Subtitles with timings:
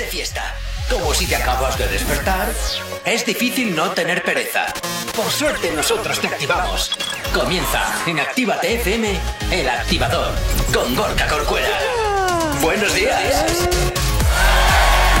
[0.00, 0.56] de fiesta.
[0.88, 2.48] Como si te acabas de despertar,
[3.04, 4.66] es difícil no tener pereza.
[5.14, 6.90] Por suerte nosotros te activamos.
[7.34, 10.32] Comienza en Actívate FM, el activador,
[10.72, 11.78] con Gorka Corcuera.
[12.62, 13.68] Buenos días.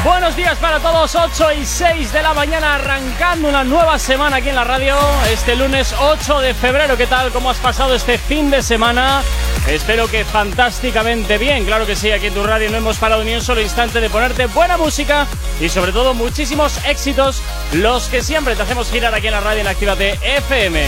[0.02, 4.48] Buenos días para todos, 8 y 6 de la mañana, arrancando una nueva semana aquí
[4.48, 4.96] en la radio,
[5.30, 6.96] este lunes 8 de febrero.
[6.96, 7.30] ¿Qué tal?
[7.32, 9.22] ¿Cómo has pasado este fin de semana?
[9.68, 13.34] Espero que fantásticamente bien, claro que sí, aquí en tu radio no hemos parado ni
[13.34, 15.26] un solo instante de ponerte buena música
[15.60, 17.40] y sobre todo muchísimos éxitos,
[17.72, 20.80] los que siempre te hacemos girar aquí en la radio en Actívate FM.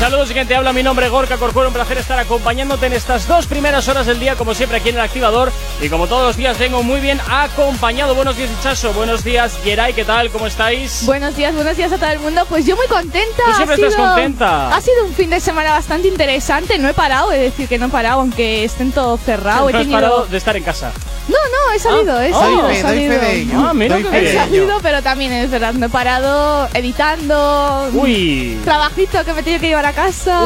[0.00, 2.94] Saludos y quien te habla, mi nombre es Gorka Corcuero, un placer estar acompañándote en
[2.94, 5.52] estas dos primeras horas del día, como siempre aquí en el activador.
[5.82, 8.14] Y como todos los días vengo muy bien acompañado.
[8.14, 8.94] Buenos días, Chaso.
[8.94, 10.30] Buenos días, Geray, ¿qué tal?
[10.30, 11.04] ¿Cómo estáis?
[11.04, 12.46] Buenos días, buenos días a todo el mundo.
[12.48, 13.42] Pues yo muy contenta.
[13.44, 14.74] Tú siempre estás contenta.
[14.74, 16.78] Ha sido un fin de semana bastante interesante.
[16.78, 19.70] No he parado, de decir que no parado, aunque estén todo cerrado.
[19.70, 20.92] No he has parado de estar en casa.
[21.28, 23.14] No, no, he salido, he Ah, salido, oh, he salido.
[23.56, 26.68] Ah, mira Doy qué fe de He salido, pero también es verdad, no he parado
[26.74, 27.88] editando.
[27.92, 28.58] Uy.
[28.64, 30.40] Trabajito que me he tenido que llevar a casa.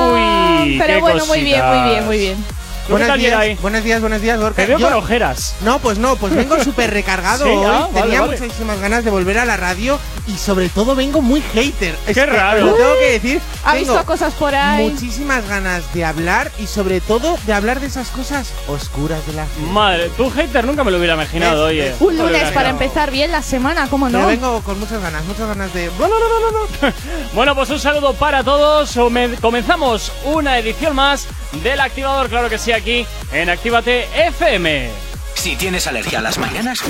[0.62, 2.44] Uy, pero qué bueno, muy bien, muy bien, muy bien.
[2.84, 4.56] ¿Tú qué Buenos tal, días, buenos días, buenos días, Gorka.
[4.62, 5.54] Te veo Yo- con ojeras.
[5.62, 7.64] No, pues no, pues vengo súper recargado Sí, hoy.
[7.66, 8.38] ah, vale, Tenía vale.
[8.38, 11.94] muchísimas ganas de volver a la radio y sobre todo vengo muy hater.
[12.06, 12.60] Es Qué que raro.
[12.66, 13.40] Lo tengo que decir.
[13.64, 14.90] Ha tengo visto cosas por ahí.
[14.90, 19.46] muchísimas ganas de hablar y sobre todo de hablar de esas cosas oscuras de la
[19.46, 19.70] gente.
[19.72, 21.88] Madre, tú hater nunca me lo hubiera imaginado, Es- oye.
[21.88, 22.84] es- Un Nunca me lo lunes hubiera para imaginado.
[22.84, 24.26] empezar bien la semana, ¿cómo Pero no?
[24.26, 25.88] vengo con muchas ganas, muchas ganas de.
[27.34, 28.94] Bueno, pues un saludo para todos.
[28.98, 31.26] Ome- Comenzamos una edición más
[31.62, 34.90] del activador, claro que sí, aquí en Actívate FM.
[35.34, 36.80] Si tienes alergia a las mañanas,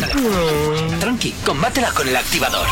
[1.01, 2.67] tranqui, combátela con el activador.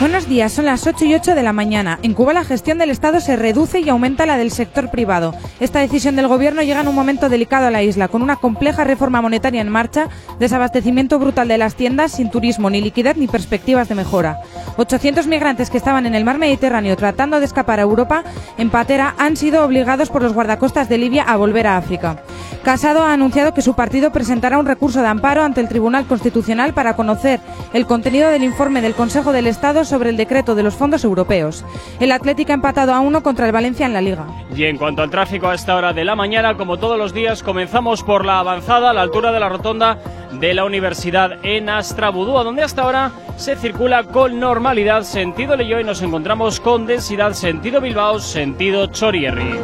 [0.00, 1.98] Buenos días, son las 8 y 8 de la mañana.
[2.04, 5.34] En Cuba la gestión del Estado se reduce y aumenta la del sector privado.
[5.58, 8.84] Esta decisión del gobierno llega en un momento delicado a la isla, con una compleja
[8.84, 13.88] reforma monetaria en marcha, desabastecimiento brutal de las tiendas, sin turismo, ni liquidez ni perspectivas
[13.88, 14.38] de mejora.
[14.76, 18.22] 800 migrantes que estaban en el mar Mediterráneo tratando de escapar a Europa
[18.56, 22.22] en patera han sido obligados por los guardacostas de Libia a volver a África.
[22.62, 26.74] Casado ha anunciado que su partido presentará un recurso de amparo ante el Tribunal Constitucional
[26.74, 27.40] para conocer
[27.72, 31.64] el contenido del informe del Consejo del Estado sobre el decreto de los fondos europeos.
[32.00, 34.26] El Atlético ha empatado a uno contra el Valencia en la Liga.
[34.54, 37.42] Y en cuanto al tráfico a esta hora de la mañana, como todos los días,
[37.42, 39.98] comenzamos por la avanzada a la altura de la rotonda
[40.32, 45.84] de la Universidad en Astrabudúa, donde hasta ahora se circula con normalidad sentido Leyo y
[45.84, 49.58] nos encontramos con densidad sentido Bilbao, sentido Chorierri.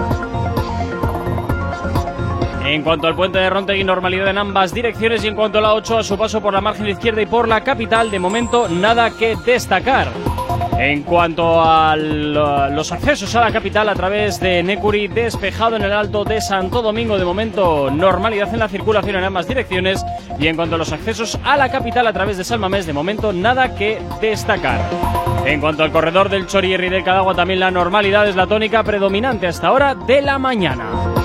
[2.64, 5.74] En cuanto al puente de Rontegui, normalidad en ambas direcciones y en cuanto a la
[5.74, 9.10] 8, a su paso por la margen izquierda y por la capital, de momento nada
[9.10, 10.08] que destacar.
[10.78, 15.92] En cuanto a los accesos a la capital a través de Necuri, despejado en el
[15.92, 20.04] alto de Santo Domingo, de momento normalidad en la circulación en ambas direcciones.
[20.38, 23.32] Y en cuanto a los accesos a la capital a través de Salmamés, de momento
[23.32, 24.80] nada que destacar.
[25.44, 29.46] En cuanto al corredor del Chorierri del Cadagua, también la normalidad es la tónica predominante
[29.46, 31.23] hasta ahora de la mañana.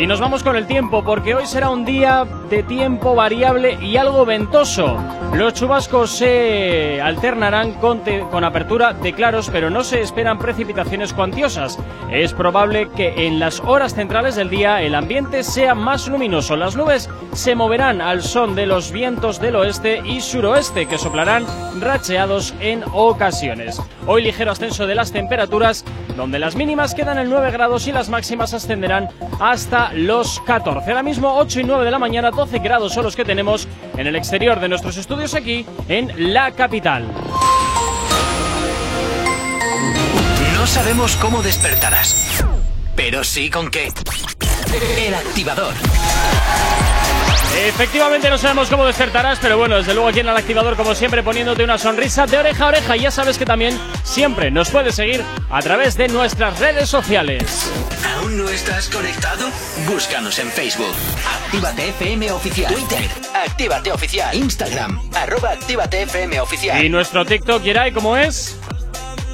[0.00, 3.96] Y nos vamos con el tiempo, porque hoy será un día de tiempo variable y
[3.96, 4.96] algo ventoso.
[5.34, 11.12] Los chubascos se alternarán con, te- con apertura de claros, pero no se esperan precipitaciones
[11.12, 11.78] cuantiosas.
[12.12, 16.56] Es probable que en las horas centrales del día el ambiente sea más luminoso.
[16.56, 21.44] Las nubes se moverán al son de los vientos del oeste y suroeste, que soplarán
[21.80, 23.82] racheados en ocasiones.
[24.06, 25.84] Hoy ligero ascenso de las temperaturas,
[26.16, 29.08] donde las mínimas quedan en 9 grados y las máximas ascenderán
[29.38, 30.90] hasta los 14.
[30.90, 34.06] Ahora mismo 8 y 9 de la mañana, 12 grados son los que tenemos en
[34.06, 37.06] el exterior de nuestros estudios aquí en la capital.
[40.54, 42.44] No sabemos cómo despertarás,
[42.94, 43.88] pero sí con qué.
[44.98, 45.74] El activador.
[47.66, 51.24] Efectivamente no sabemos cómo despertarás, pero bueno, desde luego aquí en el activador, como siempre,
[51.24, 52.96] poniéndote una sonrisa de oreja a oreja.
[52.96, 57.72] Y ya sabes que también siempre nos puedes seguir a través de nuestras redes sociales.
[58.16, 59.48] ¿Aún no estás conectado?
[59.88, 60.94] Búscanos en Facebook.
[61.44, 62.72] Actívate FM Oficial.
[62.72, 63.10] Twitter.
[63.34, 64.36] Actívate Oficial.
[64.36, 65.00] Instagram.
[65.14, 66.84] Arroba Actívate FM Oficial.
[66.84, 68.56] Y nuestro TikTok, Yeray, ¿cómo es?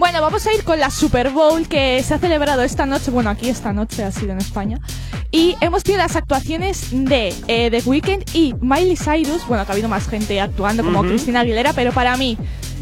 [0.00, 3.10] Bueno, vamos a ir con la Super Bowl que se ha celebrado esta noche.
[3.10, 4.80] Bueno, aquí esta noche ha sido en España.
[5.30, 9.46] Y hemos tenido las actuaciones de eh, The Weeknd y Miley Cyrus.
[9.46, 11.02] Bueno, que ha habido más gente actuando como.
[11.02, 12.38] Cristina Aguilera, pero para mí,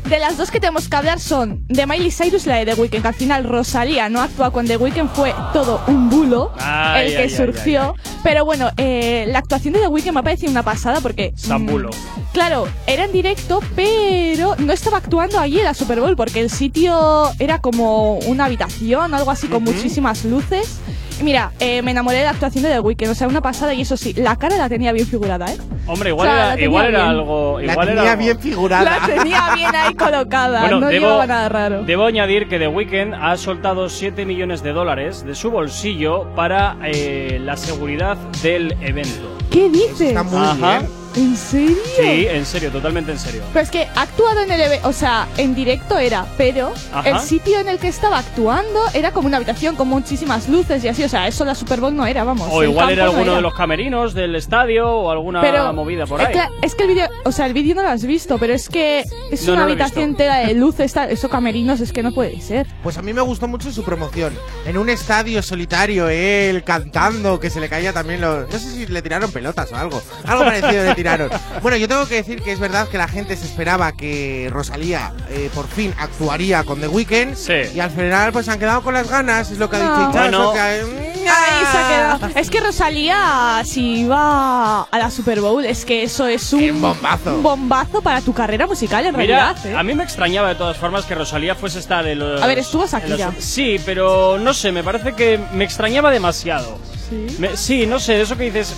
[0.08, 2.74] de las dos que tenemos que hablar son de Miley Cyrus y la de The
[2.80, 3.02] Weeknd.
[3.02, 7.12] Que al final Rosalía no actúa con The Weeknd, fue todo un bulo Ay, el
[7.12, 7.94] que ay, ay, surgió.
[8.22, 11.32] Pero bueno, eh, la actuación de The Weeknd me ha parecido una pasada porque.
[11.36, 11.90] Zambulo.
[11.90, 16.40] mm, Claro, era en directo, pero no estaba actuando allí en la Super Bowl porque
[16.40, 20.78] el sitio era como una habitación, algo así con muchísimas luces.
[21.22, 23.80] Mira, eh, me enamoré de la actuación de The Weeknd, o sea, una pasada y
[23.82, 25.58] eso sí, la cara la tenía bien figurada, ¿eh?
[25.86, 27.10] Hombre, igual O sea, la era, tenía igual era bien.
[27.10, 27.60] algo.
[27.60, 28.84] La Igual era tenía algo- bien figurada.
[29.00, 31.82] La tenía bien ahí colocada, Bueno, no debo, llevaba nada raro.
[31.84, 36.76] debo añadir que The Weeknd ha soltado 7 millones de dólares de su bolsillo para
[36.84, 39.36] eh, la seguridad del evento.
[39.50, 40.00] ¿Qué dices?
[40.00, 40.78] Está muy Ajá.
[40.78, 40.90] bien.
[41.16, 41.76] ¿En serio?
[41.96, 43.42] Sí, en serio, totalmente en serio.
[43.52, 47.08] Pero es que ha actuado en el evento, o sea, en directo era, pero Ajá.
[47.08, 50.88] el sitio en el que estaba actuando era como una habitación con muchísimas luces y
[50.88, 52.48] así, o sea, eso la Super Bowl no era, vamos.
[52.52, 56.06] O igual era campo no alguno de los camerinos del estadio o alguna pero movida
[56.06, 56.32] por es ahí.
[56.34, 58.68] que, es que el vídeo, o sea, el vídeo no lo has visto, pero es
[58.68, 62.40] que es No, una no habitación entera de luces, eso camerinos, es que no puede
[62.40, 62.66] ser.
[62.82, 64.34] Pues a mí me gustó mucho su promoción.
[64.66, 68.48] En un estadio solitario, él cantando, que se le caía también los.
[68.50, 70.00] No sé si le tiraron pelotas o algo.
[70.24, 71.30] Algo parecido tiraron.
[71.62, 75.12] Bueno, yo tengo que decir que es verdad que la gente se esperaba que Rosalía
[75.30, 77.34] eh, por fin actuaría con The Weeknd.
[77.34, 77.52] Sí.
[77.74, 79.98] Y al final, pues se han quedado con las ganas, es lo que ha No.
[80.08, 80.52] dicho Bueno.
[80.52, 82.30] que- Ahí se ha quedado.
[82.40, 86.80] Es que Rosalía, si va a la Super Bowl, es que eso es un, Un
[86.80, 87.34] bombazo.
[87.34, 89.66] un bombazo para tu carrera musical, en Mira, realidad.
[89.66, 89.76] ¿eh?
[89.76, 92.40] a mí me extrañaba de todas formas que Rosalía fuese a estar en los...
[92.42, 93.32] A ver, estuvo Shakira.
[93.34, 96.78] los- Sí, pero no sé, me parece que me extrañaba demasiado.
[97.10, 97.26] Sí.
[97.38, 98.74] Me- sí, no sé, eso que dices...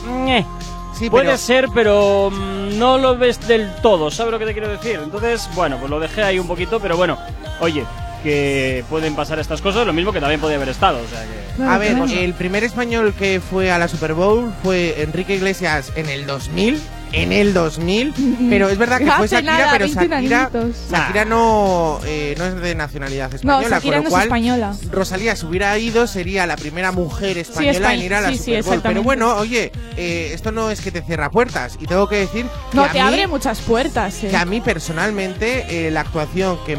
[1.01, 4.53] Sí, Puede pero- ser, pero mm, no lo ves del todo, ¿sabes lo que te
[4.53, 5.01] quiero decir?
[5.03, 7.17] Entonces, bueno, pues lo dejé ahí un poquito, pero bueno,
[7.61, 7.87] oye,
[8.23, 11.57] que pueden pasar estas cosas, lo mismo que también podía haber estado, o sea que...
[11.57, 12.13] Claro, A ver, claro.
[12.13, 16.79] el primer español que fue a la Super Bowl fue Enrique Iglesias en el 2000.
[17.13, 18.15] En el 2000,
[18.51, 20.51] pero es verdad que fue Shakira, nada, pero 21 Shakira.
[20.91, 24.77] Shakira no, eh, no es de nacionalidad española, No, con lo no cual española.
[24.93, 28.39] Rosalía si hubiera ido sería la primera mujer española espa- en ir a la sí,
[28.39, 28.81] Super Bowl.
[28.83, 32.47] pero bueno, oye, eh, esto no es que te cierra puertas y tengo que decir
[32.71, 34.29] que No, a mí, abre muchas puertas, eh.
[34.29, 36.77] que a mí personalmente eh, la actuación que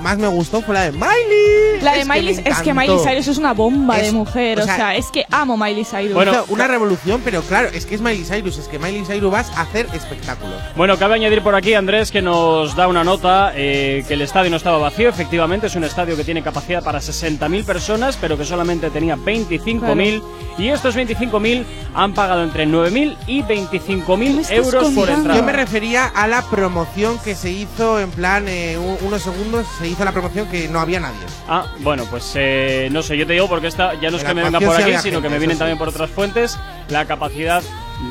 [0.00, 1.80] más me gustó fue la de Miley.
[1.82, 2.74] La de Miley, es que.
[2.74, 5.56] Miley Cyrus es una bomba Es- de mujer, o o sea, sea, es que amo
[5.56, 6.14] Miley Cyrus.
[6.14, 9.30] Bueno, Hizo una revolución, pero claro, es que es Miley Cyrus, es que Miley Cyrus
[9.32, 10.52] vas a hacer espectáculo.
[10.76, 14.50] Bueno, cabe añadir por aquí, Andrés, que nos da una nota eh, que el estadio
[14.50, 15.08] no estaba vacío.
[15.08, 20.22] Efectivamente, es un estadio que tiene capacidad para 60.000 personas, pero que solamente tenía 25.000.
[20.58, 21.64] Y estos 25.000
[21.94, 25.38] han pagado entre 9.000 y ¿Qué me 25.000 estás euros por entrada.
[25.38, 29.88] Yo me refería a la promoción que se hizo en plan eh, unos segundos, se
[29.90, 31.18] hizo la promoción que no había nadie.
[31.48, 34.34] Ah, bueno, pues eh, no sé, yo te digo porque esta ya no es que
[34.34, 36.58] me venga por aquí, sino que me vienen también por otras fuentes,
[36.88, 37.62] la capacidad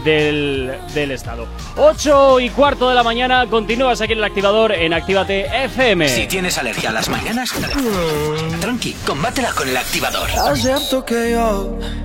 [0.03, 1.47] del, del Estado.
[1.77, 6.08] 8 y cuarto de la mañana, continúas aquí en el activador en Actívate FM.
[6.08, 7.53] Si tienes alergia a las mañanas,
[8.60, 10.29] tranqui, combátela con el activador.
[10.29, 10.46] Yo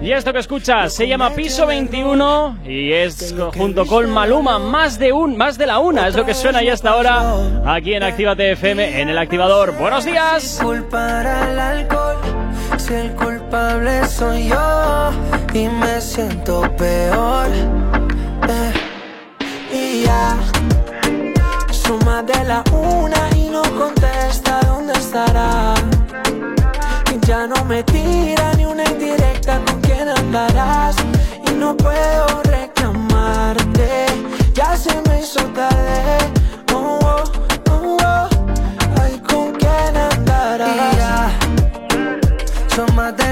[0.03, 5.13] Y esto que escuchas se llama Piso 21 y es junto con Maluma más de
[5.13, 8.53] un más de la una es lo que suena ya hasta ahora aquí en Actívate
[8.53, 9.77] FM en el activador.
[9.77, 10.61] Buenos días.
[12.77, 15.11] si el culpable soy yo
[15.55, 17.74] y me siento peor.
[18.49, 18.73] Eh,
[19.73, 20.37] y ya
[21.71, 25.75] suma de la una y no contesta dónde estará.
[27.27, 30.95] Ya no me tira ni una indirecta con quién andarás
[31.49, 34.07] y no puedo reclamarte.
[34.53, 36.19] Ya se me hizo tarde.
[36.75, 37.23] Oh, oh,
[37.71, 38.29] oh, oh.
[39.01, 41.33] Ay, con quién andarás.
[42.71, 43.24] Y ya más de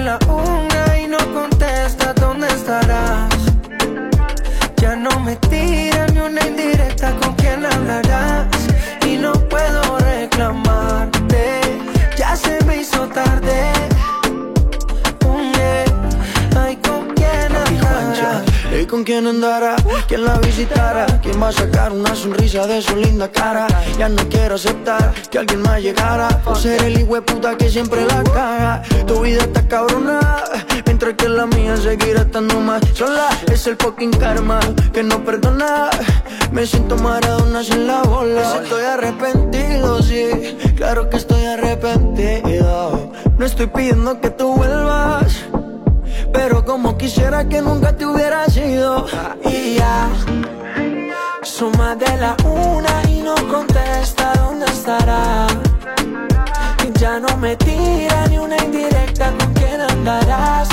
[10.42, 11.60] puedo reclamarte.
[12.16, 13.72] Ya se me hizo tarde.
[15.26, 16.64] Mm, yeah.
[16.64, 18.80] Ay, con quién.
[18.80, 19.76] ¿Y con quién andará?
[20.08, 21.06] ¿Quién la visitará?
[21.22, 23.66] ¿Quién va a sacar una sonrisa de su linda cara?
[23.98, 28.04] Ya no quiero aceptar que alguien más llegara Por ser el hijo puta que siempre
[28.06, 30.20] la caga Tu vida está cabrona
[31.02, 34.60] Que la mía seguirá estando más sola Es el fucking karma
[34.92, 35.90] que no perdona.
[36.52, 38.60] Me siento maradona sin la bola.
[38.62, 43.12] Estoy arrepentido, sí Claro que estoy arrepentido.
[43.36, 45.42] No estoy pidiendo que tú vuelvas
[46.32, 49.04] Pero como quisiera que nunca te hubieras ido
[49.44, 50.08] Y ya
[51.42, 55.48] Suma de la una y no contesta dónde estará.
[56.94, 60.68] Ya no me tira ni una indirecta con quién andarás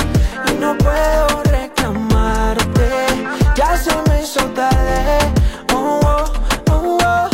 [0.48, 3.06] Y no puedo reclamarte.
[3.56, 5.18] Ya se me hizo tarde.
[5.74, 6.24] Oh, oh,
[6.70, 7.28] oh, oh.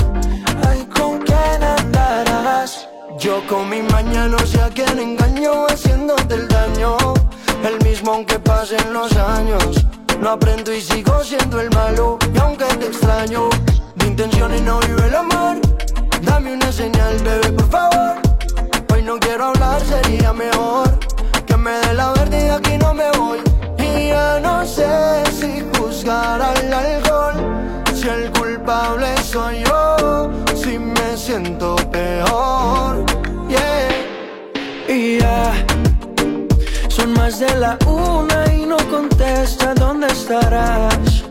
[0.69, 2.89] Ay, ¿con quién andarás?
[3.19, 6.97] Yo con mi mañana no sé a quién engaño Haciéndote el daño.
[7.65, 9.87] El mismo aunque pasen los años.
[10.21, 13.49] No aprendo y sigo siendo el malo Y aunque te extraño.
[13.97, 15.57] De intenciones no vive el amor.
[16.23, 17.97] Dame una señal, bebé, por favor.
[19.07, 20.99] No quiero hablar, sería mejor
[21.67, 23.41] me dé la verde y aquí no me voy.
[23.79, 24.87] Y ya no sé
[25.39, 27.35] si juzgar al alcohol,
[27.93, 33.05] si el culpable soy yo, si me siento peor.
[33.49, 34.95] Yeah.
[34.97, 35.53] Y ya
[36.89, 41.25] son más de la una y no contesta dónde estarás.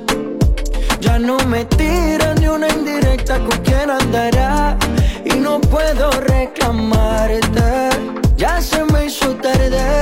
[1.00, 4.78] Ya no me tiran ni una indirecta con quién andará
[5.26, 7.90] y no puedo reclamarte.
[8.38, 10.02] Ya se me hizo tarde.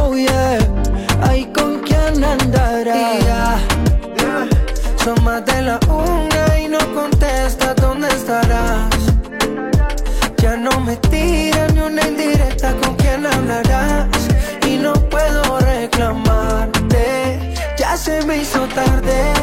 [0.00, 0.58] Oh yeah,
[1.22, 3.58] ay con quién andará.
[5.46, 8.90] De la una y no contesta dónde estarás.
[10.36, 14.08] Ya no me tiran ni una indirecta con quién hablarás
[14.66, 17.54] y no puedo reclamarte.
[17.78, 19.39] Ya se me hizo tarde.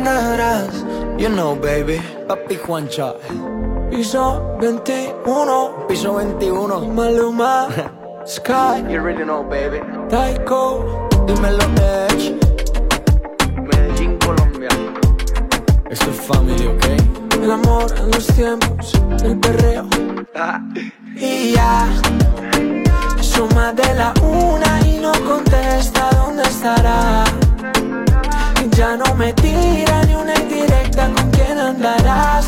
[0.00, 1.98] You know, baby.
[2.26, 3.12] Papi Juancha.
[3.90, 5.86] Piso 21.
[5.88, 6.88] Piso 21.
[6.96, 7.68] Maluma.
[8.24, 8.80] Sky.
[8.88, 9.80] You really know, baby.
[10.08, 10.80] Taiko.
[11.26, 12.32] Dímelo, Edge.
[13.60, 14.70] Medellín, Colombia.
[15.90, 16.84] Esto es family, ¿ok?
[17.42, 18.92] El amor en los tiempos
[19.22, 19.86] del perreo.
[21.16, 21.86] y ya.
[23.20, 27.24] Suma de la una y no contesta dónde estará.
[28.76, 32.46] Ya no me tira ni una indirecta con quién andarás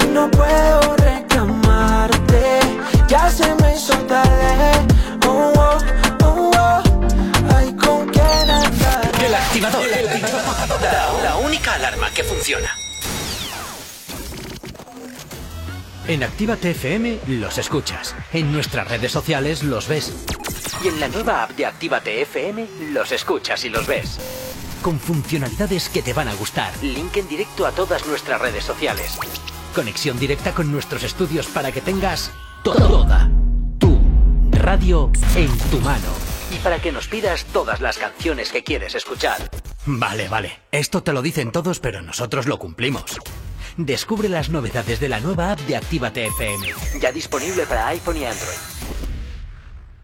[0.00, 2.60] Y no puedo reclamarte
[3.08, 4.72] Ya se me hizo tarde
[5.26, 5.78] oh, oh,
[6.24, 6.82] oh, oh.
[7.56, 9.22] Ay, ¿con quién andarás?
[9.22, 9.84] El activador
[10.80, 12.70] la, la única alarma que funciona
[16.06, 18.14] En Actívate FM los escuchas.
[18.32, 20.12] En nuestras redes sociales los ves.
[20.84, 24.18] Y en la nueva app de Actívate FM los escuchas y los ves
[24.84, 26.70] con funcionalidades que te van a gustar.
[26.82, 29.18] Link en directo a todas nuestras redes sociales.
[29.74, 32.30] Conexión directa con nuestros estudios para que tengas
[32.62, 33.30] toda
[33.78, 33.98] tu
[34.50, 36.08] radio en tu mano.
[36.54, 39.48] Y para que nos pidas todas las canciones que quieres escuchar.
[39.86, 40.60] Vale, vale.
[40.70, 43.18] Esto te lo dicen todos, pero nosotros lo cumplimos.
[43.78, 46.74] Descubre las novedades de la nueva app de Actívate FM.
[47.00, 48.58] Ya disponible para iPhone y Android.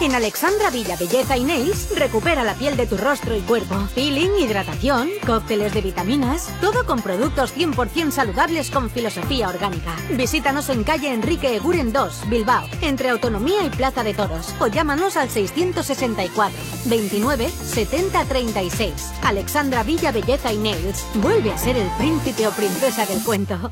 [0.00, 3.76] En Alexandra Villa Belleza y Nails recupera la piel de tu rostro y cuerpo.
[3.94, 9.94] Peeling, hidratación, cócteles de vitaminas, todo con productos 100% saludables con filosofía orgánica.
[10.16, 15.18] Visítanos en calle Enrique Eguren 2, Bilbao, entre Autonomía y Plaza de Toros, o llámanos
[15.18, 18.92] al 664 29 70 36.
[19.22, 23.70] Alexandra Villa Belleza y Nails vuelve a ser el príncipe o princesa del cuento.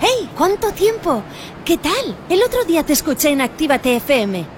[0.00, 0.30] ¡Hey!
[0.34, 1.22] ¿Cuánto tiempo?
[1.66, 2.16] ¿Qué tal?
[2.30, 4.57] El otro día te escuché en Actívate FM.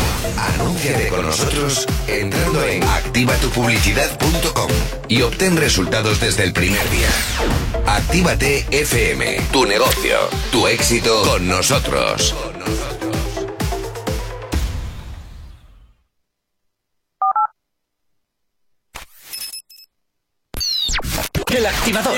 [0.37, 4.69] Anúnciate con nosotros entrando en activatupublicidad.com
[5.07, 7.09] y obtén resultados desde el primer día.
[7.85, 10.17] Actívate FM, tu negocio,
[10.51, 12.35] tu éxito con nosotros.
[21.53, 22.17] El activador.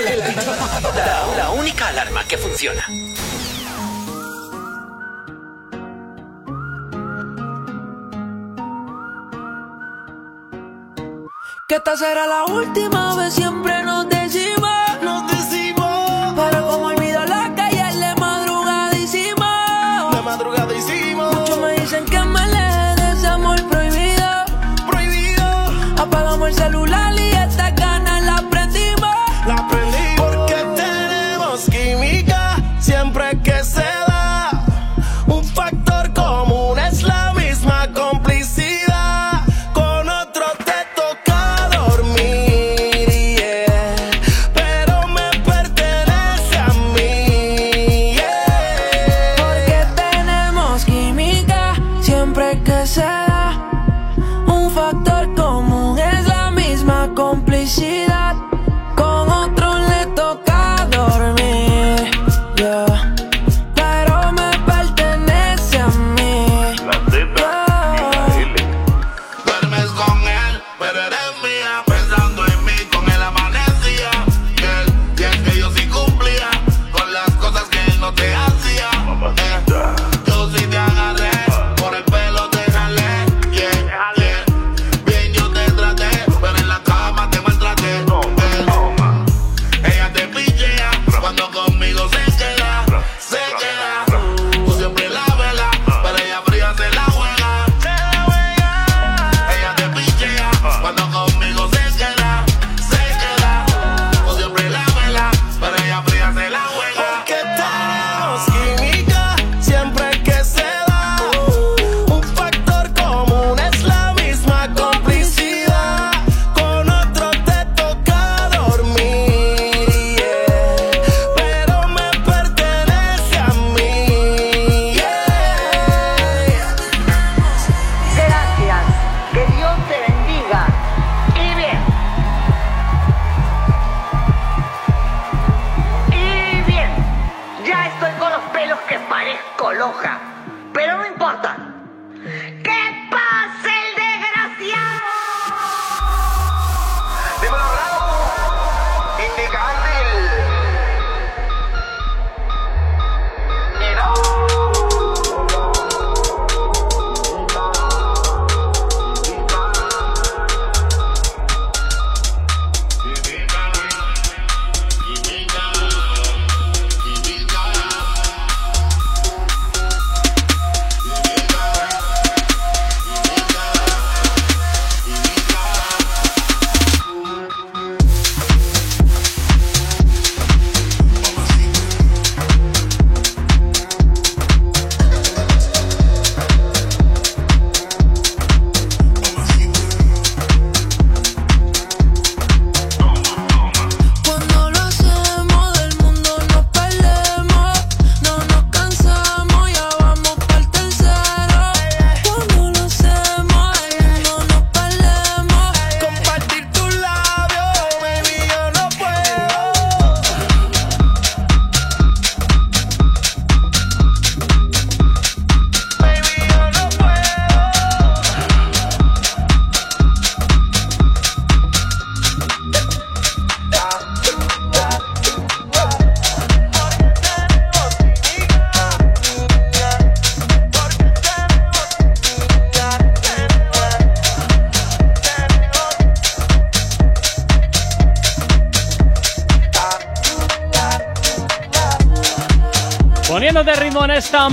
[0.96, 2.86] La, la única alarma que funciona.
[11.74, 14.23] Que esta será la última vez, siempre nos decimos.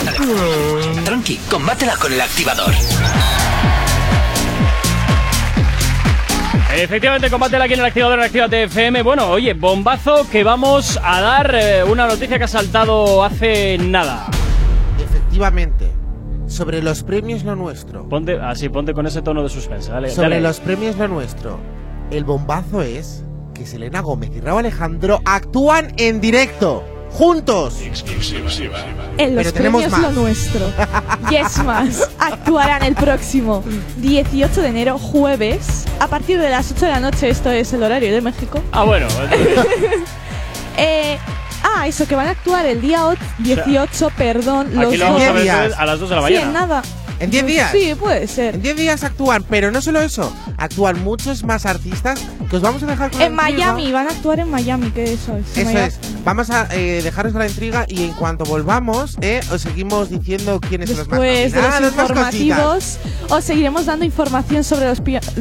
[1.04, 2.72] tranqui, combátela con el activador.
[6.74, 9.02] Efectivamente, combátela aquí en el activador de Actívate FM.
[9.02, 14.26] Bueno, oye, bombazo que vamos a dar eh, una noticia que ha saltado hace nada.
[14.98, 15.90] Efectivamente,
[16.46, 18.08] sobre los premios lo nuestro.
[18.08, 19.90] Ponte, así, ponte con ese tono de suspense.
[19.90, 20.40] Dale, Sobre dale.
[20.40, 21.58] los premios lo nuestro.
[22.10, 23.22] El bombazo es
[23.62, 26.84] que Selena Gómez y Raúl Alejandro actúan en directo.
[27.12, 27.76] Juntos.
[29.18, 30.00] En los Pero tenemos premios más.
[30.14, 30.60] lo nuestro.
[31.30, 33.62] Yes Más actuarán el próximo
[33.98, 37.28] 18 de enero, jueves, a partir de las 8 de la noche.
[37.28, 38.60] Esto es el horario de México.
[38.72, 39.06] Ah, bueno.
[40.78, 41.18] Eh,
[41.62, 44.70] ah, eso, que van a actuar el día o- 18, perdón.
[44.74, 46.46] Los Aquí lo vamos dos- a ver a las 2 de la Sí, mañana.
[46.46, 46.82] en nada.
[47.22, 47.70] ¿En 10 días?
[47.72, 48.56] Sí, puede ser.
[48.56, 52.82] En 10 días actúan, pero no solo eso, actúan muchos más artistas que os vamos
[52.82, 53.72] a dejar con la En intriga.
[53.72, 55.56] Miami, van a actuar en Miami, que eso es.
[55.56, 55.86] Eso Miami.
[55.88, 55.98] es.
[56.24, 60.90] Vamos a eh, dejaros la intriga y en cuanto volvamos, eh, os seguimos diciendo quiénes
[60.90, 62.98] son los más Después de los informativos,
[63.30, 65.00] os seguiremos dando información sobre los,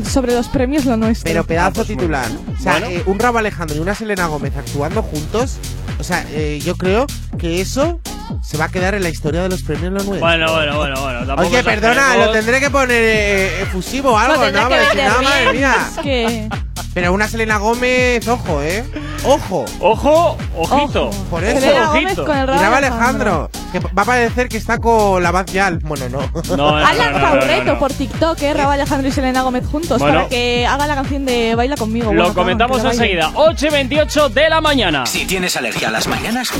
[0.09, 1.23] sobre los premios Lo Nuestro.
[1.25, 2.27] Pero Ah, pedazo pues titular.
[2.57, 5.57] O sea, eh, un Raúl Alejandro y una Selena Gómez actuando juntos.
[5.99, 7.05] O sea, eh, yo creo
[7.37, 7.99] que eso
[8.43, 10.19] se va a quedar en la historia de los premios Lo Nuestro.
[10.19, 11.19] Bueno, bueno, bueno, bueno.
[11.25, 14.67] tampoco Oye, perdona, lo tendré que poner eh, efusivo o algo, ¿no?
[14.67, 15.75] si vender no, madre mía.
[15.95, 16.49] es que-
[16.93, 18.83] Pero una Selena Gómez, ojo, ¿eh?
[19.23, 19.65] Ojo.
[19.79, 21.07] Ojo, ojito.
[21.07, 21.23] Ojo.
[21.29, 21.59] Por eso.
[21.61, 22.49] Selena Gómez con el.
[22.49, 25.79] Alejandro, que va a parecer que está con la Yal.
[25.79, 26.55] Bueno, no.
[26.55, 27.79] No, Han lanzado no, un no, reto no.
[27.79, 28.53] por TikTok, ¿eh?
[28.53, 30.17] Raúl Alejandro y Selena Gómez juntos Bueno.
[30.19, 32.13] para que haga la canción de Baila conmigo.
[32.13, 33.31] Lo Bueno, comentamos enseguida.
[33.35, 35.05] 8 y 28 de la mañana.
[35.05, 36.51] Si tienes alergia a las mañanas,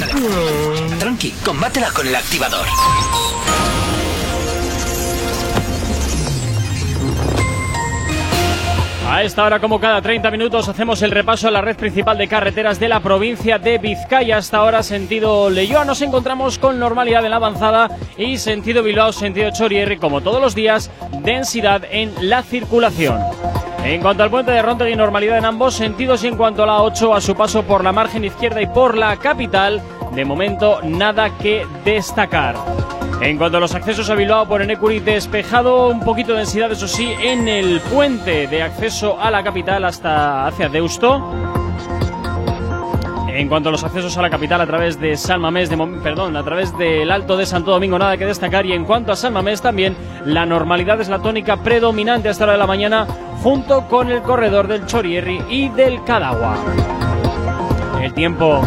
[0.99, 2.65] tranqui, combátela con el activador.
[9.11, 12.29] A esta hora, como cada 30 minutos, hacemos el repaso a la red principal de
[12.29, 14.37] carreteras de la provincia de Vizcaya.
[14.37, 19.51] Hasta ahora, sentido Leyoa, nos encontramos con normalidad en la avanzada y sentido Bilbao, sentido
[19.51, 20.89] Chorierri, como todos los días,
[21.23, 23.19] densidad en la circulación.
[23.83, 26.81] En cuanto al puente de Rontegui, normalidad en ambos sentidos y en cuanto a la
[26.81, 29.81] 8, a su paso por la margen izquierda y por la capital,
[30.15, 32.55] de momento nada que destacar.
[33.21, 36.87] En cuanto a los accesos a Bilbao por Enecuri, despejado, un poquito de densidad, eso
[36.87, 41.31] sí, en el puente de acceso a la capital hasta hacia Deusto.
[43.27, 46.35] En cuanto a los accesos a la capital a través de San Mamés, de perdón,
[46.35, 48.65] a través del Alto de Santo Domingo, nada que destacar.
[48.65, 52.53] Y en cuanto a San Mamés, también la normalidad es la tónica predominante hasta la
[52.53, 53.05] de la mañana,
[53.43, 56.57] junto con el corredor del Chorierri y del Cadagua.
[58.01, 58.61] El tiempo.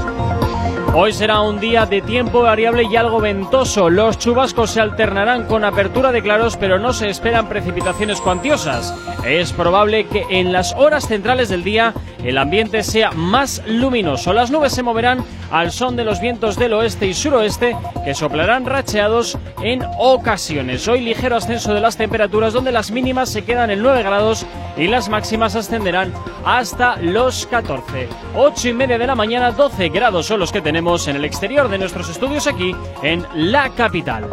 [0.96, 3.90] Hoy será un día de tiempo variable y algo ventoso.
[3.90, 8.94] Los chubascos se alternarán con apertura de claros, pero no se esperan precipitaciones cuantiosas.
[9.26, 14.32] Es probable que en las horas centrales del día el ambiente sea más luminoso.
[14.32, 18.66] Las nubes se moverán al son de los vientos del oeste y suroeste que soplarán
[18.66, 20.88] racheados en ocasiones.
[20.88, 24.44] Hoy ligero ascenso de las temperaturas donde las mínimas se quedan en 9 grados
[24.76, 26.12] y las máximas ascenderán
[26.44, 28.08] hasta los 14.
[28.34, 31.68] 8 y media de la mañana, 12 grados son los que tenemos en el exterior
[31.68, 34.28] de nuestros estudios aquí en la capital.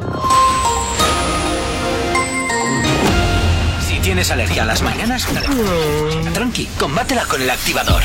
[4.02, 5.28] Tienes alergia a las mañanas,
[6.34, 8.02] tranqui, combátela con el activador.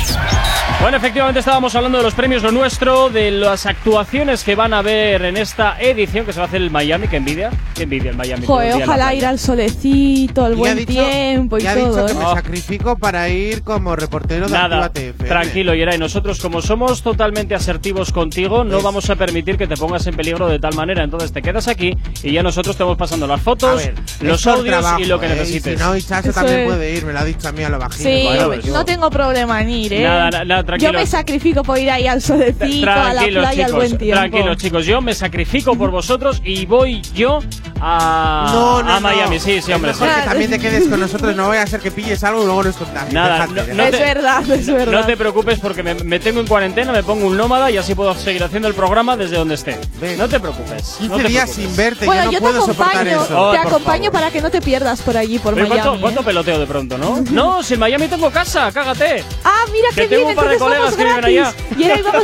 [0.81, 4.83] Bueno, efectivamente estábamos hablando de los premios Lo Nuestro, de las actuaciones que van a
[4.83, 7.09] ver en esta edición que se va a hacer en Miami.
[7.09, 8.45] Que envidia, que envidia el Miami.
[8.47, 12.07] Joder, ojalá ir al solecito, ha buen dicho- tiempo y, y ha todo.
[12.07, 12.27] dicho que ¿eh?
[12.27, 15.99] me sacrifico para ir como reportero de Nada, tranquilo, Yeray.
[15.99, 20.47] Nosotros, como somos totalmente asertivos contigo, no vamos a permitir que te pongas en peligro
[20.49, 21.03] de tal manera.
[21.05, 24.67] Entonces te quedas aquí y ya nosotros te vamos pasando las fotos, ver, los audios
[24.79, 25.31] trabajo, y lo que ¿eh?
[25.31, 25.75] necesites.
[25.75, 26.67] Y si no, Ichazo Eso también es.
[26.67, 28.09] puede ir, me lo ha dicho a mí a lo bajito.
[28.09, 30.03] Sí, Bueno, pues no tengo problema en ir, ¿eh?
[30.03, 30.93] Nada, nada, nada, tranquilo.
[30.93, 34.17] Yo me sacrifico por ir ahí al solecito, a la playa, al chicos, buen tiempo.
[34.21, 34.87] tranquilos, chicos.
[34.87, 37.41] Yo me sacrifico por vosotros y voy yo
[37.81, 39.01] a, No, no, a no.
[39.01, 39.39] Miami.
[39.39, 39.93] Sí, sí, Es hombre.
[39.93, 40.15] mejor sí.
[40.15, 42.63] que también te quedes con nosotros, no vaya a ser que pilles algo y luego
[42.65, 43.13] nos contagies.
[43.13, 43.75] Nada, no- déjate.
[43.75, 44.93] no es te- verdad, es verdad.
[45.01, 47.95] No te preocupes porque me, me tengo en cuarentena, me pongo un nómada y así
[47.95, 49.79] puedo seguir haciendo el programa desde donde esté.
[50.01, 50.19] Ven.
[50.19, 50.97] No te preocupes.
[50.99, 51.69] 15 no te días preocupes.
[51.69, 53.51] sin verte, bueno, yo no yo te puedo soportar acompaño, eso.
[53.51, 54.13] Ay, te acompaño favor.
[54.13, 55.81] para que no te pierdas por allí, por Oye, Miami.
[55.81, 56.01] ¿cuánto, ¿eh?
[56.01, 57.23] cuánto peloteo de pronto, no?
[57.31, 59.25] No, si en Miami tengo casa, cágate.
[59.45, 61.55] Ah, mira Que tengo bien, un par de colegas que viven gratis.
[61.77, 62.23] Y ahora vamos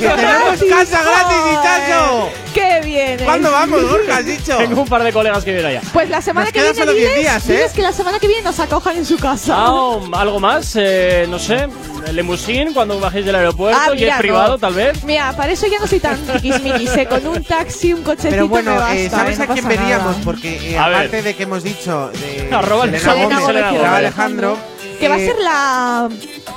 [0.61, 2.29] ¡Que a casa gratis, Ichazo!
[2.55, 3.21] ¡Qué bien!
[3.21, 3.25] ¿eh?
[3.25, 4.57] ¿Cuándo vamos, Gorka, has dicho?
[4.59, 5.81] Tengo un par de colegas más que viene allá.
[5.93, 7.53] Pues la semana Nos que viene solo 10 diles, días, ¿eh?
[7.53, 9.55] diles que la semana que viene nos acojan en su casa.
[9.57, 11.69] Ah, algo más, eh, no sé,
[12.13, 14.59] lemusín cuando bajéis del aeropuerto, Ah, jet mira, privado no.
[14.59, 15.03] tal vez.
[15.05, 18.49] Mira, para eso ya no soy tan tiquismiquis, eh, Con un taxi, un cochecito Pero
[18.49, 20.07] bueno, me basta, eh, ¿sabes eh, a no quién veríamos?
[20.13, 20.25] nada.
[20.25, 20.97] Porque eh, A ver.
[20.99, 24.59] aparte de que hemos dicho de Arroba Selena Selena Gómez, Gómez, Raúl Selena Alejandro,
[25.01, 26.09] Que va a eh, ser la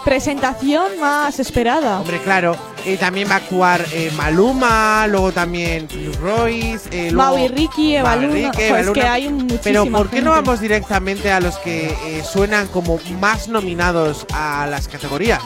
[0.04, 2.00] presentación más esperada.
[2.00, 2.56] Hombre, claro.
[2.86, 5.88] Eh, también va a actuar eh, Maluma, luego también
[6.21, 10.21] Royce, eh, luego Mau y Ricky, Eva Luna, pues que hay muchísima Pero ¿por qué
[10.21, 15.41] no vamos directamente a los que eh, suenan como más nominados a las categorías?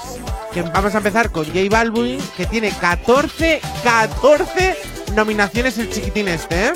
[0.54, 4.76] Que vamos a empezar con J Balvin, que tiene 14, 14
[5.16, 6.74] nominaciones el chiquitín este, ¿eh?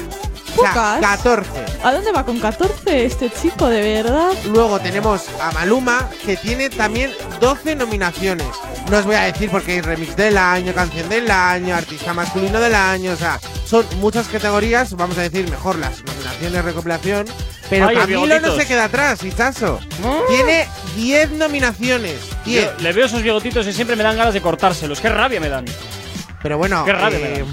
[0.56, 1.02] O sea, Pocas.
[1.02, 1.50] 14.
[1.84, 4.32] ¿A dónde va con 14 este chico, de verdad?
[4.46, 8.48] Luego tenemos a Maluma, que tiene también 12 nominaciones.
[8.89, 12.60] No os voy a decir porque es remix del año, canción del año, artista masculino
[12.60, 17.26] del año, o sea, son muchas categorías, vamos a decir mejor las nominaciones recopilación.
[17.70, 19.80] Pero Ay, Camilo no se queda atrás, Hichazo.
[20.28, 22.20] Tiene 10 nominaciones.
[22.46, 22.78] 10.
[22.78, 25.00] Yo le veo esos bigotitos y siempre me dan ganas de cortárselos.
[25.00, 25.66] Qué rabia me dan.
[26.42, 27.46] Pero bueno, Qué rabia me eh.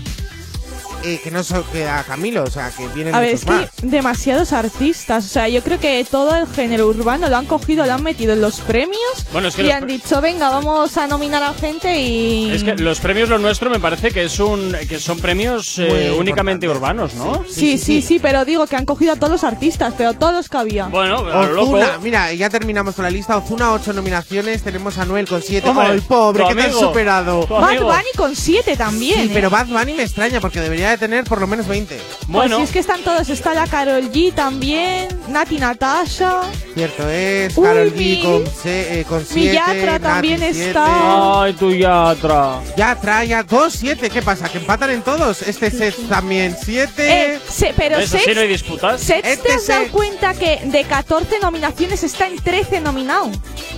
[1.05, 3.83] Eh, que no solo queda Camilo, o sea, que vienen A ver, es muchos que
[3.83, 3.91] más.
[3.93, 5.25] demasiados artistas.
[5.25, 8.33] O sea, yo creo que todo el género urbano lo han cogido, lo han metido
[8.33, 8.99] en los premios
[9.33, 12.51] Bueno, es que y los han pre- dicho, venga, vamos a nominar a gente y...
[12.51, 16.15] Es que los premios lo nuestro me parece que es un que son premios eh,
[16.19, 17.45] únicamente urbanos, ¿no?
[17.49, 20.49] Sí, sí, sí, pero digo que han cogido a todos los artistas, pero todos los
[20.49, 20.87] que había.
[20.87, 21.79] Bueno, loco.
[22.03, 23.37] Mira, ya terminamos con la lista.
[23.37, 24.63] Ozuna, 8 nominaciones.
[24.63, 25.69] Tenemos a Noel con 7.
[25.69, 26.45] Hombre, ¡Ay, pobre!
[26.49, 27.47] que te han superado.
[27.47, 27.81] Bad.
[27.81, 29.21] Bunny con 7 también.
[29.23, 29.31] Sí, ¿eh?
[29.33, 31.97] pero Bad Bunny me extraña porque debería de tener por lo menos 20.
[31.97, 36.41] Pues Bueno, si es que están todos, está la Carol G también, Nati Natasha.
[36.75, 39.55] Cierto es, Uy, Karol G mi- con, se- eh, con 7.
[39.55, 41.43] Yatra también está.
[41.43, 42.61] ay, tu yatra.
[42.77, 44.11] Ya trae 2, 7.
[44.11, 44.49] ¿Qué pasa?
[44.49, 45.43] ¿Que empatan en todos?
[45.43, 47.35] Este set también 7.
[47.35, 47.97] Eh, se- pero.
[47.99, 49.01] Así Sets, no hay disputas.
[49.01, 53.31] Sets, Este ¿te has dado cuenta que de 14 nominaciones está en 13 nominados?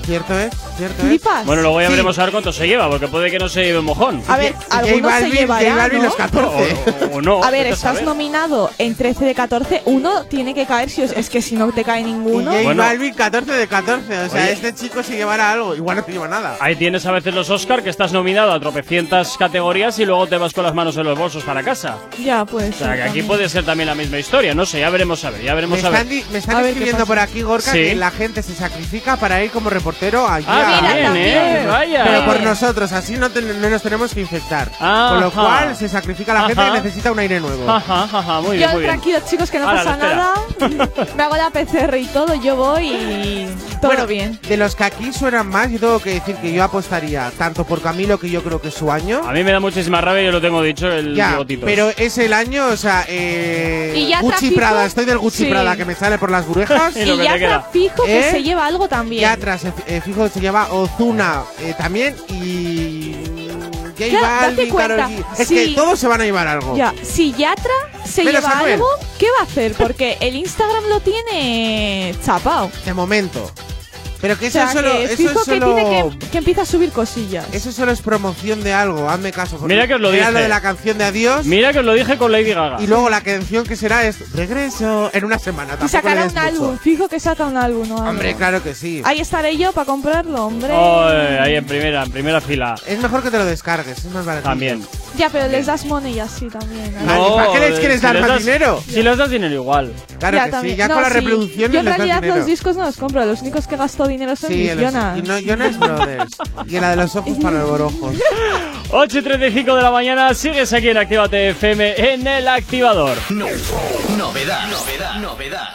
[0.04, 1.08] Cierto es, cierto es.
[1.08, 1.46] ¿Flipas?
[1.46, 1.92] Bueno, luego ya Sí.
[1.92, 4.22] veremos a ver cuánto se lleva, porque puede que no se lleve un mojón.
[4.28, 6.04] a ver, J algunos se Balvin, J Balvin ¿no?
[6.06, 6.76] los 14.
[7.10, 7.42] O, o no.
[7.44, 8.04] A ver, estás saber.
[8.04, 11.70] nominado en 13 de 14, uno tiene que caer, si os- es que si no
[11.72, 12.50] te cae Y ninguno.
[12.52, 12.82] J Bueno.
[12.82, 14.18] Balvin 14 de 14.
[14.18, 14.52] O sea, Oye.
[14.52, 15.74] este chico se llevará algo.
[15.74, 16.56] Igual no se lleva nada.
[16.60, 20.36] Ahí tienes a veces los Oscar que estás nominado a tropecientas categorías y luego te
[20.36, 21.96] vas con las manos en los bolsos para casa.
[22.22, 22.74] Ya, pues.
[22.74, 24.54] O sea, que aquí puede ser también la misma historia.
[24.54, 26.06] No sé, ya veremos a ver, ya Me veremos a están, ver.
[26.08, 27.78] di- me están A escribiendo por aquí, Gorka, Sí.
[27.78, 30.46] que la gente se sacrifica para ir como reportero allí.
[30.48, 31.28] Ah, a- mira, bien, también.
[31.28, 32.04] eh, vaya.
[32.04, 34.70] Pero por nosotros, así no, no nos tenemos que infectar.
[34.78, 37.68] Con lo cual se sacrifica la gente que necesita un aire nuevo.
[37.70, 38.92] Ajá, ajá, muy bien, Yo, muy bien.
[38.92, 40.34] tranquilos chicos, que no Ahora, pasa nada.
[41.16, 43.48] Me hago la PCR y todo, yo voy y
[43.80, 44.38] todo Bueno, bien.
[44.48, 47.80] De los que aquí suenan más, yo tengo que decir que yo apostaría tanto por
[47.82, 49.22] Camilo, que yo creo que es su año.
[49.26, 52.32] A mí me da muchísima rabia, yo lo tengo dicho, el Ya, pero es el
[52.32, 55.50] año, o sea, eh, Y ya Gucci trafico- Prada, estoy del Gucci Sí.
[55.50, 56.94] Prada que me sale por las orejas.
[56.96, 57.62] Y Y que ya queda.
[57.72, 58.30] fijo que ¿Eh?
[58.30, 59.22] se lleva algo también.
[59.22, 62.81] Ya atrás, eh, fijo, se llama Ozuna eh, también y.
[64.10, 65.24] Claro, Balvin, cuenta, Karol G.
[65.38, 66.76] Es que todos se van a llevar algo.
[66.76, 67.72] Ya, si Yatra
[68.04, 68.72] se Menos lleva Anuel.
[68.74, 68.88] algo,
[69.18, 69.72] ¿qué va a hacer?
[69.74, 72.70] Porque el Instagram lo tiene chapao.
[72.84, 73.50] De momento.
[74.22, 74.92] Pero que O eso sea, es solo.
[74.92, 75.74] que Eso fijo es que solo.
[75.74, 77.44] tiene que, que empieza a subir cosillas.
[77.52, 79.58] Eso solo es promoción de algo, hazme caso.
[79.58, 80.32] porque Mira que os lo era dije.
[80.32, 81.44] lo de la canción de adiós.
[81.44, 82.80] Mira que os lo dije con Lady Gaga.
[82.80, 85.76] Y luego la canción que será es Regreso en una semana.
[85.84, 87.90] Y sacará un álbum, fijo que saca un álbum.
[87.90, 89.02] Hombre, claro que sí.
[89.04, 90.72] Ahí estaré yo para comprarlo, hombre.
[90.72, 92.76] Ahí en primera, en primera fila.
[92.86, 94.44] Es mejor que te lo descargues, es más barato.
[94.48, 94.86] También.
[95.18, 96.86] Ya, pero les das money así también.
[96.86, 96.92] ¿eh?
[97.06, 98.82] Vale, ¿para qué les quieres si dar les más das- dinero?
[98.88, 99.92] Si les das dinero igual.
[100.18, 100.74] Claro Ya, que también.
[100.74, 101.18] sí, ya No, con las sí.
[101.20, 102.36] reproducciones Yo en les das realidad dinero.
[102.38, 105.38] los discos no los compro, los únicos que gasto dinero son Sí, mis los- no,
[105.40, 106.32] Jonas Brothers.
[106.66, 108.14] y la de los ojos para los ojos.
[108.90, 113.16] 8 y 35 de la mañana, sigues aquí en Actívate FM en el activador.
[113.30, 115.68] Novedad, novedad, novedad.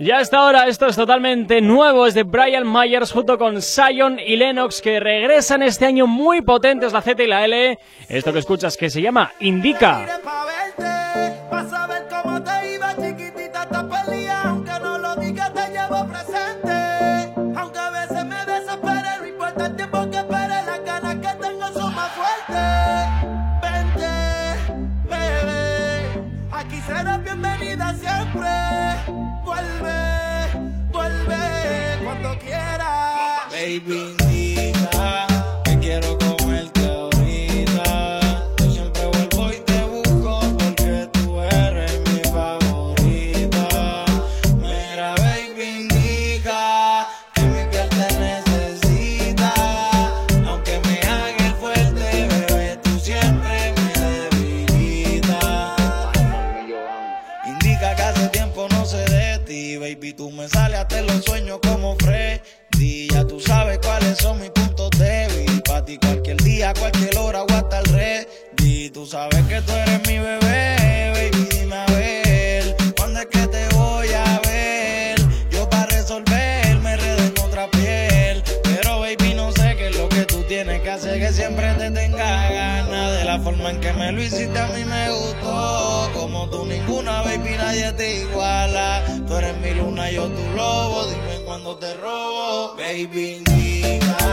[0.00, 4.36] Ya hasta ahora, esto es totalmente nuevo, es de Brian Myers junto con Sion y
[4.36, 7.78] Lennox que regresan este año muy potentes la Z y la L.
[8.08, 10.06] Esto que escuchas que se llama Indica.
[33.78, 34.27] Baby,
[69.08, 74.08] sabes que tú eres mi bebé, baby, dime a ver, ¿cuándo es que te voy
[74.12, 75.18] a ver?
[75.50, 80.10] Yo para resolver me redé en otra piel, pero baby, no sé qué es lo
[80.10, 83.94] que tú tienes que hacer, que siempre te tenga ganas de la forma en que
[83.94, 89.36] me lo hiciste, a mí me gustó, como tú ninguna, baby, nadie te iguala, tú
[89.36, 94.27] eres mi luna, yo tu lobo, dime cuando te robo, baby, dime.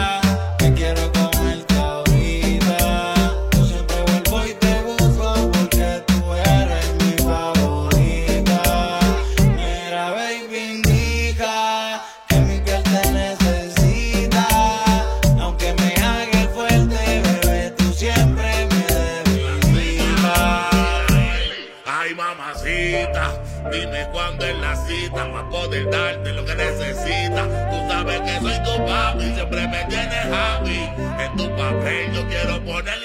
[28.46, 30.80] soy tu papi, siempre me tienes happy.
[31.24, 33.05] En tu papel yo quiero ponerle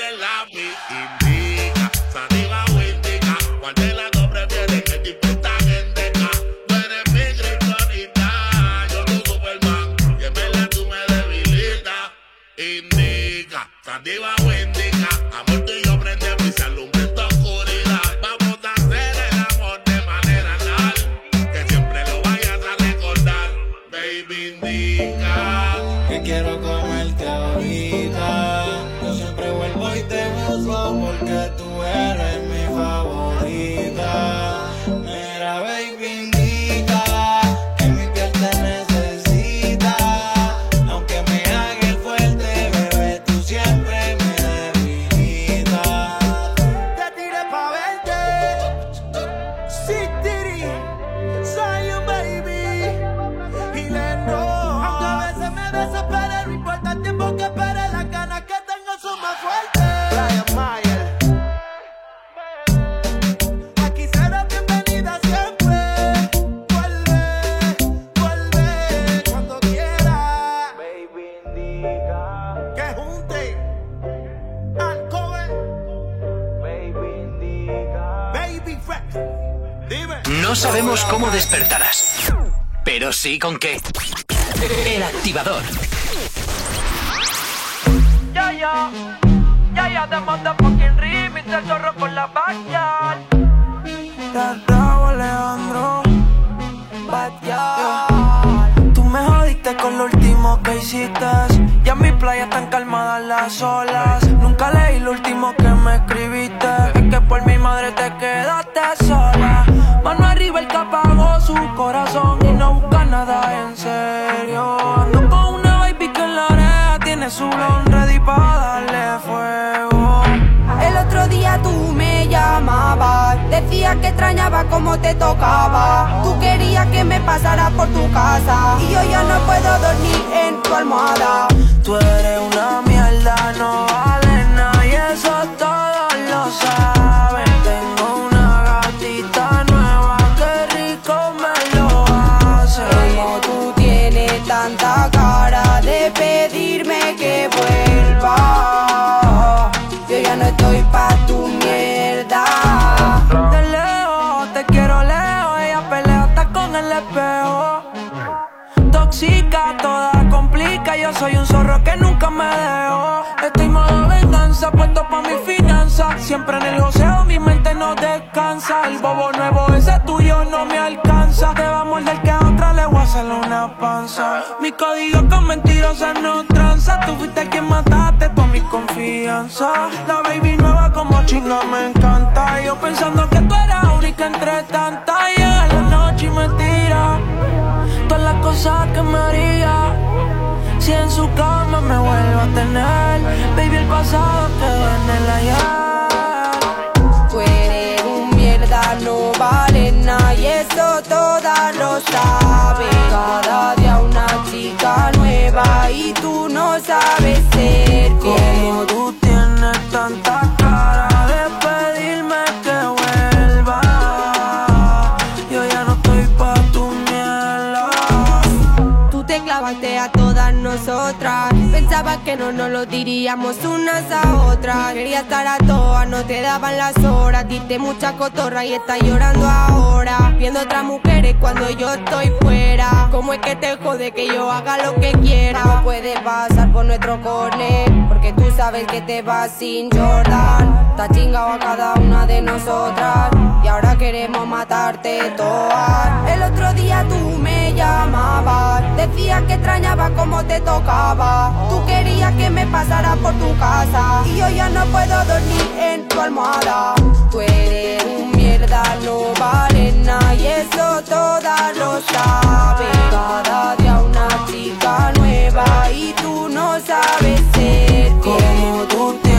[227.79, 230.35] mucha cotorra y está llorando ahora.
[230.39, 233.09] Viendo otras mujeres cuando yo estoy fuera.
[233.11, 235.63] ¿Cómo es que te jode que yo haga lo que quiera?
[235.65, 240.89] No puedes pasar por nuestro corner, porque tú sabes que te vas sin Jordan.
[240.91, 243.31] Está chingado a cada una de nosotras
[243.63, 246.31] y ahora queremos matarte todas.
[246.33, 251.53] El otro día tú me llamabas, decías que extrañaba como te tocaba.
[251.69, 256.09] Tú querías que me pasara por tu casa y yo ya no puedo dormir en
[256.09, 256.95] tu almohada.
[257.31, 262.99] Tú eres un mierda, no vales nada y eso todas lo sabes.
[263.11, 269.30] Cada día una chica nueva y tú no sabes ser como tú te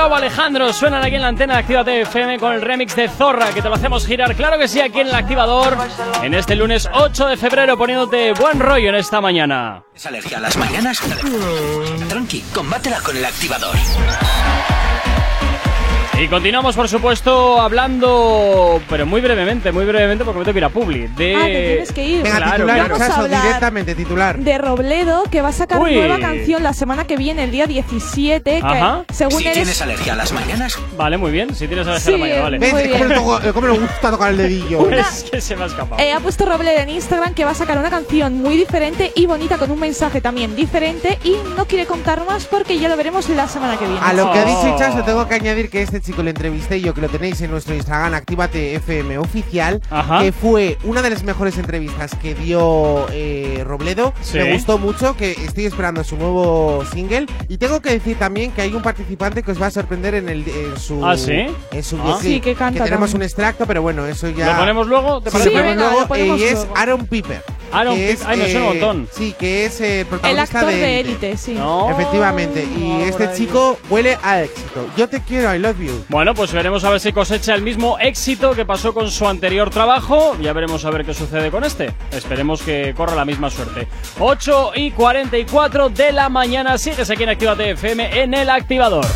[0.00, 3.60] Alejandro suenan aquí en la antena de Actívate FM con el remix de Zorra, que
[3.60, 5.76] te lo hacemos girar, claro que sí, aquí en el activador,
[6.22, 9.84] en este lunes 8 de febrero, poniéndote buen rollo en esta mañana.
[9.94, 11.00] ¿Es alergia a las mañanas?
[12.08, 13.76] Tranqui, combátela con el activador.
[16.22, 20.64] Y continuamos, por supuesto, hablando, pero muy brevemente, muy brevemente, porque me tengo que ir
[20.66, 21.06] a Publi.
[21.16, 21.34] De...
[21.34, 22.22] Ah, te tienes que ir.
[22.22, 22.92] Venga, Claro, titular, claro.
[22.92, 24.38] Vamos a Chaso, hablar directamente, titular.
[24.38, 25.94] de Robledo, que va a sacar Uy.
[25.94, 29.04] nueva canción la semana que viene, el día 17, Ajá.
[29.08, 29.54] que según Si eres...
[29.54, 32.42] tienes alergia a las mañanas, Vale, muy bien, si tienes alergia a Sí, la mañana,
[32.42, 32.58] vale.
[32.58, 32.74] ¿Ves?
[32.74, 33.08] Bien.
[33.08, 34.90] le cómo le gusta tocar el dedillo.
[34.90, 36.02] Es que se me ha escapado.
[36.02, 39.24] Eh, ha puesto Robledo en Instagram que va a sacar una canción muy diferente y
[39.24, 43.26] bonita con un mensaje también diferente y no quiere contar más porque ya lo veremos
[43.30, 44.00] la semana que viene.
[44.04, 44.78] A lo que ha dicho Oh.
[44.78, 47.74] Chaso, tengo que añadir que este chico lo entrevisté yo, que lo tenéis en nuestro
[47.74, 50.20] Instagram, Actívate FM oficial, Ajá.
[50.22, 54.12] que fue una de las mejores entrevistas que dio eh, Robledo.
[54.20, 54.38] Sí.
[54.38, 57.26] Me gustó mucho, que estoy esperando su nuevo single.
[57.48, 60.28] Y tengo que decir también que hay un participante que os va a sorprender en,
[60.28, 61.04] el, en su.
[61.06, 61.46] ¿Ah, sí?
[61.72, 62.18] En su Ah.
[62.20, 63.16] Sí, que canta tenemos también.
[63.16, 64.52] un extracto, pero bueno, eso ya.
[64.52, 65.20] ¿Lo ponemos luego?
[65.20, 65.56] ¿Te Sí, parece?
[65.56, 66.76] venga, luego, lo ponemos eh, y es luego.
[66.76, 67.42] Aaron Piper.
[67.72, 69.08] Aaron que Piper, es, ay, me suena un eh, montón.
[69.12, 71.36] Sí, que es eh, el el protagonista actor de Élite.
[71.36, 71.54] sí.
[71.54, 71.90] No.
[71.90, 73.36] Efectivamente, y este por ahí.
[73.36, 74.86] chico huele a éxito.
[74.96, 75.99] Yo te quiero, I love you.
[76.08, 79.70] Bueno, pues veremos a ver si cosecha el mismo éxito que pasó con su anterior
[79.70, 80.36] trabajo.
[80.40, 81.92] Ya veremos a ver qué sucede con este.
[82.12, 83.88] Esperemos que corra la misma suerte.
[84.18, 86.78] 8 y 44 de la mañana.
[86.78, 89.06] Sigues aquí en Actívate FM en el activador.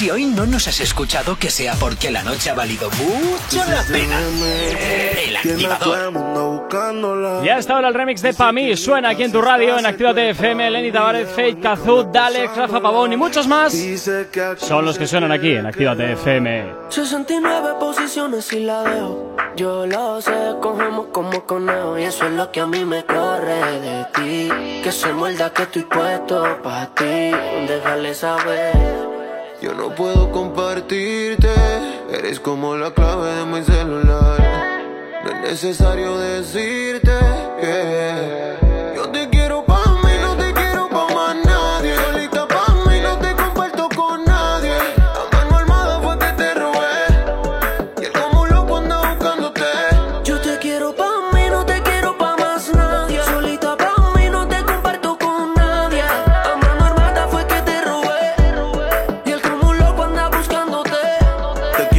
[0.00, 3.82] Si hoy no nos has escuchado, que sea porque la noche ha valido mucho la
[3.82, 4.18] pena.
[5.26, 7.44] El activador.
[7.44, 8.74] Ya está ahora el remix de Pa' mí.
[8.78, 10.70] Suena aquí en tu radio en Actívate FM.
[10.70, 13.74] Lenny Tavares, Fate, Kazoo, Dalex, Rafa Pavón y muchos más.
[14.56, 16.64] Son los que suenan aquí en Actívate FM.
[16.88, 19.36] 69 posiciones y la dejo.
[19.54, 20.32] Yo lo sé,
[20.62, 21.98] cogemos como conejo.
[21.98, 24.48] Y eso es lo que a mí me corre de ti.
[24.82, 27.32] Que se muerda que estoy puesto para ti.
[27.68, 29.19] Déjale saber.
[29.60, 31.52] Yo no puedo compartirte,
[32.10, 34.40] eres como la clave de mi celular.
[35.22, 37.12] No es necesario decirte
[37.60, 38.49] que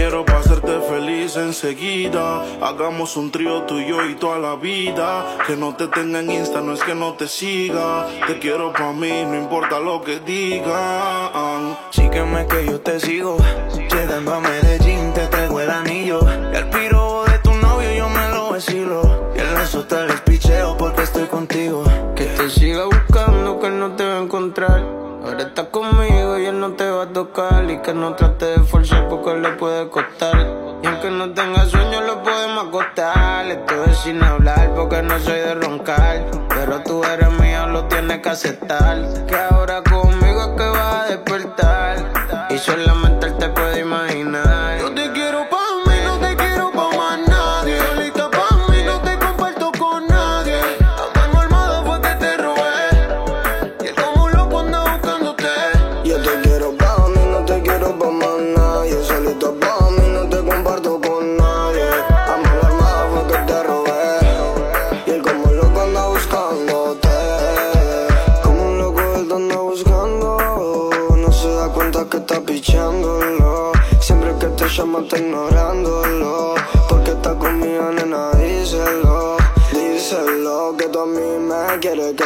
[0.02, 2.43] quiero para hacerte feliz enseguida.
[2.60, 5.38] Hagamos un trío tú y yo y toda la vida.
[5.45, 8.08] Que no te tenga en Insta, no es que no te siga.
[8.26, 11.78] Te quiero para mí, no importa lo que digan.
[11.91, 13.38] Sígueme que yo te sigo.
[13.93, 16.20] Llegando a Medellín te traigo el anillo.
[16.52, 19.34] Y al piro de tu novio yo me lo vacilo.
[19.36, 21.84] Y en la sota les picheo porque estoy contigo.
[22.16, 25.01] Que te siga buscando, que él no te va a encontrar.
[25.42, 27.68] Ahora estás conmigo y él no te va a tocar.
[27.68, 30.38] Y que no trate de forzar porque le puede costar.
[30.84, 33.48] Y aunque no tenga sueño, lo podemos acostar.
[33.48, 36.28] Esto es sin hablar porque no soy de roncar.
[36.48, 39.26] Pero tú eres mía, lo tienes que aceptar.
[39.26, 42.48] Que ahora conmigo es que vas a despertar.
[42.52, 43.11] Y solamente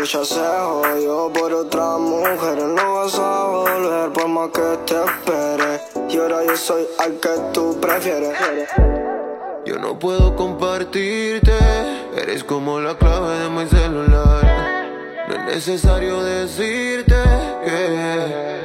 [0.06, 2.64] ya se jodió por otra mujer.
[2.64, 5.82] No vas a volver por más que te espere.
[6.10, 8.38] Y ahora yo soy al que tú prefieres.
[9.66, 11.54] Yo no puedo compartirte,
[12.16, 15.26] eres como la clave de mi celular.
[15.28, 17.16] No es necesario decirte
[17.66, 18.65] que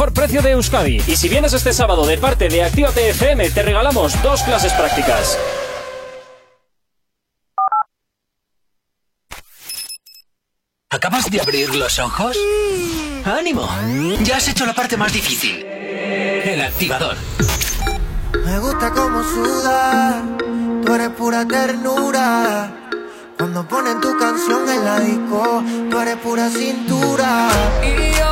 [0.09, 1.01] precio de Euskadi.
[1.07, 5.37] Y si vienes este sábado de parte de Actívate FM, te regalamos dos clases prácticas.
[10.89, 12.35] ¿Acabas de abrir los ojos?
[13.23, 13.69] ¡Ánimo!
[14.23, 15.63] Ya has hecho la parte más difícil.
[15.63, 17.15] El activador.
[18.45, 20.23] Me gusta como sudas,
[20.85, 22.71] tú eres pura ternura.
[23.37, 27.47] Cuando ponen tu canción en la disco, tú eres pura cintura.
[27.83, 28.30] Y yo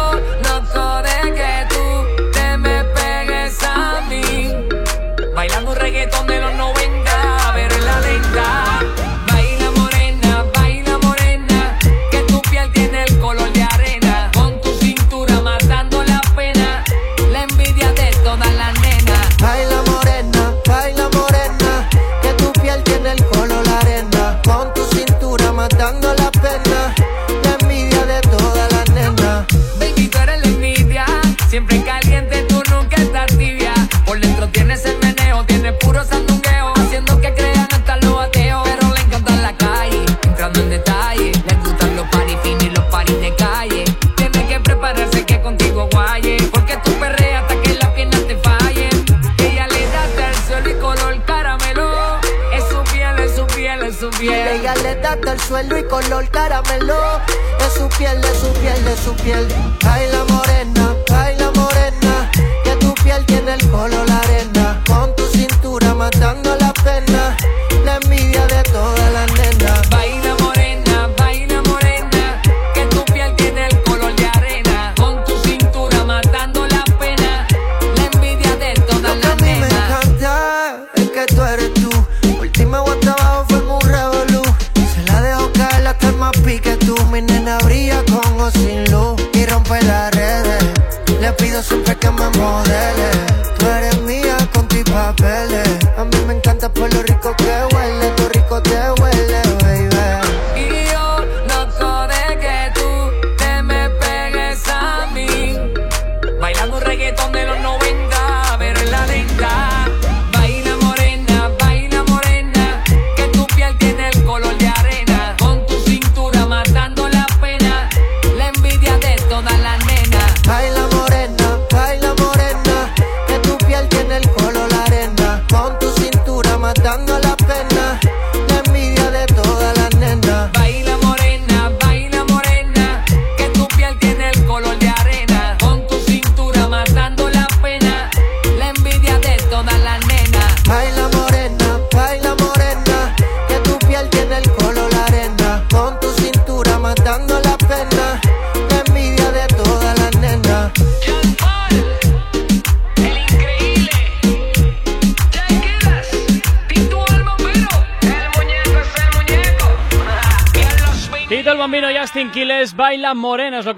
[55.20, 56.96] hasta el suelo y color caramelo.
[57.60, 59.48] De su piel, de su piel, de su piel.
[59.84, 60.79] Baila morena,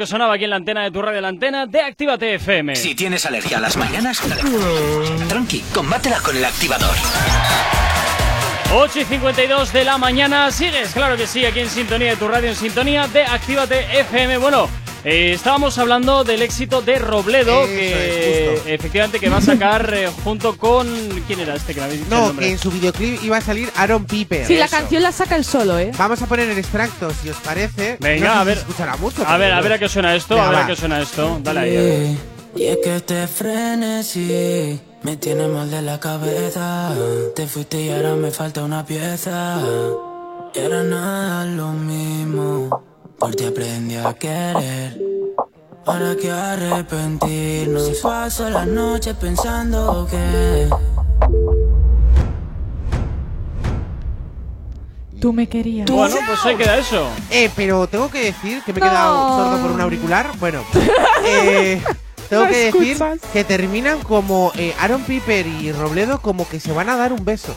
[0.01, 2.75] que sonaba aquí en la antena de tu radio, la antena de Actívate FM.
[2.75, 4.19] Si tienes alergia a las mañanas,
[5.29, 6.95] tranqui, combátela con el activador.
[8.73, 12.27] 8 y 52 de la mañana, sigues, claro que sí, aquí en sintonía de tu
[12.27, 14.37] radio, en sintonía de Actívate FM.
[14.37, 14.69] Bueno,
[15.03, 19.93] eh, estábamos hablando del éxito de Robledo, Eso que es, efectivamente que va a sacar
[19.97, 20.87] eh, junto con...
[21.27, 23.69] ¿Quién era este que me habéis dicho No, que en su videoclip iba a salir
[23.75, 24.45] Aaron Piper.
[24.47, 25.91] Sí, la canción la saca él solo, ¿eh?
[25.97, 27.97] Vamos a poner el extracto, si os parece.
[27.99, 28.57] Venga, No sé a ver.
[28.59, 29.27] escuchará mucho.
[29.27, 31.39] A ver, a ver a qué suena esto, Venga, a ver a qué suena esto.
[31.43, 31.77] Dale ahí.
[31.77, 32.07] a ver.
[32.55, 36.93] Y es que te frenesí, me tiene mal de la cabeza.
[37.35, 39.59] Te fuiste y ahora me falta una pieza.
[40.53, 42.83] Y ahora nada lo mismo,
[43.17, 44.99] por ti aprendí a querer.
[45.85, 50.69] Ahora que arrepentirnos, si paso la noche pensando que
[55.19, 55.85] Tú me querías.
[55.89, 57.07] Bueno, pues ahí queda eso.
[57.29, 58.89] Eh, pero tengo que decir que me he No.
[58.89, 60.31] quedado sordo por un auricular.
[60.39, 60.63] Bueno,
[61.25, 61.79] eh,
[62.31, 62.97] tengo que decir
[63.33, 67.25] que terminan como eh, Aaron Piper y Robledo como que se van a dar un
[67.25, 67.53] beso.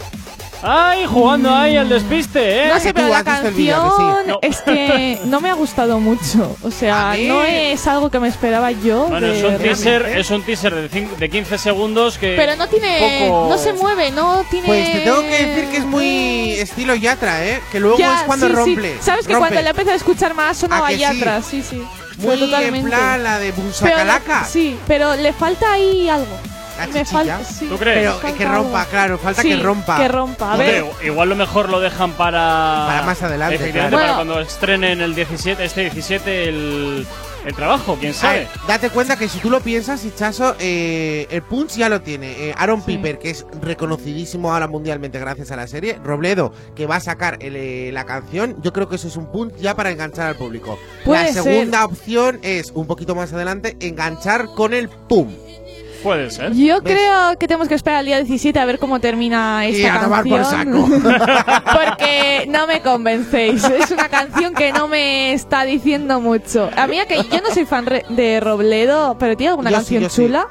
[0.66, 2.68] Ay, jugando ahí al despiste, ¿eh?
[2.68, 3.42] No sé, pero la que sí.
[3.42, 4.38] canción No.
[4.40, 6.56] es que no me ha gustado mucho.
[6.62, 9.06] O sea, no es algo que me esperaba yo.
[9.06, 12.34] Bueno, de es un teaser, es un teaser de, cin- de 15 segundos que.
[12.36, 13.20] Pero no tiene.
[13.28, 14.66] poco- No se mueve, no tiene.
[14.66, 17.60] Pues te tengo que decir que es muy estilo Yatra, ¿eh?
[17.70, 18.56] Que luego Ya, es cuando sí, sí.
[18.56, 18.96] rompe.
[19.00, 19.48] Sabes que rompe.
[19.48, 21.00] cuando le empecé a escuchar más sonaba ¿A que sí?
[21.02, 21.82] Yatra, sí, sí.
[22.18, 24.44] Muy en plan la de Busacalaca.
[24.44, 26.38] sí, pero le falta ahí algo.
[26.78, 27.06] La Me chichilla.
[27.38, 27.44] falta.
[27.44, 27.98] Sí, ¿Tú crees?
[27.98, 29.96] Pero falta que rompa, claro, falta Sí, que rompa.
[29.96, 30.48] Que rompa.
[30.50, 30.84] A Hombre, ver.
[31.04, 32.84] igual lo mejor lo dejan para.
[32.88, 34.12] Para más adelante, Efectivamente, claro.
[34.14, 37.06] para cuando estrenen el 17, este 17 el,
[37.46, 38.48] el trabajo, quién sabe.
[38.66, 42.32] Date cuenta que si tú lo piensas, Hichazo, eh, el Punch ya lo tiene.
[42.48, 45.98] Eh, Aaron Piper, que es reconocidísimo ahora mundialmente gracias a la serie.
[46.02, 48.56] Robledo, que va a sacar el, eh, la canción.
[48.62, 50.78] Yo creo que eso es un punch ya para enganchar al público.
[51.04, 51.42] Puede la ser.
[51.44, 55.32] segunda opción es, un poquito más adelante, enganchar con el Pum.
[56.04, 56.52] Puede ser.
[56.52, 56.94] Yo ¿Ves?
[56.94, 60.00] creo que tenemos que esperar al día 17 a ver cómo termina esta Y a
[60.00, 61.02] tomar por canción.
[61.72, 63.64] Porque no me convencéis.
[63.64, 66.70] Es una canción que no me está diciendo mucho.
[66.76, 70.10] A mí, que yo no soy fan re- de Robledo, pero tiene alguna Yo canción
[70.10, 70.22] sí.
[70.22, 70.46] chula.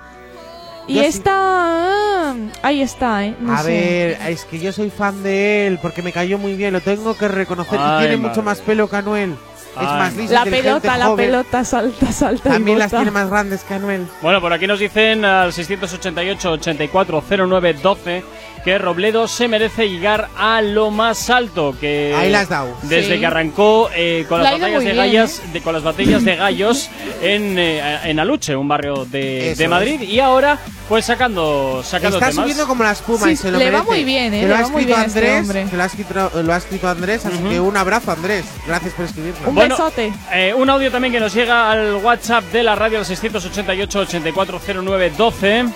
[0.88, 1.08] Y Yo sí.
[1.08, 1.32] esta.
[1.34, 3.36] ah, ahí está, ¿eh?
[3.39, 3.70] No a sé.
[3.70, 7.16] ver, es que yo soy fan de él porque me cayó muy bien, lo tengo
[7.16, 7.80] que reconocer.
[7.82, 8.30] Ay, y tiene madre.
[8.30, 9.36] mucho más pelo que Anuel.
[9.76, 11.26] Es Ay, más listo, La pelota, la joven.
[11.26, 12.50] pelota, salta, salta.
[12.52, 14.08] También las tiene más grandes que Anuel.
[14.22, 18.24] Bueno, por aquí nos dicen al 688-8409-12
[18.64, 21.76] que Robledo se merece llegar a lo más alto.
[21.82, 22.74] Que Ahí la has dado.
[22.84, 23.20] Desde Sí.
[23.20, 26.36] que arrancó eh, con, Le las batallas de bien, gallas, de, con las batallas de
[26.38, 26.90] gallos
[27.22, 30.00] en, eh, en Aluche, un barrio de, de Madrid.
[30.04, 30.58] Y ahora,
[30.88, 32.42] pues sacando, sacando Está temas.
[32.46, 33.92] subiendo como la espuma Sí, y se lo le va merece.
[33.92, 34.38] muy bien, ¿eh?
[34.40, 35.66] Que Le lo ha va muy bien este Andrés, hombre.
[35.70, 37.50] que lo ha escrito, lo ha escrito Andrés, así Ujú.
[37.50, 38.46] que un abrazo Andrés.
[38.66, 39.50] Gracias por escribirlo.
[39.50, 40.11] Un Bueno, besote.
[40.34, 45.72] Eh, un audio también que nos llega al WhatsApp de la radio al 688-8409-12.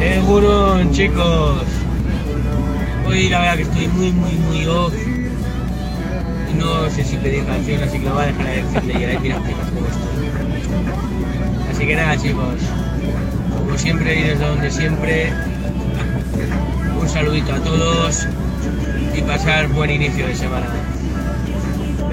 [0.00, 1.62] Eh, Gurón, chicos.
[3.06, 4.94] Hoy la verdad que estoy muy, muy, muy off.
[4.94, 8.94] Y no sé si pedir canción, así que lo voy a dejar a elección de
[8.94, 9.54] Yeray Mira, estoy.
[11.72, 12.60] Así que nada, chicos.
[13.58, 15.32] Como siempre y desde donde siempre,
[17.00, 18.28] un saludito a todos
[19.16, 20.66] y pasar buen inicio de semana.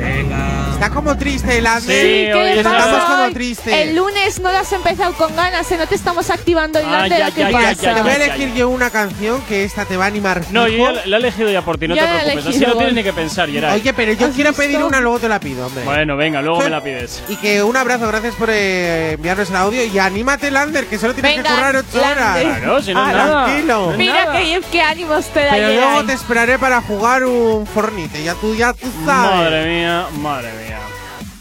[0.02, 0.68] Venga.
[0.74, 2.02] Está como triste el Andrés.
[2.02, 3.74] Sí, ¿Qué hoy le está- pasa Estamos como tristes.
[3.74, 5.78] El lunes no lo has empezado con ganas, ¿eh?
[5.78, 7.68] no te estamos activando el Lander, ay, ¿qué ay, pasa?
[7.70, 10.42] ay, Te voy a elegir yo una canción que esta te va a animar.
[10.52, 10.78] No, fijo.
[10.78, 12.48] yo ya la he elegido ya por ti, no Ya te preocupes.
[12.56, 13.80] Así no tienes ni que pensar, Yeray.
[13.80, 14.64] Oye, pero yo ¿Has quiero visto?
[14.64, 15.84] pedir una, luego te la pido, hombre.
[15.84, 17.22] Bueno, venga, luego me la pides.
[17.30, 19.84] Y que un abrazo, gracias por eh, enviarnos el audio.
[19.84, 22.40] Y anímate, Lander, que solo tienes Venga, que currar ocho horas.
[22.42, 23.46] Claro, si no Ah, nada.
[23.46, 23.94] tranquilo.
[23.98, 24.40] Mira nada.
[24.40, 28.24] qué, qué ánimos te da Pero luego te esperaré para jugar un Fornite.
[28.24, 29.32] Ya tú, ya tú sabes.
[29.32, 29.91] Madre mía,
[30.22, 30.81] madre mía.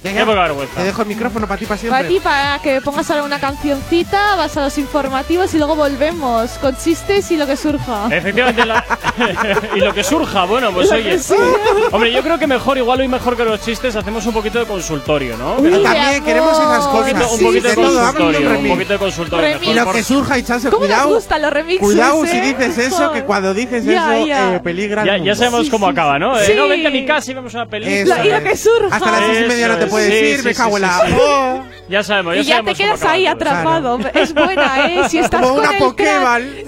[0.02, 2.08] Te dejo el micrófono para ti para Para siempre.
[2.08, 6.74] ti, para que pongas ahora una cancioncita, vas a los informativos y luego volvemos con
[6.74, 8.06] chistes y lo que surja.
[8.10, 8.82] Efectivamente, la-
[9.74, 11.18] y lo que surja, bueno, pues Lo oye.
[11.18, 11.34] sí.
[11.92, 14.64] Hombre, yo creo que mejor, igual hoy mejor que los chistes, hacemos un poquito de
[14.64, 15.56] consultorio, ¿no?
[15.56, 16.24] Uy, Pero también amor.
[16.24, 16.98] queremos esas un cosas.
[17.12, 19.48] poquito, un Sí, poquito de de todo, vamos a consultorio, un un poquito de consultorio.
[19.48, 19.66] Remix.
[19.70, 21.14] Y lo que surja, echarse ¿Cómo nos cuidado.
[21.14, 21.80] gustan los remixes?
[21.86, 22.40] Cuidado si eh?
[22.56, 24.54] dices eso, que cuando dices Ya, eso, ya.
[24.54, 25.02] eh, peligra.
[25.02, 26.38] el ya, ya sabemos Sí, cómo sí, acaba, ¿no?
[26.40, 26.52] Eh, sí.
[26.56, 28.16] no, vente a mi casa y vemos una película.
[28.16, 28.96] Eso y lo que surja.
[28.96, 30.22] Hasta las seis y media no te puedes es.
[30.22, 31.06] ir, Sí, me sí, cago en sí, la.
[31.06, 31.14] sí.
[31.20, 31.64] ¡Oh!
[31.90, 33.98] Ya sabemos, ya Y ya sabemos te quedas ahí atrapado.
[34.14, 35.08] Es buena, ¿eh?
[35.08, 36.64] Si estás Como con una el crash, Pokéball.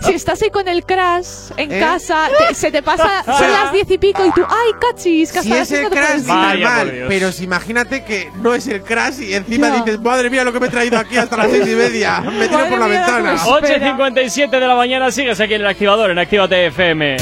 [0.00, 1.26] si estás ahí con el crash
[1.58, 1.78] en ¿Eh?
[1.78, 5.30] casa, te- se te pasa, son las diez y pico y tú, ¡ay, cachis!
[5.32, 6.26] Que Si es el crash, sí, ir".
[6.28, 7.04] Vaya, por normal.
[7.08, 9.82] Pero si imagínate que no es el crash y encima Ya.
[9.82, 12.20] dices, madre mía, lo que me he traído aquí hasta las seis y media.
[12.20, 13.30] Me tiro por la mía, ventana.
[13.32, 17.16] pues- 8.57 de la mañana, sigues aquí en el activador, en Actívate FM.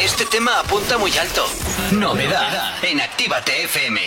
[0.00, 1.44] Este tema apunta muy alto.
[1.92, 4.00] Novedad en Actívate FM.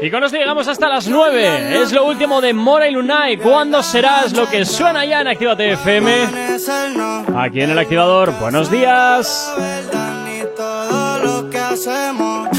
[0.00, 1.82] Y con esto llegamos hasta las 9.
[1.82, 3.36] Es lo último de Mora y Lunay.
[3.36, 6.28] ¿Cuándo serás lo que suena ya en Actívate FM?
[7.36, 8.32] Aquí en el activador.
[8.38, 9.52] Buenos días.
[10.56, 12.49] todo lo que hacemos.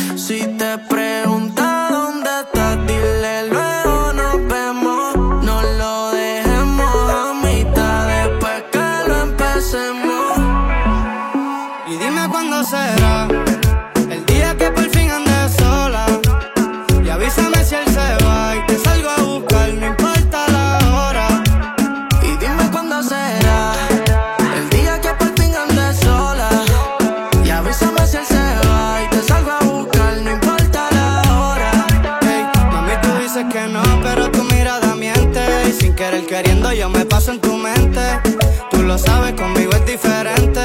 [38.92, 40.60] Lo sabes, conmigo es diferente.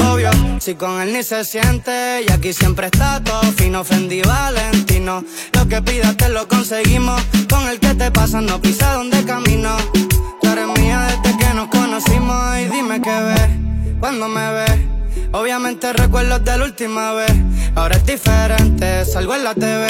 [0.00, 0.30] Obvio,
[0.60, 2.22] si con él ni se siente.
[2.28, 5.24] Y aquí siempre está todo fino, Fendi Valentino.
[5.54, 7.18] Lo que pidas te lo conseguimos.
[7.48, 9.74] Con el que te pasa, no pisa donde camino.
[10.42, 10.48] Tú
[10.82, 12.58] mía desde que nos conocimos.
[12.60, 13.50] Y dime qué ves
[14.00, 14.78] cuando me ves.
[15.32, 17.32] Obviamente recuerdos de la última vez.
[17.74, 19.86] Ahora es diferente, salgo en la TV.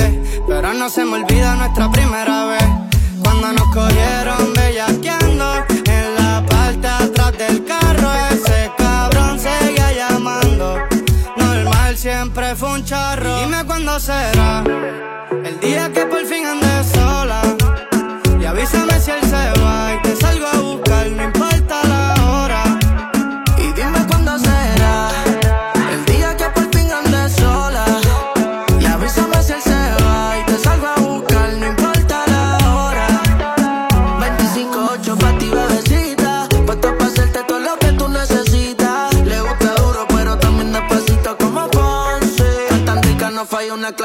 [0.47, 2.65] Pero no se me olvida nuestra primera vez.
[3.25, 6.89] Cuando nos cogieron bellaqueando en la parte
[7.37, 8.11] del carro.
[8.31, 10.79] Ese cabrón seguía llamando.
[11.37, 13.41] Normal siempre fue un charro.
[13.41, 14.63] Dime cuándo será
[15.45, 17.43] el día que por fin andes sola.
[18.41, 19.26] Y avísame si él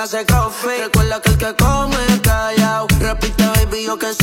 [0.01, 0.77] clase coffee.
[0.79, 2.87] Recuerda que el que come callao.
[2.99, 4.13] Repite, baby, yo que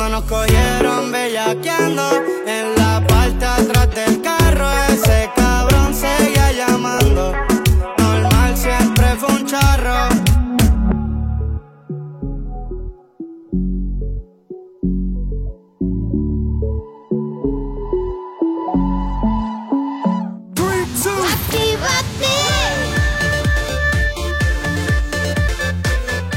[0.00, 7.34] Cuando nos cogieron bellaqueando en la parte atrás del carro, ese cabrón seguía llamando.
[7.98, 10.08] Normal siempre fue un charro.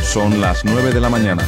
[0.04, 1.48] Son las 9 de la mañana.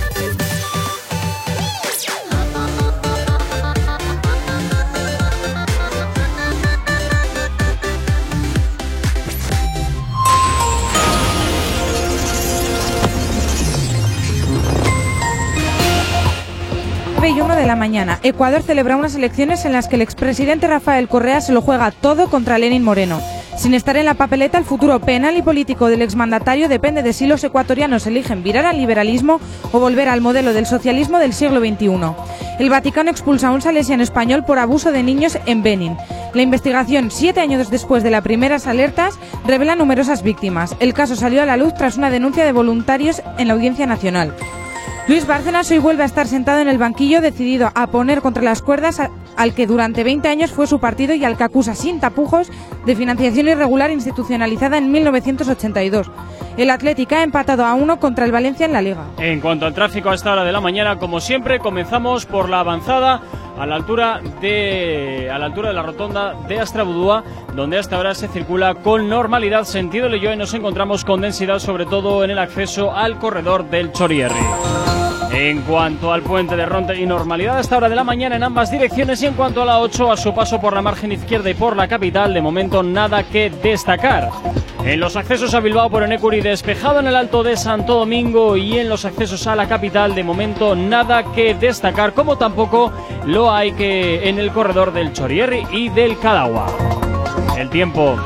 [17.29, 18.19] Y 1 de la mañana.
[18.21, 22.29] Ecuador celebra unas elecciones en las que el expresidente Rafael Correa se lo juega todo
[22.29, 23.19] contra Lenin Moreno.
[23.57, 27.25] Sin estar en la papeleta, el futuro penal y político del exmandatario depende de si
[27.25, 29.39] los ecuatorianos eligen virar al liberalismo
[29.71, 31.89] o volver al modelo del socialismo del siglo XXI.
[32.59, 35.97] El Vaticano expulsa a un salesiano español por abuso de niños en Benin.
[36.33, 39.17] La investigación, siete años después de las primeras alertas,
[39.47, 40.75] revela numerosas víctimas.
[40.79, 44.35] El caso salió a la luz tras una denuncia de voluntarios en la Audiencia Nacional.
[45.07, 48.63] Luis Bárcenas hoy vuelve a estar sentado en el banquillo decidido a poner contra las
[48.63, 48.99] cuerdas
[49.37, 52.49] al que durante 20 años fue su partido y al que acusa sin tapujos
[52.87, 56.09] de financiación irregular institucionalizada en 1982.
[56.57, 59.05] El Atlético ha empatado a uno contra el Valencia en la Liga.
[59.19, 62.61] En cuanto al tráfico a esta hora de la mañana, como siempre, comenzamos por la
[62.61, 63.21] avanzada
[63.57, 67.23] a la altura de a la altura de la rotonda de Astrabudúa,
[67.55, 71.85] donde hasta ahora se circula con normalidad sentido Leyoa y nos encontramos con densidad sobre
[71.85, 74.35] todo en el acceso al corredor del Chorierri.
[75.31, 78.43] En cuanto al puente de Ronte y normalidad a esta hora de la mañana en
[78.43, 81.49] ambas direcciones y en cuanto a la 8 a su paso por la margen izquierda
[81.49, 84.29] y por la capital, de momento nada que destacar.
[84.85, 88.77] En los accesos a Bilbao por Enecuri despejado en el Alto de Santo Domingo y
[88.77, 92.93] en los accesos a la capital de momento nada que destacar, como tampoco
[93.25, 96.67] lo hay que en el corredor del Chorierri y del Cadagua.
[97.57, 98.17] El tiempo.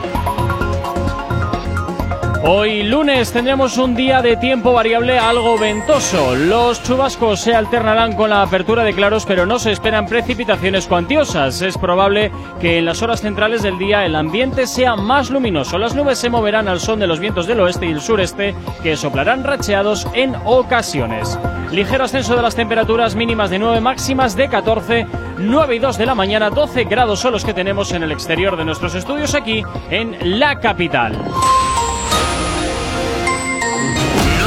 [2.42, 6.36] Hoy lunes tendremos un día de tiempo variable algo ventoso.
[6.36, 11.62] Los chubascos se alternarán con la apertura de claros, pero no se esperan precipitaciones cuantiosas.
[11.62, 12.32] Es probable
[12.62, 15.78] que en las horas centrales del día el ambiente sea más luminoso.
[15.78, 18.96] Las nubes se moverán al son de los vientos del oeste y el sureste, que
[18.96, 21.38] soplarán racheados en ocasiones.
[21.74, 25.08] Ligero ascenso de las temperaturas mínimas de 9, máximas de 14,
[25.40, 28.56] 9 y 2 de la mañana, 12 grados son los que tenemos en el exterior
[28.56, 29.62] de nuestros estudios aquí
[29.92, 31.18] en la capital.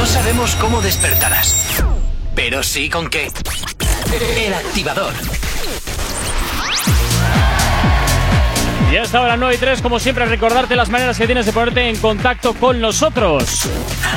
[0.03, 1.81] No sabemos cómo despertarás,
[2.35, 3.31] pero sí con qué.
[4.35, 5.13] El activador.
[8.91, 11.87] Y hasta ahora 9 y 3, como siempre, recordarte las maneras que tienes de ponerte
[11.87, 13.69] en contacto con nosotros.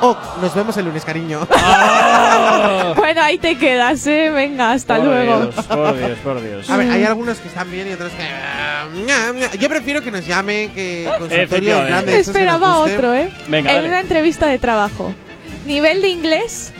[0.00, 1.46] Oh, nos vemos el lunes, cariño.
[2.96, 4.30] Bueno, ahí te quedas, eh.
[4.30, 5.40] Venga, hasta Por luego.
[5.46, 6.70] Dios, por Dios, por Dios.
[6.70, 9.58] A ver, hay algunos que están bien y otros que.
[9.58, 11.82] Yo prefiero que nos llamen, que consultorio Efectivamente.
[11.82, 13.30] en plan de estos que nos Esperaba otro, eh.
[13.48, 13.88] Venga, en dale.
[13.88, 15.14] una entrevista de trabajo.
[15.66, 16.72] Nivel de inglés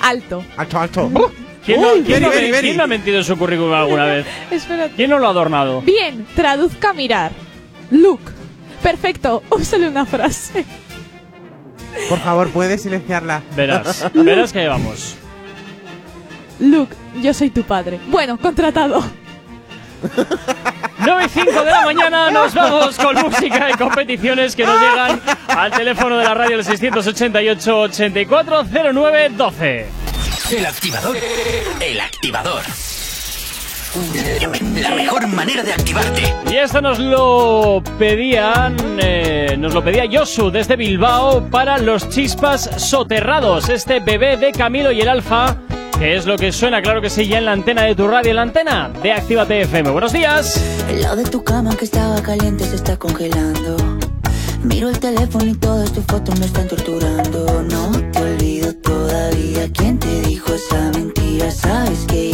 [0.00, 0.44] alto.
[0.56, 1.32] Alto, alto.
[1.64, 4.26] ¿Quién, no, quién no- quién no ha mentido en su currículum alguna vez?
[4.50, 4.94] Espérate.
[4.94, 5.80] ¿Quién no lo ha adornado?
[5.82, 7.32] Bien, traduzca mirar.
[7.90, 8.20] Look.
[8.82, 10.64] Perfecto, úsale una frase.
[12.08, 13.40] Por favor, ¿puedes silenciarla?
[13.56, 15.16] Verás, verás que vamos.
[16.60, 17.98] Luke, yo soy tu padre.
[18.08, 19.02] Bueno, contratado.
[20.98, 25.20] 9 y 5 de la mañana nos vamos con música y competiciones que nos llegan
[25.48, 29.86] al teléfono de la radio del 688 8409 12.
[30.50, 31.16] El activador.
[31.80, 32.62] El activador.
[34.76, 36.34] La mejor manera de activarte.
[36.50, 42.68] Y esto nos lo pedían, eh, nos lo pedía Josu desde Bilbao para los chispas
[42.76, 43.70] soterrados.
[43.70, 45.56] Este bebé de Camilo y el Alfa,
[45.98, 48.30] que es lo que suena, claro que sí, ya en la antena de tu radio,
[48.30, 49.90] en la antena de Actívate FM.
[49.90, 50.62] Buenos días.
[50.90, 53.76] El lado de tu cama que estaba caliente se está congelando.
[54.62, 57.62] Miro el teléfono y todas tus fotos me están torturando.
[57.62, 58.03] No.
[59.72, 61.50] ¿Quién te dijo esa mentira?
[61.50, 62.33] Sabes que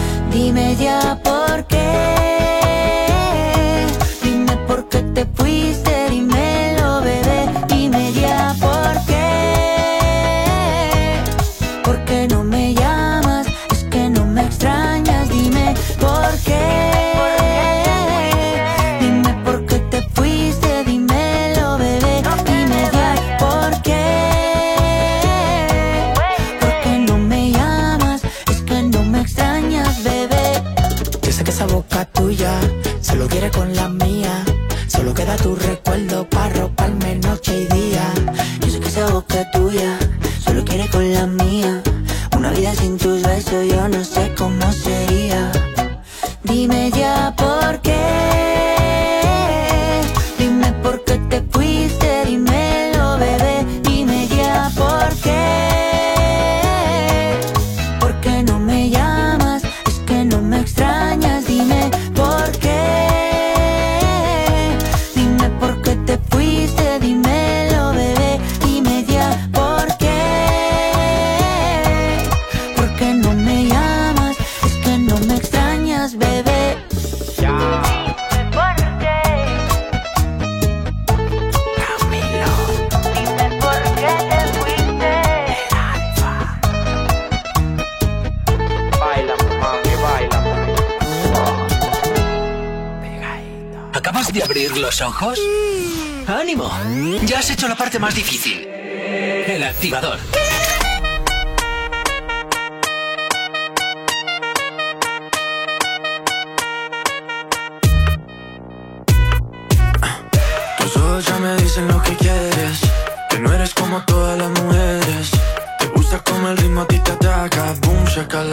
[0.31, 2.20] Dime ya por qué.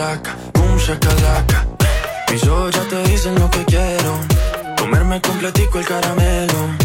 [0.09, 1.67] shakalaka, boom shakalaka.
[2.31, 4.19] Mis ojos ya te dicen lo que quiero.
[4.79, 6.77] Comerme completico el caramelo.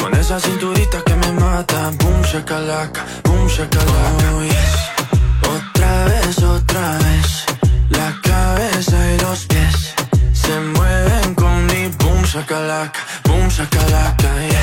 [0.00, 4.28] Con esa cinturita que me mata, boom shakalaka, boom shakalaka.
[5.54, 7.46] Otra vez, otra vez.
[7.90, 9.94] La cabeza y los pies
[10.32, 14.28] se mueven con mi boom shakalaka, boom shakalaka.
[14.50, 14.57] Yeah.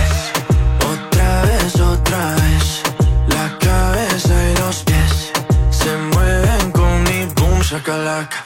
[7.85, 8.44] shakalaka.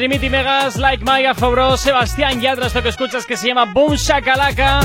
[0.00, 4.80] Dreamity Megas, Like Mike, Afobro, Sebastián Yatra, esto que escuchas que se llama Boom Shakalaka.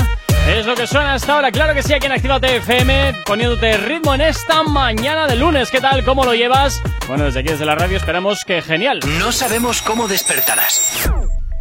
[0.46, 4.14] Es lo que suena hasta ahora, claro que sí, aquí en Actívate FM, poniéndote ritmo
[4.14, 5.70] en esta mañana de lunes.
[5.70, 6.04] ¿Qué tal?
[6.04, 6.82] ¿Cómo lo llevas?
[7.08, 9.00] Bueno, desde aquí, desde la radio, esperamos que genial.
[9.18, 11.10] No sabemos cómo despertarás,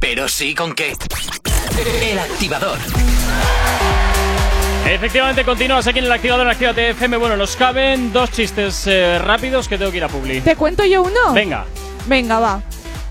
[0.02, 0.92] pero sí con qué.
[2.12, 2.78] El activador.
[4.86, 7.16] Efectivamente, continúas aquí en el activador en Actívate FM.
[7.16, 10.42] Bueno, nos caben dos chistes eh, rápidos que tengo que ir a Publi.
[10.42, 11.32] ¿Te cuento yo uno?
[11.34, 11.64] Venga,
[12.08, 12.62] Venga, va.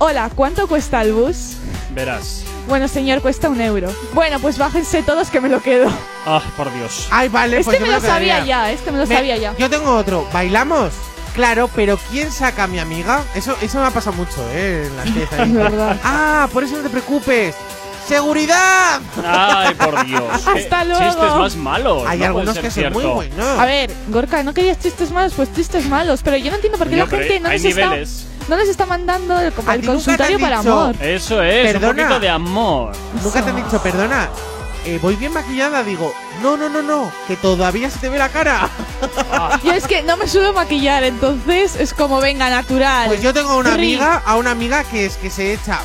[0.07, 1.57] Hola, ¿cuánto cuesta el bus?
[1.95, 2.43] verás.
[2.69, 3.89] Bueno, señor, cuesta un euro.
[4.13, 5.91] Bueno, pues bájense todos que me lo quedo.
[6.27, 7.09] Ah, por Dios.
[7.11, 8.35] Ay, vale, Este pues yo me lo quedaría.
[8.35, 9.55] sabía ya, este me lo Me- sabía ya.
[9.57, 10.29] Yo tengo otro.
[10.31, 10.93] ¿Bailamos?
[11.35, 13.23] Claro, pero ¿quién saca a mi amiga?
[13.35, 14.89] Eso, eso me ha pasado mucho, ¿eh?
[14.91, 15.41] En las fiestas.
[15.49, 15.97] Es verdad.
[16.05, 17.55] Ah, por eso no te preocupes.
[18.07, 19.01] ¡Seguridad!
[19.27, 20.23] Ay, por Dios.
[20.53, 21.03] Qué Hasta luego.
[21.05, 22.03] Chistes más malos.
[22.07, 23.15] Hay no algunos puede que ser son muy cierto.
[23.17, 23.59] buenos.
[23.59, 25.33] A ver, Gorka, ¿no querías chistes malos?
[25.35, 26.21] Pues chistes malos.
[26.23, 28.27] Pero yo no entiendo por qué la pero gente no hay les, está, niveles.
[28.49, 30.97] No les está mandando el, ¿A el ti nunca te consultorio para dicho- amor.
[31.01, 31.91] Eso es, Perdona.
[31.91, 32.93] un poquito de amor.
[33.23, 34.29] Nunca te han dicho, perdona,
[34.85, 35.83] eh, voy bien maquillada.
[35.83, 38.69] Digo, no, no, no, no, que todavía se te ve la cara.
[39.65, 43.09] Yo es que no me suelo maquillar, entonces es como venga, natural.
[43.09, 45.79] Pues yo tengo a una amiga, a una amiga que es que se echa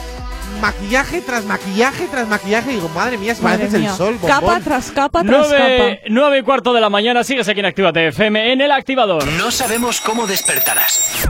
[0.61, 2.71] maquillaje tras maquillaje tras maquillaje.
[2.71, 3.91] Y digo, madre mía, pareces mía.
[3.91, 4.63] el sol, Capa bombón.
[4.63, 8.51] tras capa tras Nueve, nueve y cuarto de la mañana, sigues aquí en Actívate FM,
[8.53, 9.25] en el activador.
[9.27, 11.29] No sabemos cómo despertarás,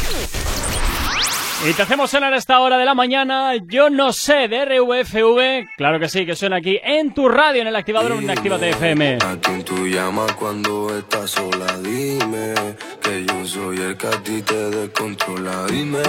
[1.63, 5.75] Y te hacemos sonar a esta hora de la mañana, yo no sé, de RVFV.
[5.77, 9.19] Claro que sí, que suena aquí en tu radio, en el activador, en Actívate FM.
[9.23, 11.67] ¿A quién tú llamas cuando estás sola?
[11.83, 12.55] Dime
[12.99, 15.67] que yo soy el que a ti te descontrola.
[15.67, 16.01] Dime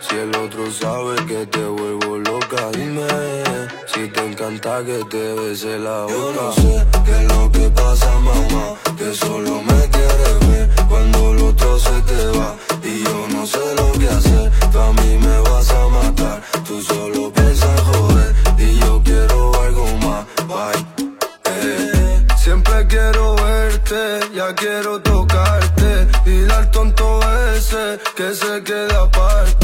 [0.00, 2.70] si el otro sabe que te vuelvo loca.
[2.72, 3.06] Dime
[3.86, 6.12] si te encanta que te bese la boca.
[6.12, 11.30] Yo no sé qué es lo que pasa, mamá, que solo me quieres ver cuando
[11.34, 12.71] el otro se te va.
[13.02, 16.42] Y yo no sé lo que hacer, tú a mí me vas a matar.
[16.66, 20.24] Tú solo piensas en joder y yo quiero algo más.
[20.46, 20.86] Bye.
[21.46, 26.06] Eh, Siempre quiero verte, ya quiero tocarte.
[26.24, 27.20] Dile al tonto
[27.56, 29.61] ese que se quede aparte.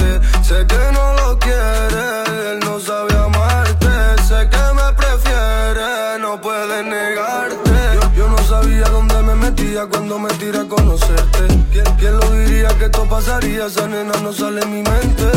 [12.78, 13.66] Que esto pasaría?
[13.66, 15.30] Esa nena no sale en mi mente.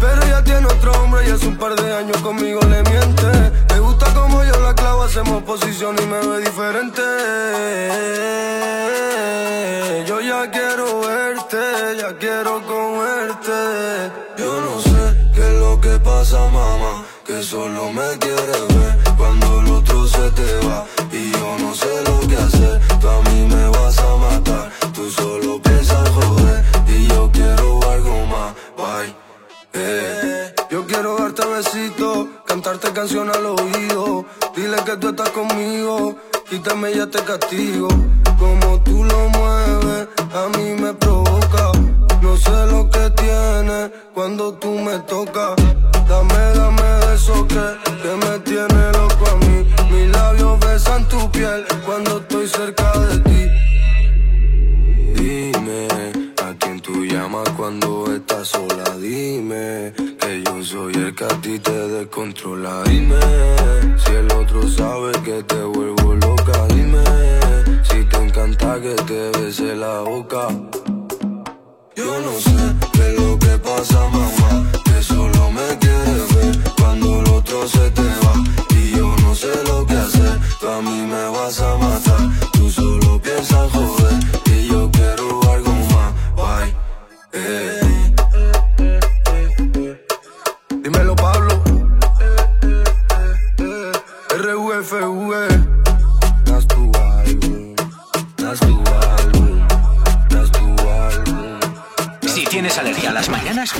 [0.00, 3.30] Pero ella tiene otro hombre y hace un par de años conmigo le miente.
[3.66, 7.02] Te gusta como yo la clavo, hacemos posición y me ve diferente.
[10.06, 11.62] Yo ya quiero verte,
[12.00, 13.60] ya quiero comerte.
[14.38, 19.60] Yo no sé qué es lo que pasa, mamá, que solo me quieres ver cuando
[19.60, 20.86] el otro se te va.
[21.10, 24.70] Y yo no sé lo que hacer, tú a mí me vas a matar.
[24.94, 25.60] Tú solo
[31.04, 34.24] quiero darte besitos, cantarte canción al oído.
[34.56, 36.16] Dile que tú estás conmigo,
[36.48, 37.88] quítame ya te castigo.
[38.38, 41.72] Como tú lo mueves, a mí me provoca.
[42.22, 45.54] No sé lo que tiene cuando tú me tocas.
[46.08, 47.64] Dame, dame eso que,
[48.02, 49.74] que me tiene loco a mí.
[49.90, 53.33] Mis labios besan tu piel cuando estoy cerca de ti.
[57.56, 58.84] Cuando estás sola.
[59.00, 62.82] Dime que yo soy el que a ti te descontrola.
[62.84, 63.20] Dime
[63.96, 66.66] si el otro sabe que te vuelvo loca.
[66.68, 67.04] Dime
[67.82, 70.48] si te encanta que te bese la boca.
[71.96, 72.60] Yo no sé
[72.92, 77.90] qué es lo que pasa, mamá, que solo me quieres ver cuando el otro se
[77.90, 78.34] te va.
[78.78, 82.22] Y yo no sé lo que hacer, tú a mí me vas a matar.
[82.52, 83.93] Tú solo piensas joder
[87.36, 87.80] Eh.
[90.82, 91.62] Dímelo, Pablo.
[94.30, 95.32] RUFV.
[96.44, 97.74] Das tu álbum.
[98.36, 98.82] Das tu
[99.16, 99.66] álbum.
[100.28, 101.60] Das tu álbum.
[102.26, 103.72] Si tienes alergia a las mañanas,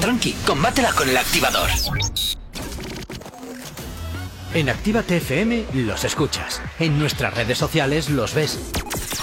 [0.00, 1.70] tranqui, combátela con el activador.
[4.54, 6.62] En Actívate FM los escuchas.
[6.78, 8.60] En nuestras redes sociales los ves.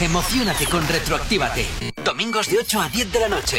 [0.00, 1.66] Emocionate con Retroactívate.
[2.04, 3.58] Domingos de 8 a 10 de la noche.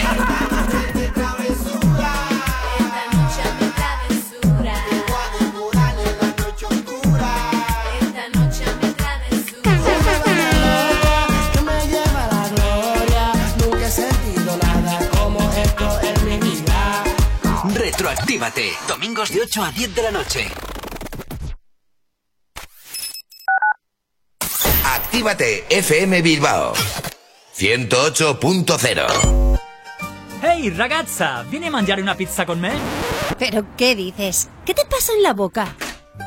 [17.73, 18.73] Retroactívate.
[18.87, 20.51] Domingos de 8 a 10 de la noche.
[25.07, 26.73] Actívate FM Bilbao
[27.55, 29.57] 108.0
[30.41, 32.73] Ehi ragazza, vieni a mangiare una pizza con me?
[33.39, 34.49] ¿Pero qué dices?
[34.65, 35.73] ¿Qué te pasa en la boca?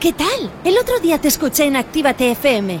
[0.00, 0.50] ¿Qué tal?
[0.64, 2.80] El otro día te escuché en Actívate FM.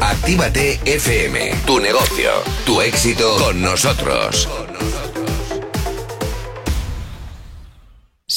[0.00, 2.30] Actívate FM, tu negocio,
[2.64, 4.48] tu éxito con nosotros.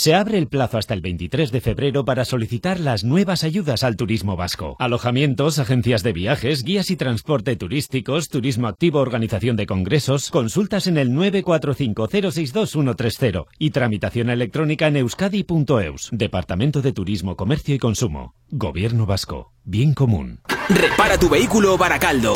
[0.05, 3.95] Se abre el plazo hasta el 23 de febrero para solicitar las nuevas ayudas al
[3.95, 4.75] turismo vasco.
[4.77, 10.99] Alojamientos, agencias de viajes, guías y transporte turísticos, turismo activo, organización de congresos, consultas en
[10.99, 16.09] el 945062130 y tramitación electrónica en euskadi.eus.
[16.11, 18.35] Departamento de Turismo, Comercio y Consumo.
[18.51, 19.53] Gobierno vasco.
[19.63, 20.41] Bien común.
[20.69, 22.35] Repara tu vehículo Baracaldo.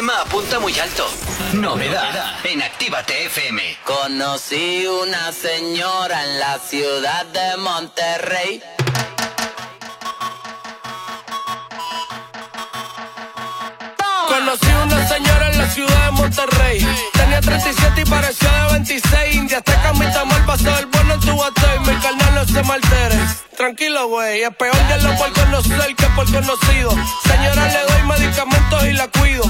[0.00, 1.06] Tema apunta muy alto.
[1.52, 3.60] Novedad en Actívate FM.
[3.84, 8.62] Conocí una señora en la ciudad de Monterrey.
[14.26, 16.86] Conocí una señora en la ciudad de Monterrey.
[17.12, 19.34] Tenía 37 y parecía de 26.
[19.34, 21.78] India Azteca, mi tamal, pasó el bueno en tu bate.
[21.80, 23.18] Mi carnal no se maltere.
[23.54, 24.44] Tranquilo, güey.
[24.44, 26.90] Es peor de lo por conocer que por conocido.
[27.24, 29.44] Señora, le doy medicamentos y la cuido.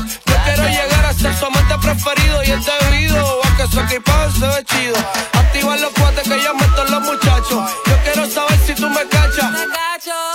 [0.54, 2.42] Quiero llegar a ser su amante preferido.
[2.42, 4.96] Y es debido a que su equipaje se ve chido.
[5.32, 7.70] Activa los cuates que ya meto los muchachos.
[7.86, 9.50] Yo quiero saber si tú me cachas.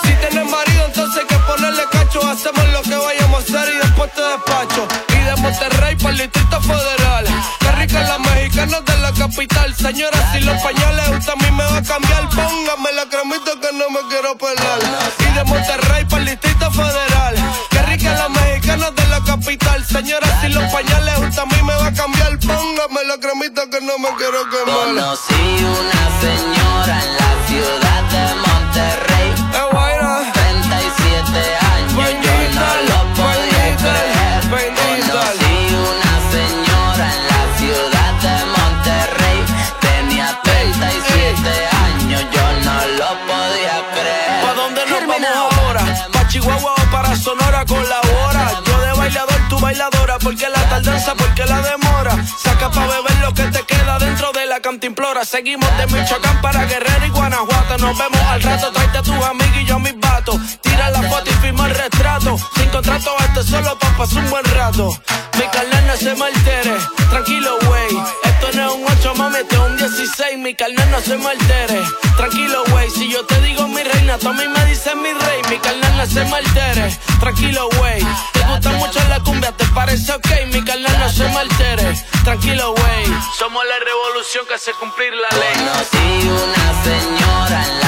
[0.03, 2.21] Si tienes marido, entonces hay que ponerle cacho.
[2.27, 4.87] Hacemos lo que vayamos a hacer y después te despacho.
[5.09, 7.25] Y de Monterrey para el Distrito Federal.
[7.59, 9.75] Qué rica la mexicana de la capital.
[9.75, 13.77] Señora, si los pañales usted a mí me va a cambiar, póngame la cremita que
[13.77, 14.14] no me quiero
[19.95, 23.79] Señora, si los pañales usted a mí me va a cambiar, póngame la cremita que
[23.79, 24.87] no me quiero quemar.
[24.87, 26.54] Conocí una señora
[51.13, 52.15] porque la demora.
[52.41, 55.23] Saca pa' beber lo que te queda dentro de la cantimplora.
[55.23, 57.77] Seguimos de Michoacán para Guerrero y Guanajuato.
[57.77, 60.37] Nos vemos al rato, tráete a tus amigos y yo a mis vatos.
[60.61, 62.37] Tira la foto y firma el retrato.
[62.55, 64.97] Sin contrato, esto es solo pa' pasar un buen rato.
[65.37, 66.77] Mi carnal no se me altere,
[67.09, 67.57] tranquilo,
[70.35, 70.39] 16.
[70.39, 71.81] Mi carnal no se me altere,
[72.17, 72.89] tranquilo, wey.
[72.89, 75.41] Si yo te digo mi reina, tú a mí me dices mi rey.
[75.49, 78.01] Mi carnal no se me altere, tranquilo, wey.
[78.33, 80.27] Te gusta mucho la cumbia, ¿te parece ok?
[80.53, 83.05] Mi carnal no se me altere, tranquilo, wey.
[83.37, 85.55] Somos la revolución que hace cumplir la ley.
[85.55, 87.84] Conocí una señora en la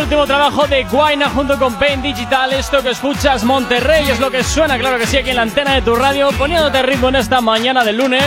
[0.00, 2.52] último trabajo de Guaina junto con Pain Digital.
[2.52, 5.74] Esto que escuchas, Monterrey, es lo que suena, claro que sí, aquí en la antena
[5.74, 8.24] de tu radio, poniéndote ritmo en esta mañana de lunes.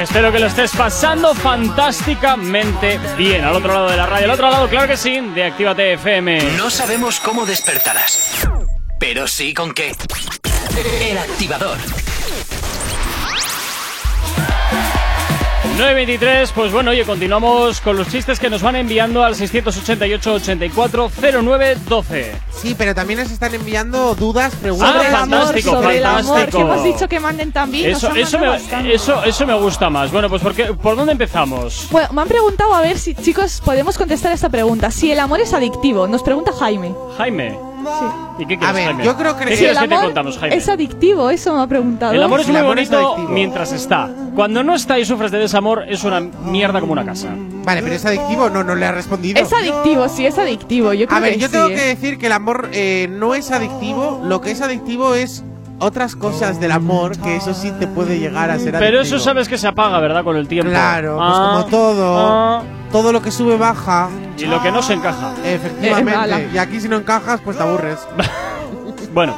[0.00, 3.44] Espero que lo estés pasando fantásticamente bien.
[3.44, 6.56] Al otro lado de la radio, al otro lado, claro que sí, de Actívate FM.
[6.56, 8.48] No sabemos cómo despertarás,
[8.98, 9.94] pero sí con qué.
[11.00, 11.78] El activador.
[15.78, 22.32] 923, pues bueno, oye, continuamos con los chistes que nos van enviando al 688-840912.
[22.50, 24.92] Sí, pero también nos están enviando dudas, Ah, preguntas.
[24.92, 26.58] Sobre el amor, fantástico, sobre el amor, fantástico.
[26.58, 27.92] que hemos dicho que manden también.
[27.92, 28.92] nos Eso, eso, me, bastante.
[28.92, 30.10] eso, eso me gusta más.
[30.10, 31.86] Bueno, pues porque, ¿por dónde empezamos?
[31.92, 34.90] Bueno, me han preguntado a ver si, chicos, podemos contestar esta pregunta.
[34.90, 36.92] Si el amor es adictivo, nos pregunta Jaime.
[37.18, 37.67] Jaime.
[38.38, 39.04] ¿Y qué quieres, ver, Jaime?
[39.04, 40.56] yo creo que ¿Qué si quieres el que te amor contamos, Jaime?
[40.56, 42.12] es adictivo, eso me ha preguntado.
[42.12, 44.08] El amor es El muy amor bonito mientras está.
[44.34, 47.28] Cuando no está y sufres de desamor, es una mierda como una casa.
[47.64, 49.42] Vale, pero es adictivo, no, no le ha respondido.
[49.42, 50.92] Es adictivo, sí, es adictivo.
[50.92, 51.74] Yo creo A ver, que yo sí, tengo ¿eh?
[51.74, 54.22] que decir que el amor eh, no es adictivo.
[54.24, 55.42] Lo que es adictivo es
[55.78, 58.80] otras cosas del amor, que eso sí te puede llegar a ser adictivo.
[58.80, 60.24] Pero eso sabes que se apaga, ¿verdad?
[60.24, 60.70] Con el tiempo.
[60.70, 62.62] Claro, pues Ah, como todo, ah.
[62.90, 64.08] todo lo que sube baja.
[64.36, 65.34] Y lo que no se encaja.
[65.44, 66.48] Efectivamente.
[66.54, 67.98] y aquí si no encajas, pues te aburres.
[69.14, 69.34] Bueno.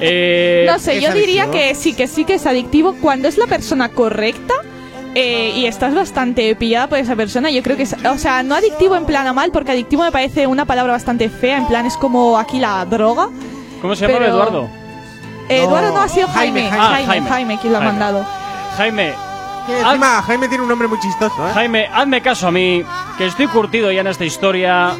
[0.00, 1.64] Eh, No sé, ¿es yo diría adictivo?
[1.64, 4.54] que sí, que sí que es adictivo cuando es la persona correcta.
[5.14, 8.54] eh, y estás bastante pillada por esa persona, yo creo que es, o sea, no
[8.54, 11.86] adictivo en plan a mal, porque adictivo me parece una palabra bastante fea, en plan
[11.86, 13.28] es como aquí la droga.
[13.80, 14.68] ¿Cómo se llama pero- Eduardo?
[15.48, 16.86] Eduardo no ha sido Jaime, Jaime, Jaime.
[16.86, 17.58] Jaime, Ah, Jaime, Jaime.
[17.58, 17.92] quien lo ha Jaime.
[17.98, 18.26] mandado.
[18.76, 19.14] Jaime,
[19.66, 21.52] Que encima, Jaime tiene un nombre muy chistoso, ¿eh?
[21.54, 22.84] Jaime, hazme caso a mí,
[23.18, 24.92] que estoy curtido ya en esta historia.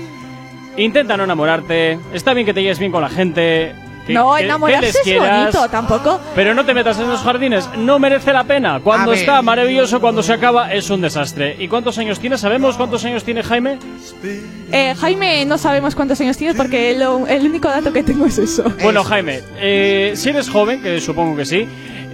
[0.76, 1.98] Intenta no enamorarte.
[2.12, 3.74] Está bien que te lleves bien con la gente.
[4.08, 6.20] No, enamorarse es bonito, tampoco.
[6.34, 8.80] Pero no te metas en esos jardines, no merece la pena.
[8.82, 11.56] Cuando está maravilloso, cuando se acaba, es un desastre.
[11.58, 12.38] ¿Y cuántos años tiene?
[12.38, 13.78] ¿Sabemos cuántos años tiene Jaime?
[14.72, 18.38] Eh, Jaime, no sabemos cuántos años tienes porque lo- el único dato que tengo es
[18.38, 18.64] eso.
[18.82, 21.68] Bueno, Jaime, eh, si eres joven, que supongo que sí,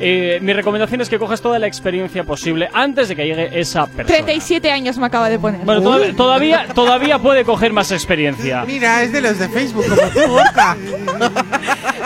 [0.04, 3.86] eh, mi recomendación es que cojas toda la experiencia posible antes de que llegue esa
[3.86, 4.06] persona.
[4.06, 5.60] 37 años me acaba de poner.
[5.64, 8.64] Bueno, todavía, todavía, todavía puede coger más experiencia.
[8.66, 10.20] Mira, es de los de Facebook, como tú.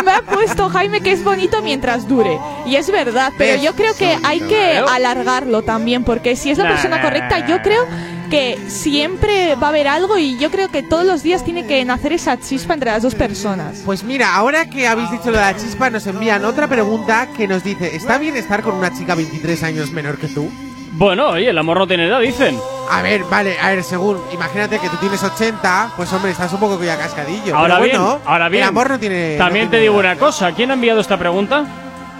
[0.06, 2.38] Me ha puesto Jaime que es bonito mientras dure.
[2.64, 6.68] Y es verdad, pero yo creo que hay que alargarlo también, porque si es la
[6.68, 7.84] persona correcta, yo creo
[8.30, 11.84] que siempre va a haber algo y yo creo que todos los días tiene que
[11.84, 13.82] nacer esa chispa entre las dos personas.
[13.84, 17.48] Pues mira, ahora que habéis dicho lo de la chispa, nos envían otra pregunta que
[17.48, 20.48] nos dice: ¿Está bien estar con una chica 23 años menor que tú?
[20.92, 22.58] Bueno, oye, el amor no tiene edad, dicen.
[22.90, 26.60] A ver, vale, a ver, según, imagínate que tú tienes 80, pues hombre, estás un
[26.60, 27.54] poco ya cascadillo.
[27.56, 28.62] Ahora Pero bien, bueno, ahora bien.
[28.62, 29.36] El amor no tiene.
[29.36, 30.12] También no te digo edad.
[30.12, 30.52] una cosa.
[30.52, 31.64] ¿Quién ha enviado esta pregunta?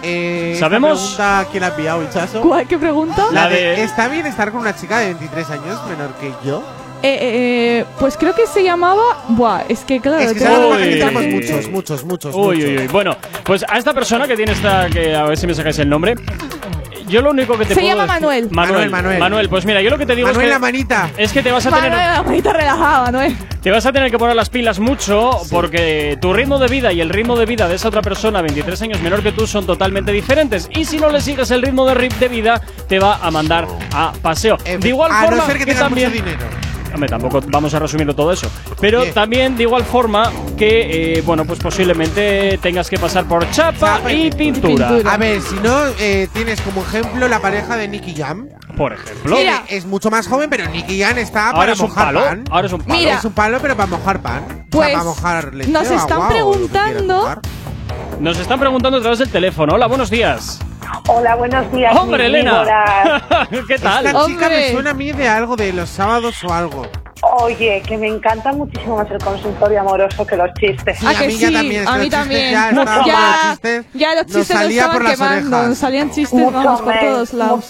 [0.03, 0.99] Eh, esta ¿Sabemos?
[0.99, 2.41] pregunta, ¿Quién la ha enviado, Hichazo?
[2.41, 3.25] ¿Cuál, ¿Qué pregunta?
[3.31, 6.31] La La de, de- ¿Está bien estar con una chica de 23 años menor que
[6.45, 6.61] yo?
[7.03, 7.19] Eh, eh,
[7.79, 9.01] eh, pues creo que se llamaba.
[9.29, 10.19] Buah, es que claro.
[10.19, 10.77] Es que que Uy.
[10.79, 12.35] necesitamos muchos, muchos, muchos.
[12.35, 12.63] Uy, muchos.
[12.69, 12.87] uy, uy.
[12.87, 14.87] Bueno, pues a esta persona que tiene esta.
[14.89, 16.15] que A ver si me sacáis el nombre.
[17.07, 18.49] Yo lo único que te Se puedo llama decir- Manuel.
[18.51, 18.89] Manuel.
[18.89, 19.49] Manuel, Manuel.
[19.49, 20.61] pues mira, yo lo que te digo Manuel es la que.
[20.61, 21.09] manita.
[21.17, 21.89] Es que te vas a tener.
[21.91, 23.37] Manuel, la manita relajada, Manuel.
[23.61, 27.01] Te vas a tener que poner las pilas mucho porque tu ritmo de vida y
[27.01, 30.11] el ritmo de vida de esa otra persona 23 años menor que tú son totalmente
[30.11, 33.29] diferentes y si no le sigues el ritmo de, ri- de vida te va a
[33.31, 34.57] mandar a paseo.
[34.57, 36.45] De igual a forma no ser que, tengas también mucho dinero.
[36.93, 38.49] Hombre, tampoco vamos a resumirlo todo eso.
[38.79, 39.13] Pero Bien.
[39.13, 44.11] también de igual forma que, eh, bueno, pues posiblemente tengas que pasar por chapa Chapa
[44.13, 44.87] y y pintura.
[44.89, 45.13] pintura.
[45.13, 48.47] A ver, si no, eh, tienes como ejemplo la pareja de Nicky Jam.
[48.75, 49.35] Por ejemplo.
[49.35, 49.63] Mira.
[49.67, 52.23] Es mucho más joven, pero Nicky Jam está ahora para es un mojar palo.
[52.23, 52.43] pan.
[52.49, 52.99] Ahora es un palo.
[52.99, 53.17] Mira.
[53.17, 54.43] Es un palo, pero para mojar pan.
[54.67, 57.41] O Pues, sea, para mojar leche nos están agua o lo que quieras preguntando- mojar.
[58.19, 59.73] Nos están preguntando a través del teléfono.
[59.75, 60.59] Hola, buenos días.
[61.07, 61.95] Hola, buenos días.
[61.95, 62.25] ¡Hombre.
[62.27, 63.23] Elena!
[63.67, 64.05] ¿Qué tal?
[64.05, 66.85] Esta chica me suena a mí de algo de los sábados o algo.
[67.39, 70.99] Oye, que me encanta muchísimo más el consultorio amoroso que los chistes.
[71.05, 72.51] Ah, que sí, a mí también.
[72.51, 75.69] ya Mucho- estaban ya, los chistes, ya los chistes nos salía por las quemando, orejas.
[75.69, 77.65] nos salían chistes Mucho vamos por todos lados.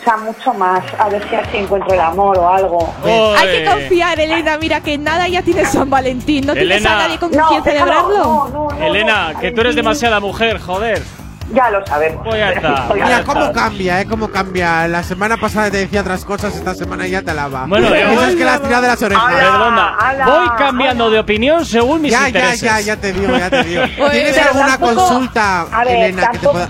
[0.00, 0.82] O sea, mucho más.
[0.98, 2.94] A ver si así encuentro el amor o algo.
[3.36, 4.56] Hay que confiar, Elena.
[4.58, 6.46] Mira que nada ya tienes San Valentín.
[6.46, 8.48] ¿No tienes a nadie con No, quien celebrarlo?
[8.52, 11.02] no, no, Elena, que tú eres demasiada mujer, joder.
[11.52, 12.22] Ya lo sabemos.
[12.24, 12.88] Pues ya está.
[12.94, 14.06] Mira cómo cambia, ¿eh?
[14.06, 14.86] Cómo cambia.
[14.88, 17.64] La semana pasada te decía otras cosas, esta semana ya te alaba.
[17.66, 19.32] Bueno, yo- Eso es que la has tirado de las orejas.
[19.32, 19.96] Perdona,
[20.26, 22.60] voy cambiando de opinión según mis Ya, ya, intereses.
[22.60, 23.82] ya, ya te digo, ya te digo.
[23.98, 26.68] Pues, ¿Tienes pero alguna tampoco- consulta, a ver, Elena, que te pueda...?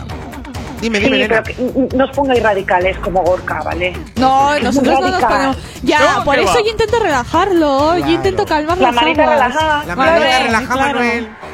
[0.81, 1.43] Dime, sí, dime, Elena.
[1.45, 1.57] pero
[1.89, 3.97] que no os pongáis radicales como Gorka, ¿vale?
[4.15, 5.29] No, Es nosotros no nos radical.
[5.33, 5.57] ponemos.
[5.83, 7.99] Ya, por eso yo intento relajarlo.
[7.99, 9.17] Yo intento calmar La las aguas.
[9.17, 9.85] relajada.
[9.87, 10.99] La manita relaja, claro.
[11.01, 11.25] Manuel.
[11.27, 11.48] Claro.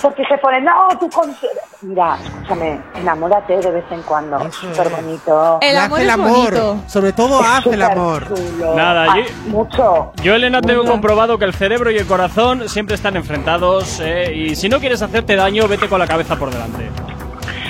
[0.00, 1.34] Porque se ponen, no, tú con...
[1.82, 4.50] Mira, escúchame, enamórate de vez en cuando.
[4.52, 5.58] Súper bonito.
[5.60, 6.28] El amor hace el es amor.
[6.54, 6.76] bonito.
[6.86, 8.26] Sobre todo hace el amor.
[8.28, 8.74] chulo.
[8.74, 10.12] Nada, Ah, yo- Mucho.
[10.22, 10.92] Yo, Elena, tengo Mucho.
[10.92, 14.00] comprobado que el cerebro y el corazón siempre están enfrentados.
[14.00, 16.90] eh, y si no quieres hacerte daño, vete con la cabeza por delante.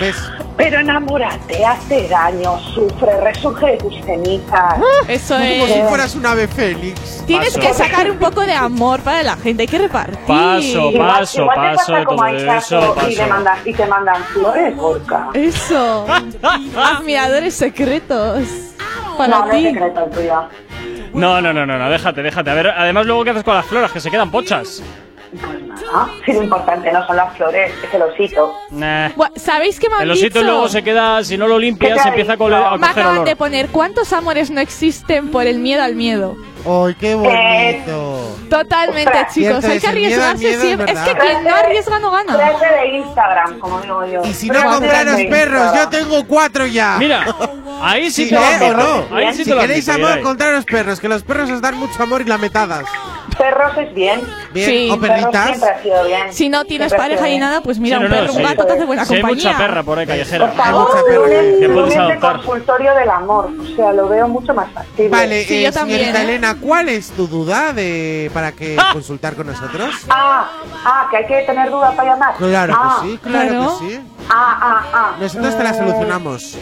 [0.01, 0.16] ¿Ves?
[0.57, 4.75] Pero enamórate, hace daño, sufre, resurge de tus cenizas.
[5.07, 5.73] Eso Como es.
[5.73, 7.25] si fueras un ave fénix.
[7.27, 7.61] Tienes Paso.
[7.69, 9.62] que sacar un poco de amor para la gente.
[9.62, 10.19] Hay que repartir.
[10.27, 13.29] Paso, Igual- paso, igual te paso pasa como todo a eso, Y te, paso.
[13.29, 15.29] mandan, y te mandan flores, Gorka.
[15.35, 16.07] Eso.
[16.77, 18.43] Admiradores secretos.
[19.16, 19.65] Para no, no es ti.
[19.73, 20.43] secreto el tuyo.
[21.15, 22.51] No, no, no, no, no, déjate, déjate.
[22.51, 23.91] A ver, además, luego, ¿qué haces con las flores?
[23.93, 24.83] Que se quedan pochas.
[25.93, 28.55] Ah, sí, lo importante no son las flores, es el osito.
[28.71, 29.11] Nah.
[29.37, 30.51] ¿Sabéis qué me han El osito dicho?
[30.51, 32.45] luego se queda, si no lo ¿Qué limpias, ha empieza a, dicho?
[32.45, 33.29] cole- a Me coger acaban olor.
[33.29, 36.37] de poner cuántos amores no existen por el miedo al miedo.
[36.66, 38.36] ¡Ay, qué bonito!
[38.51, 39.64] Totalmente, Ostras, chicos.
[39.64, 40.93] Hay que es miedo arriesgarse miedo, es siempre.
[40.93, 41.26] Es, que verdad.
[41.30, 42.35] quien no arriesga no gana.
[42.35, 44.22] Frente de Instagram, como digo yo.
[44.24, 46.97] Y si no de perros, yo tengo cuatro ya.
[46.98, 47.24] Mira,
[47.82, 48.55] ahí sí Sí, te lo ¿eh?
[48.55, 48.74] admito.
[48.74, 49.16] ¿O no?
[49.16, 51.76] Ahí sí si te lo queréis admito, amor, compraros perros, que los perros os dan
[51.76, 52.85] mucho amor y lametadas.
[53.39, 54.20] Perros es bien.
[54.52, 54.90] Bien, Sí.
[54.90, 55.47] o perritas.
[55.47, 56.32] siempre ha sido bien.
[56.32, 58.39] Si no tienes Siempre pareja ni nada, pues mira, Sí, un no, no, perro, sí.
[58.39, 59.44] un gato te hace buena Sí, hay compañía.
[59.52, 60.48] mucha perra por ahí Por callejera.
[60.48, 61.18] favor, mucha perra.
[61.20, 63.51] lunes, Que puedes lunes de consultorio del amor.
[63.60, 65.09] O sea, lo veo mucho más factible.
[65.10, 66.24] Vale, Sí, eh, yo también, señorita
[66.57, 69.95] ¿cuál es tu duda de para que consultar con nosotros?
[70.09, 70.49] Ah,
[70.85, 72.35] ah, que hay que tener duda para llamar.
[72.37, 73.79] Claro ah, que sí, claro, claro.
[73.79, 74.01] que sí.
[74.29, 75.16] Ah, ah, ah.
[75.20, 76.59] Nosotros te la solucionamos.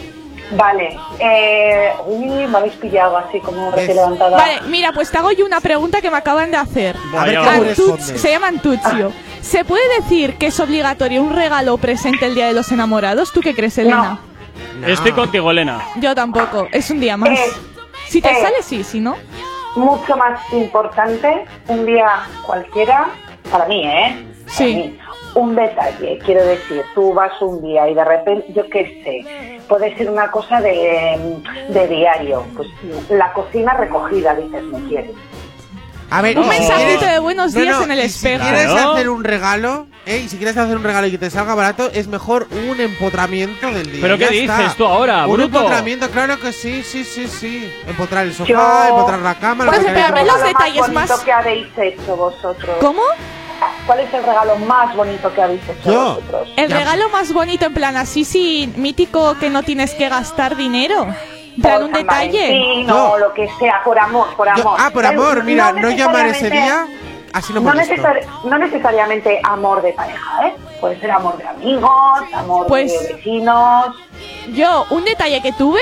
[0.51, 0.97] Vale.
[1.19, 4.37] Eh, uy, me habéis pillado así como recién levantada.
[4.37, 6.95] Vale, mira, pues te hago yo una pregunta que me acaban de hacer.
[7.17, 7.37] A ver.
[7.39, 9.11] Antuch- se llama Antuccio.
[9.41, 13.31] ¿Se puede decir que es obligatorio un regalo presente el Día de los Enamorados?
[13.31, 14.19] ¿Tú qué crees, Elena?
[14.79, 14.87] No.
[14.87, 15.81] Estoy contigo, Elena.
[15.97, 16.67] Yo tampoco.
[16.71, 17.29] Es un día más.
[17.29, 17.51] Eh,
[18.07, 18.41] si te eh.
[18.41, 18.83] sale, sí.
[18.83, 19.15] Si no,
[19.75, 23.07] Mucho más importante, un día cualquiera,
[23.51, 24.25] para mí, ¿eh?
[24.47, 24.75] Sí.
[24.75, 24.99] mí,
[25.35, 29.95] un detalle, quiero decir, tú vas un día y de repente, yo qué sé, puede
[29.95, 31.39] ser una cosa de,
[31.69, 32.67] de diario, pues
[33.09, 35.11] la cocina recogida, dices, me quieres.
[36.09, 38.41] A ver, Un mensajito de buenos días en el espejo.
[38.45, 38.93] Si quieres Claro.
[38.93, 40.21] hacer un regalo, ¿eh?
[40.25, 43.67] y si quieres hacer un regalo y que te salga barato, es mejor un empotramiento
[43.73, 44.01] del día.
[44.01, 44.73] ¿Pero qué dices está.
[44.77, 45.57] tú ahora, Un bruto?
[45.57, 47.69] empotramiento, claro que sí, sí, sí, sí.
[47.85, 51.19] Empotrar el sofá, Yo- empotrar la cama, lo Pues ve los regalo detalles bonito más-
[51.19, 52.77] que habéis hecho vosotros?
[52.79, 53.01] ¿cómo?
[53.85, 56.05] ¿Cuál es el regalo más bonito que habéis hecho Yo.
[56.15, 56.49] vosotros?
[56.55, 56.77] El Ya.
[56.77, 61.07] regalo más bonito, en plan así, sí, mítico, que no tienes que gastar dinero.
[61.61, 62.39] Plan, Por un detalle.
[62.41, 63.11] Valentín Yo.
[63.11, 64.77] o lo que sea, por amor, por Yo- amor.
[64.79, 66.87] ah, por amor, mira, no llamar ese día,
[67.33, 70.53] así no No, necesari- no necesariamente amor de pareja, ¿eh?
[70.79, 71.91] Puede ser amor de amigos,
[72.33, 73.95] amor Pues- de vecinos.
[74.53, 75.81] Yo, un detalle que tuve,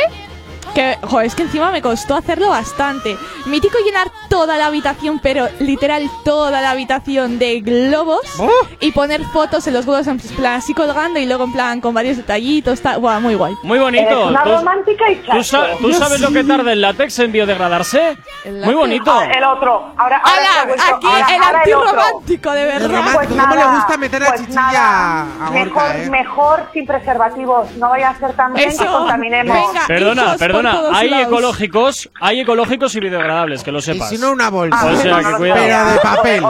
[0.76, 3.18] que, jo, es que encima me costó hacerlo bastante.
[3.48, 8.50] Mítico llenar toda la habitación, pero literal toda la habitación de globos ¡Oh!
[8.80, 11.94] y poner fotos en los globos en plan así colgando y luego en plan con
[11.96, 12.74] varios detallitos.
[12.74, 13.54] Está, guau, muy guay.
[13.64, 14.28] Muy Eres bonito.
[14.28, 16.34] una ¿Tú, romántica y tú sa- tú sabes lo sí.
[16.36, 18.18] que tarda el látex en biodegradarse?
[18.44, 19.12] El Muy bonito.
[19.12, 19.94] Ah, el otro.
[19.98, 22.88] Ahora, ahora vuelto- Aquí ahora- el antirromántico, de El verdad.
[22.90, 25.22] romántico, Pues ¿cómo le nada, gusta meter pues chichilla nada.
[25.22, 26.10] a mejor, Gorka, eh?
[26.10, 27.72] mejor sin preservativos.
[27.78, 28.86] No vaya a ser también que Eso.
[28.92, 29.56] contaminemos.
[29.56, 29.88] Venga.
[29.88, 30.40] Perdona, hijos por
[30.72, 30.98] perdona.
[30.98, 31.28] Hay lados.
[31.28, 34.10] ecológicos, hay ecológicos y biodegradables, que lo Y sepas.
[34.10, 34.86] si no, una bolsa.
[34.86, 35.62] O sea, que lo cuidado.
[35.64, 36.44] Pero de papel.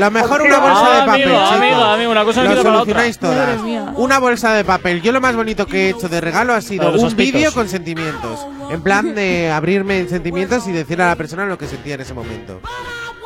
[0.00, 1.52] Lo mejor una bolsa Ah, de papel, amigo, chicos.
[1.52, 2.94] amigo, amigo, una cosa no Lo quita para la otra.
[3.02, 3.94] solucionáis todas.
[3.96, 5.02] Una bolsa de papel.
[5.02, 8.46] Yo lo más bonito que he hecho de regalo ha sido un vídeo con sentimientos.
[8.70, 12.02] En plan de abrirme en sentimientos y decirle a la persona lo que sentía en
[12.02, 12.60] ese momento.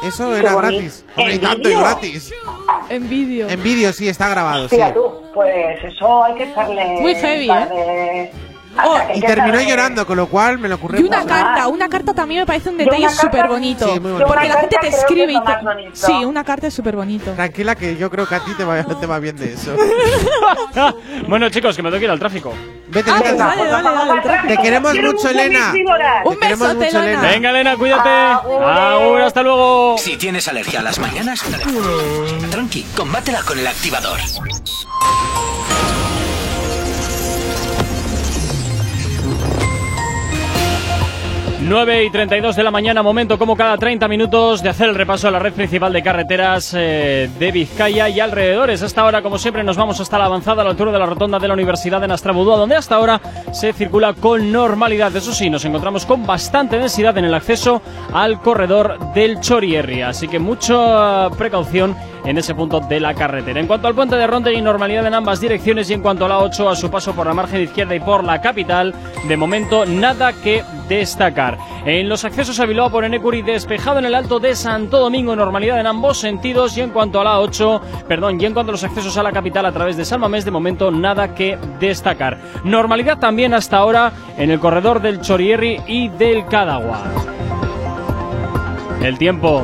[0.02, 1.04] Eso era gratis.
[1.16, 1.80] Hombre, y ¿En tanto y vídeo?
[1.80, 2.32] gratis.
[2.90, 3.48] En vídeo.
[3.48, 4.76] En vídeo sí, está grabado, sí.
[4.92, 6.84] Tú, pues eso hay que echarle.
[7.00, 7.48] Muy heavy,
[8.82, 11.00] Oh, hay Y terminó llorando, con lo cual me lo ocurrió.
[11.00, 11.28] Y una mucho.
[11.28, 13.92] carta, una carta también me parece un detalle súper bonito.
[13.92, 15.96] Sí, Porque la gente te escribe es y te...
[16.06, 17.32] Sí, una carta es súper bonito.
[17.32, 19.74] Tranquila que yo creo que a ti te va, te va bien de eso.
[21.28, 22.52] bueno, chicos, que me tengo que ir al tráfico.
[22.88, 23.28] Vete, Ah, vete.
[23.30, 24.54] pues dale, dale, dale, el tráfico.
[24.54, 25.72] Te queremos mucho, Elena.
[25.72, 27.20] Te Un queremos besote, mucho, Elena.
[27.22, 28.08] Venga, Elena, cuídate.
[28.08, 29.96] Agur, hasta luego.
[29.98, 31.42] Si tienes alergia a las mañanas,
[32.50, 34.18] tranqui, combátela con el activador.
[41.66, 45.28] 9 y 32 de la mañana, momento como cada 30 minutos de hacer el repaso
[45.28, 48.82] a la red principal de carreteras eh, de Vizcaya y alrededores.
[48.82, 51.38] Hasta ahora, como siempre, nos vamos hasta la avanzada a la altura de la rotonda
[51.38, 53.18] de la Universidad de Nastrabudúa, donde hasta ahora
[53.52, 55.16] se circula con normalidad.
[55.16, 57.80] Eso sí, nos encontramos con bastante densidad en el acceso
[58.12, 63.60] al corredor del Chorierri, así que mucha precaución en ese punto de la carretera.
[63.60, 66.28] En cuanto al puente de Ronda y normalidad en ambas direcciones y en cuanto a
[66.28, 68.94] la 8 a su paso por la margen izquierda y por la capital,
[69.28, 71.58] de momento nada que destacar.
[71.84, 75.80] En los accesos a Bilbao por Enecuri despejado en el Alto de Santo Domingo, normalidad
[75.80, 78.84] en ambos sentidos y en cuanto a la 8, perdón, y en cuanto a los
[78.84, 82.38] accesos a la capital a través de San Mamés, de momento nada que destacar.
[82.64, 87.02] Normalidad también hasta ahora en el corredor del Chorierri y del Cadagua.
[89.02, 89.62] El tiempo.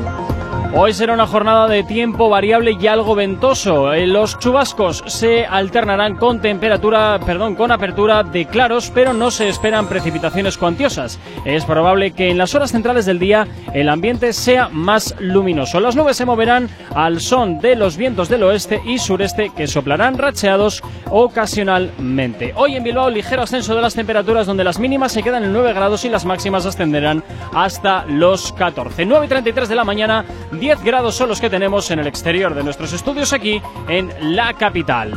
[0.73, 3.93] Hoy será una jornada de tiempo variable y algo ventoso.
[3.93, 9.49] Eh, Los chubascos se alternarán con temperatura, perdón, con apertura de claros, pero no se
[9.49, 11.19] esperan precipitaciones cuantiosas.
[11.45, 15.81] Es probable que en las horas centrales del día el ambiente sea más luminoso.
[15.81, 20.19] Las nubes se moverán al son de los vientos del oeste y sureste que soplarán
[20.19, 22.53] racheados ocasionalmente.
[22.55, 25.73] Hoy en Bilbao ligero ascenso de las temperaturas donde las mínimas se quedan en 9
[25.73, 29.05] grados y las máximas ascenderán hasta los 14.
[29.05, 30.25] 9 y 33 de la mañana,
[30.61, 34.53] 10 grados son los que tenemos en el exterior de nuestros estudios aquí en la
[34.53, 35.15] capital.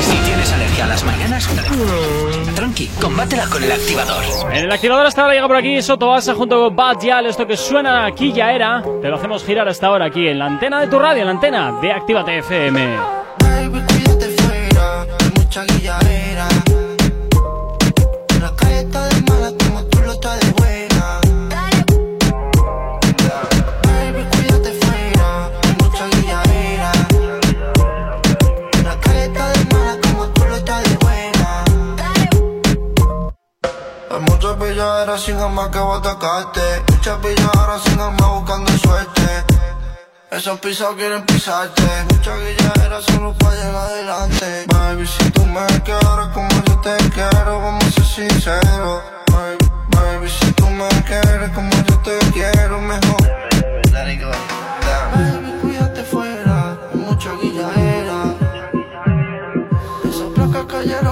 [0.00, 1.48] Si tienes alergia a las mañanas,
[2.56, 4.24] tranqui, combátela con el activador.
[4.50, 7.26] En el activador hasta ahora llega por aquí Soto Asa junto con Bad Yal.
[7.26, 8.82] Esto que suena aquí ya era.
[9.00, 11.32] Te lo hacemos girar hasta ahora aquí en la antena de tu radio, en la
[11.32, 12.98] antena de Actívate FM.
[35.00, 36.60] Muchas pilladeras sin alma que voy a atacarte.
[36.92, 39.44] Muchas pilladeras sin alma buscando suerte.
[40.30, 41.82] Esos pisados quieren pisarte.
[42.10, 44.64] Muchas guilladeras solo para llegar adelante.
[44.68, 49.02] Baby, si tú me quieres como yo te quiero Vamos a ser sinceros.
[49.32, 49.58] Baby,
[49.90, 53.22] baby, si tú me quieres como yo te quiero Mejor.
[55.12, 56.78] Baby, cuídate fuera.
[56.92, 58.34] Hay mucha guilladera
[60.04, 61.09] Esas placas cayeron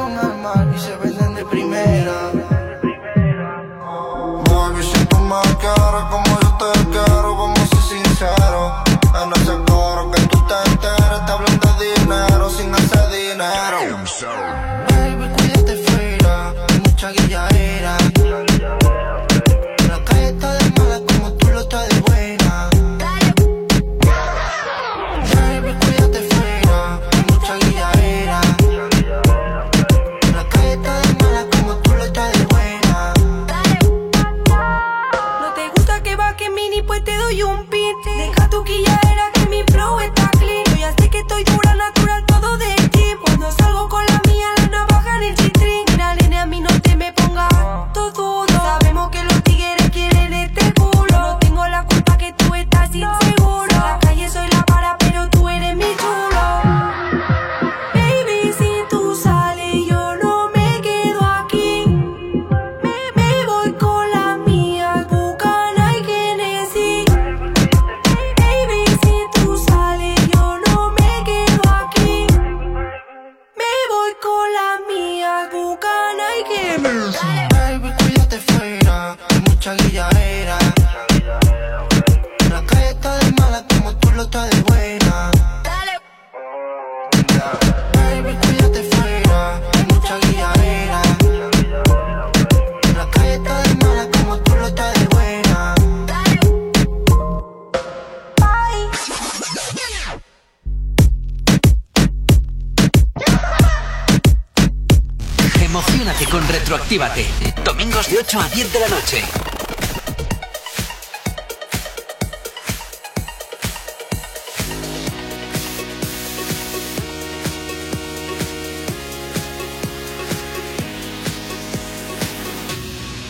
[108.59, 109.23] 10 de la noche.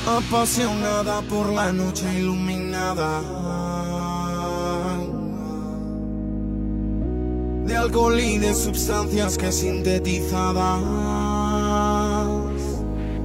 [0.06, 3.20] Apasionada por la noche iluminada.
[7.66, 10.80] de alcohol y de sustancias que sintetizadas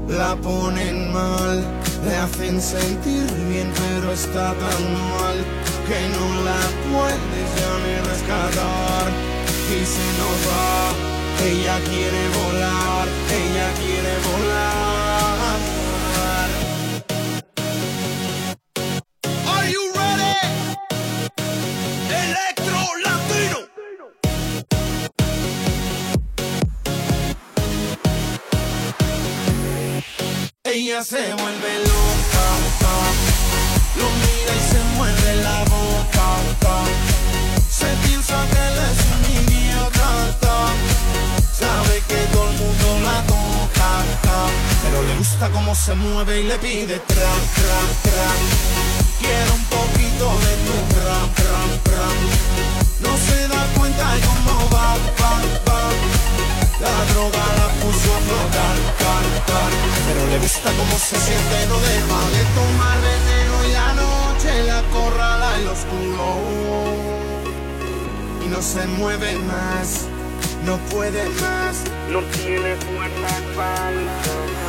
[0.07, 5.38] la ponen mal, le hacen sentir bien, pero está tan mal
[5.88, 6.61] que no la
[6.91, 9.05] puedes ya ni rescatar
[9.69, 10.93] y se nos va.
[11.45, 13.07] Ella quiere volar,
[13.41, 15.59] ella quiere volar.
[19.53, 20.35] Are you ready?
[22.09, 23.59] Electro Latino.
[30.63, 31.43] Ella se vuelve
[45.44, 48.30] gusta cómo se mueve y le pide tra, tra, tra.
[49.20, 52.07] Quiero un poquito de tu tra, tra, tra.
[53.02, 55.34] No se da cuenta de cómo va, va,
[55.68, 55.82] va.
[56.80, 59.26] La droga la puso a flotar, car.
[60.07, 64.82] Pero le gusta cómo se siente, no deja de tomar veneno y la noche la
[64.94, 66.26] corrala el oscuro.
[68.45, 70.06] Y no se mueve más,
[70.65, 74.62] no puede más, no tiene fuerza para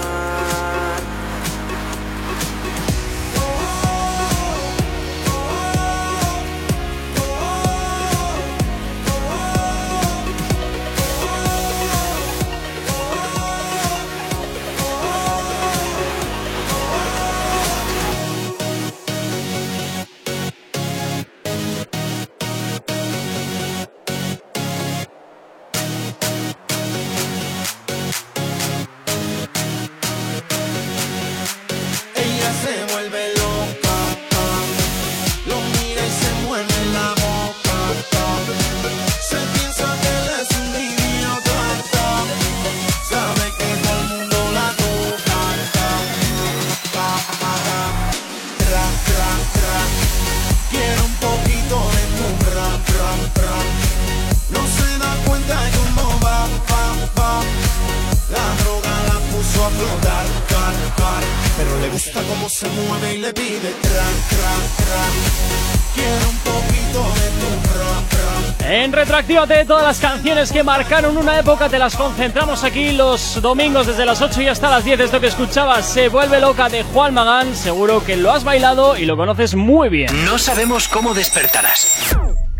[69.24, 73.86] En Retroactívate, todas las canciones que marcaron una época te las concentramos aquí los domingos
[73.86, 75.00] desde las 8 y hasta las 10.
[75.00, 77.56] Esto que escuchabas, Se vuelve loca de Juan Magán.
[77.56, 80.26] Seguro que lo has bailado y lo conoces muy bien.
[80.26, 82.14] No sabemos cómo despertarás,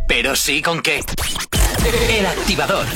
[0.09, 1.05] pero sí con qué.
[2.09, 2.86] El activador.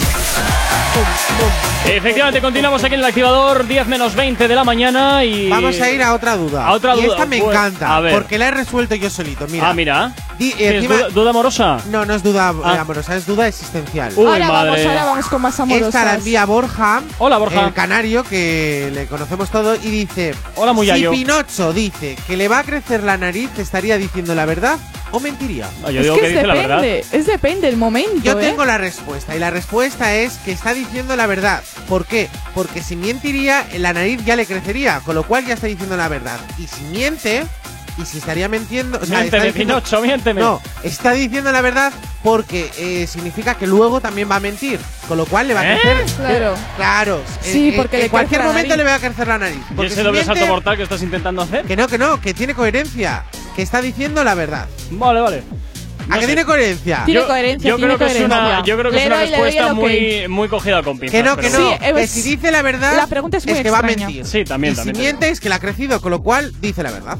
[1.85, 5.51] Efectivamente, continuamos aquí en el activador, 10 menos 20 de la mañana y.
[5.51, 6.67] Vamos a ir a otra duda.
[6.67, 8.15] A otra y duda, esta me pues, encanta, a ver.
[8.15, 9.47] porque la he resuelto yo solito.
[9.49, 9.69] Mira.
[9.69, 10.15] Ah, mira.
[10.39, 11.79] Di- ¿Qué es encima- duda, duda amorosa?
[11.91, 12.81] No, no es duda eh, Ah.
[12.81, 14.13] amorosa, es duda existencial.
[14.17, 16.15] Uy, ahora vamos, ahora vamos con más Esta la amorosas.
[16.19, 17.03] envía Borja.
[17.19, 17.67] Hola, Borja.
[17.67, 21.11] El canario, que le conocemos todo, y dice: Hola, Si Muyayo.
[21.11, 24.79] Pinocho dice que le va a crecer la nariz, ¿estaría diciendo la verdad
[25.11, 25.69] o mentiría?
[25.85, 26.81] Ah, yo es digo que, que es dice la verdad.
[26.83, 28.21] depende, es depende el momento.
[28.23, 28.43] Yo ¿eh?
[28.43, 31.63] tengo la respuesta, y la respuesta es que está diciendo la verdad.
[31.89, 32.29] ¿Por qué?
[32.55, 36.09] Porque si mentiría, la nariz ya le crecería, con lo cual ya está diciendo la
[36.09, 36.39] verdad.
[36.59, 37.45] Y si miente,
[38.01, 38.99] y si estaría mintiendo.
[38.99, 40.41] O sea, está Miénteme, diciendo- Pinocho, miénteme.
[40.41, 41.93] No, está diciendo la verdad
[42.23, 44.79] porque eh, significa que luego también va a mentir.
[45.09, 45.79] Con lo cual le va a ¿Eh?
[45.81, 46.17] crecer.
[46.17, 46.55] Claro.
[46.77, 47.23] Claro.
[47.41, 49.59] Sí, en- porque en cualquier momento le va a crecer la nariz.
[49.71, 51.65] ¿Y Porque ese si doble miente- salto mortal que estás intentando hacer?
[51.65, 53.25] Que no, que no, que tiene coherencia.
[53.57, 54.69] Que está diciendo la verdad.
[54.91, 55.43] Vale, vale.
[56.11, 57.03] ¿A que tiene coherencia?
[57.05, 58.65] Tiene Yo- coherencia, Yo tiene creo que es una, coherencia.
[58.65, 61.13] yo creo que es Le una le doy respuesta muy, muy cogida con pinzas.
[61.13, 61.59] Que no, que no.
[61.59, 62.97] Sí, eh, que si dice la verdad.
[62.97, 64.07] la pregunta es muy que va a extraña.
[64.07, 64.25] mentir.
[64.25, 66.83] Sí, también, Y también, si miente es que la ha crecido, con lo cual dice
[66.83, 67.19] la verdad.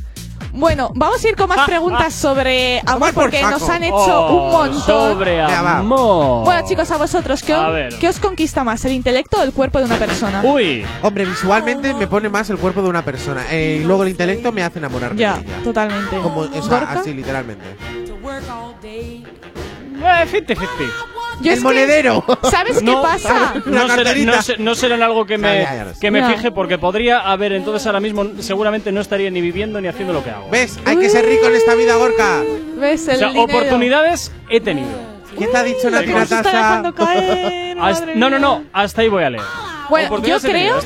[0.59, 3.59] Bueno, vamos a ir con más preguntas sobre amor por porque saco.
[3.59, 4.83] nos han hecho Oh, un montón.
[5.13, 6.45] Sobre amor.
[6.45, 7.99] Bueno, chicos, a vosotros, ¿qué, A os- ver.
[8.01, 10.41] ¿qué os conquista más, el intelecto o el cuerpo de una persona?
[10.43, 13.45] Uy, Hombre, visualmente me pone más el cuerpo de una persona.
[13.51, 15.63] eh, y luego el intelecto me hace enamorarme ya, de ella.
[15.63, 16.19] totalmente.
[16.19, 17.65] Como, o así literalmente.
[20.01, 20.59] eh, 50-50.
[21.41, 22.25] Yo el es que- monedero.
[22.51, 23.55] ¿Sabes qué No, pasa?
[23.67, 26.25] Una No, será, no, se- no serán algo que me, Ya, ya, ya que me
[26.35, 30.25] fije porque podría haber, entonces ahora mismo seguramente no estaría ni viviendo ni haciendo lo
[30.25, 30.49] que hago.
[30.51, 30.79] ¿Ves?
[30.85, 32.43] Hay que ser rico en esta vida, Gorka.
[32.77, 33.45] ¿Ves el O sea, dinero?
[33.45, 34.89] oportunidades he tenido.
[35.37, 36.03] ¿Quién te ha dicho una
[36.93, 37.79] caer?
[37.79, 39.45] Hasta- madre no, no, no, hasta ahí voy a leer.
[39.89, 40.79] Bueno, yo creo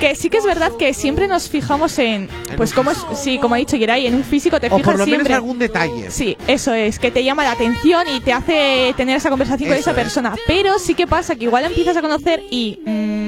[0.00, 3.54] que sí que es verdad que siempre nos fijamos en, pues como es, sí, como
[3.54, 5.34] ha dicho Geray, en un físico te O fijas por lo menos siempre.
[5.34, 6.10] algún detalle.
[6.10, 9.78] Sí, eso es, que te llama la atención y te hace tener esa conversación con
[9.78, 9.96] esa es.
[9.96, 10.34] persona.
[10.46, 13.27] Pero sí que pasa que igual empiezas a conocer y mm,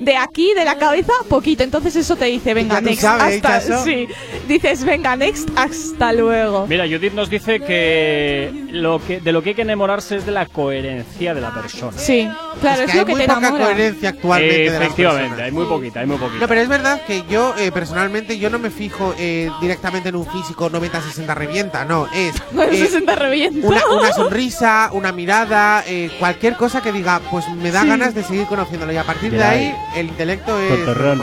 [0.00, 1.62] de aquí, de la cabeza, poquito.
[1.62, 3.02] Entonces eso te dice, venga, next.
[3.02, 4.08] sabes, hasta, sí,
[4.46, 6.66] dices, venga, next, hasta luego.
[6.66, 10.32] Mira, Judith nos dice que, lo que de lo que hay que enamorarse es de
[10.32, 11.96] la coherencia de la persona.
[11.96, 12.28] Sí,
[12.60, 16.00] claro, Es es, que hay que muy poca coherencia actualmente de Efectivamente, hay muy poquita,
[16.00, 16.40] hay muy poquita.
[16.40, 20.16] No, pero es verdad que yo eh, personalmente yo no me fijo eh, directamente en
[20.16, 22.34] un físico 90-60 revienta, no, es
[22.72, 23.66] eh, 60 revienta.
[23.66, 27.88] una, una sonrisa, una mirada, eh, cualquier cosa que diga, pues me da Sí.
[27.88, 31.22] ganas de seguir conociéndolo y a partir de Mira ahí el intelecto es Tontorrón.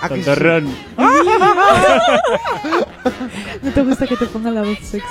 [0.00, 0.22] ¿A que sí?
[0.24, 0.74] Tontorrón.
[3.62, 5.06] No te gusta que te ponga la voz sexy.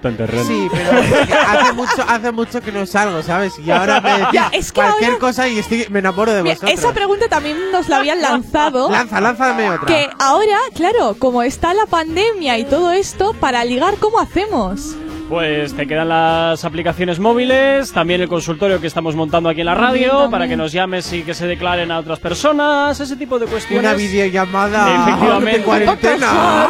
[0.00, 0.46] Tontorrón.
[0.46, 3.58] Sí, pero es que hace mucho, hace mucho que no salgo, ¿sabes?
[3.58, 6.42] Y ahora me decís Ya, es que cualquier ahora- cosa y estoy, me enamoro de
[6.42, 6.78] Mira, vosotros.
[6.78, 8.90] esa pregunta también nos la habían lanzado.
[8.90, 9.86] Lanza, lánzame otra.
[9.86, 14.94] Que ahora, claro, como está la pandemia y todo esto, para ligar, ¿cómo hacemos?
[15.32, 19.72] Pues te quedan las aplicaciones móviles, también el consultorio que estamos montando aquí en la
[19.74, 20.30] También, radio, también.
[20.30, 23.82] para que nos llames y que se declaren a otras personas, ese tipo de cuestiones.
[23.82, 25.58] Una videollamada Efectivamente.
[25.58, 26.68] de cuarentena.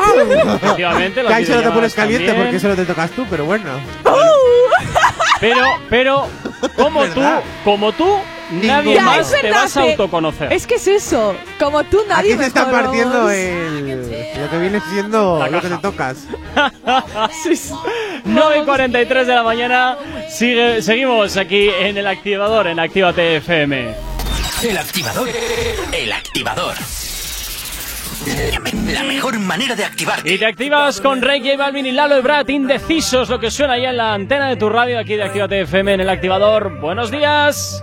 [0.54, 2.46] Efectivamente, que ahí solo te videollamadas pones caliente también.
[2.46, 3.64] porque solo te tocas tú, pero bueno.
[5.40, 6.28] Pero, pero,
[6.76, 7.20] como tú,
[7.64, 8.16] como tú,
[8.52, 10.52] nadie Ya, más te vas a autoconocer.
[10.52, 11.34] Es que es eso.
[11.58, 14.00] Como tú, nadie Aquí se está partiendo el,
[14.40, 16.26] lo que viene siendo lo que te tocas.
[17.42, 17.72] Sí, sí.
[18.24, 19.96] 9 y 43 de la mañana,
[20.28, 23.94] sigue, seguimos aquí en el activador, en Actívate FM.
[24.62, 25.28] El activador.
[25.92, 26.74] El activador.
[28.92, 30.32] La mejor manera de activarte.
[30.32, 33.90] Y te activas con Rey J Balvin y Lalo Ebrat, indecisos, lo que suena ya
[33.90, 36.78] en la antena de tu radio aquí de Actívate FM en el activador.
[36.80, 37.82] Buenos días.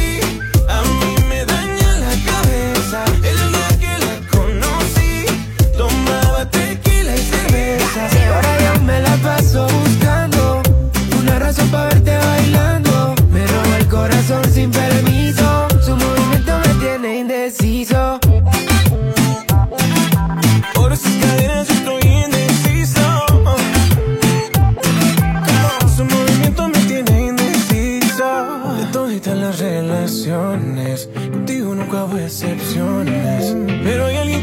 [7.93, 10.61] Y ahora yo me la paso buscando
[11.19, 13.15] una razón para verte bailando.
[13.33, 15.67] Me roba el corazón sin permiso.
[15.85, 18.20] Su movimiento me tiene indeciso.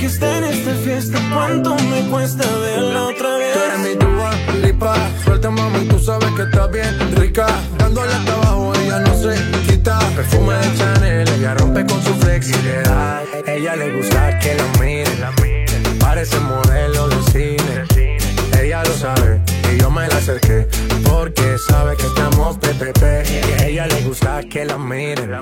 [0.08, 1.18] En esta fiesta.
[1.34, 3.52] ¿Cuánto me cuesta verla otra vez?
[3.52, 4.30] Tú eres mi Dua
[4.64, 7.46] Lipa, suelta mami, tú sabes que está bien rica.
[7.76, 9.36] Dándole hasta abajo, ella no se
[9.66, 9.98] quita.
[10.16, 13.22] Perfume de Chanel, ella rompe con su flexibilidad.
[13.46, 17.84] Ella le gusta que la miren, parece modelo de cine.
[18.58, 20.66] Ella lo sabe y yo me la acerqué
[21.04, 23.02] porque sabe que estamos PPP.
[23.28, 25.32] Y a ella le gusta que la miren,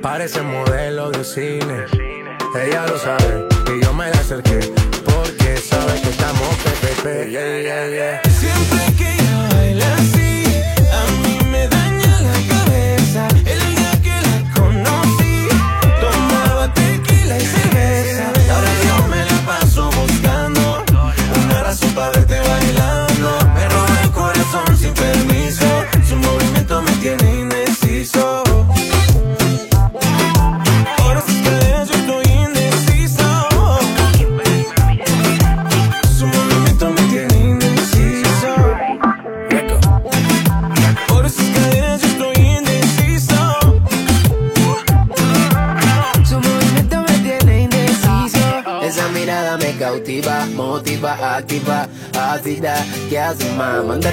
[0.00, 2.29] parece modelo de cine.
[2.54, 4.58] Ella lo sabe y yo me la acerqué
[5.04, 7.30] porque sabe que estamos PPP.
[7.30, 8.22] Yeah, yeah, yeah.
[8.28, 9.19] Siempre que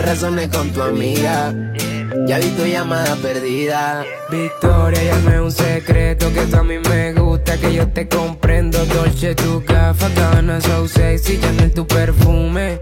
[0.02, 1.54] razones con tu amiga.
[2.26, 4.06] Ya vi tu llamada perdida.
[4.30, 8.08] Victoria, ya no es un secreto que tú a mí me gusta, que yo te
[8.08, 8.86] comprendo.
[8.86, 12.80] Dolce, tu gafa, Gabbana, so sexy, Chanel, tu perfume.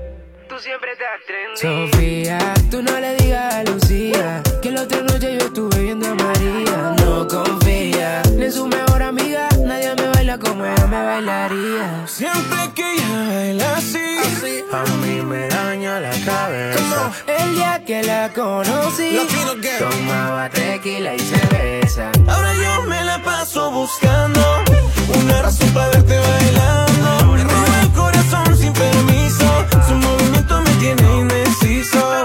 [0.48, 1.92] Tú siempre estás trendy.
[1.92, 6.16] Sofía, tú no le digas a Lucía que la otra noche yo estuve viendo a
[6.16, 6.96] María.
[7.04, 12.08] No confía ni en su mejor amiga, nadie me baila como ella me bailaría.
[12.08, 16.75] Siempre que ella baila así, a mí me daña la cabeza.
[17.28, 19.20] El día que la conocí,
[19.80, 22.12] Tomaba tequila y cerveza.
[22.28, 24.42] Ahora yo me la paso buscando
[25.22, 27.34] una razón para verte bailando.
[27.34, 29.66] Me roba el corazón sin permiso.
[29.88, 32.25] Su movimiento me tiene indeciso.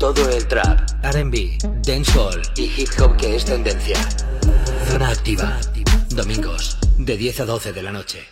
[0.00, 3.98] todo el trap, RB, dancehall y hip hop que es tendencia.
[4.88, 5.60] Zona activa.
[6.08, 8.26] Domingos, de 10 a 12 de la noche.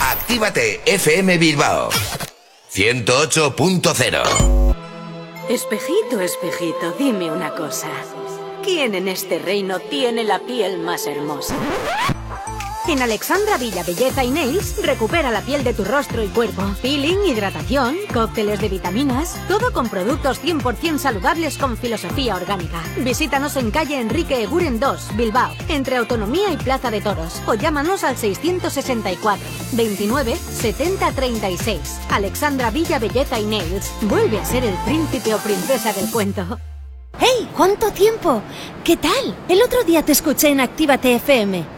[0.00, 1.88] Actívate FM Bilbao
[2.70, 4.74] 108.0
[5.48, 7.88] Espejito, espejito, dime una cosa.
[8.62, 11.56] ¿Quién en este reino tiene la piel más hermosa?
[12.88, 16.62] En Alexandra Villa Belleza y Nails recupera la piel de tu rostro y cuerpo.
[16.80, 22.82] Peeling, hidratación, cócteles de vitaminas, todo con productos 100% saludables con filosofía orgánica.
[22.96, 28.04] Visítanos en calle Enrique Eguren 2, Bilbao, entre Autonomía y Plaza de Toros, o llámanos
[28.04, 32.00] al 664 29 70 36.
[32.08, 36.58] Alexandra Villa Belleza y Nails vuelve a ser el príncipe o princesa del cuento.
[37.20, 37.50] ¡Hey!
[37.54, 38.40] ¿Cuánto tiempo?
[38.82, 39.36] ¿Qué tal?
[39.46, 41.77] El otro día te escuché en Actívate FM.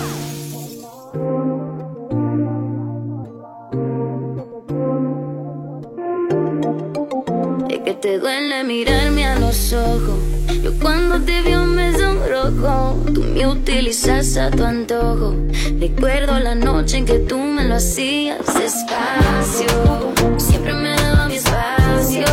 [7.85, 10.19] Que te duele mirarme a los ojos.
[10.63, 13.03] Yo cuando te veo me sonrojo.
[13.13, 15.35] Tú me utilizas a tu antojo.
[15.79, 20.13] Recuerdo la noche en que tú me lo hacías despacio.
[20.37, 22.25] Siempre me daba mi espacio.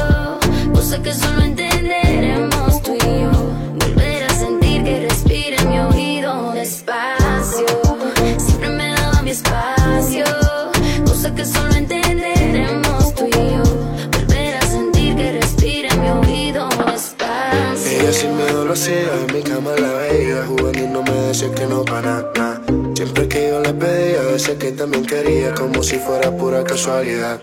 [0.74, 1.14] Cosa que
[18.86, 20.44] en mi cama la veía
[20.74, 22.62] y no me decía que no para nada.
[22.94, 27.40] Siempre que yo le pedía, decía que también quería Como si fuera pura casualidad.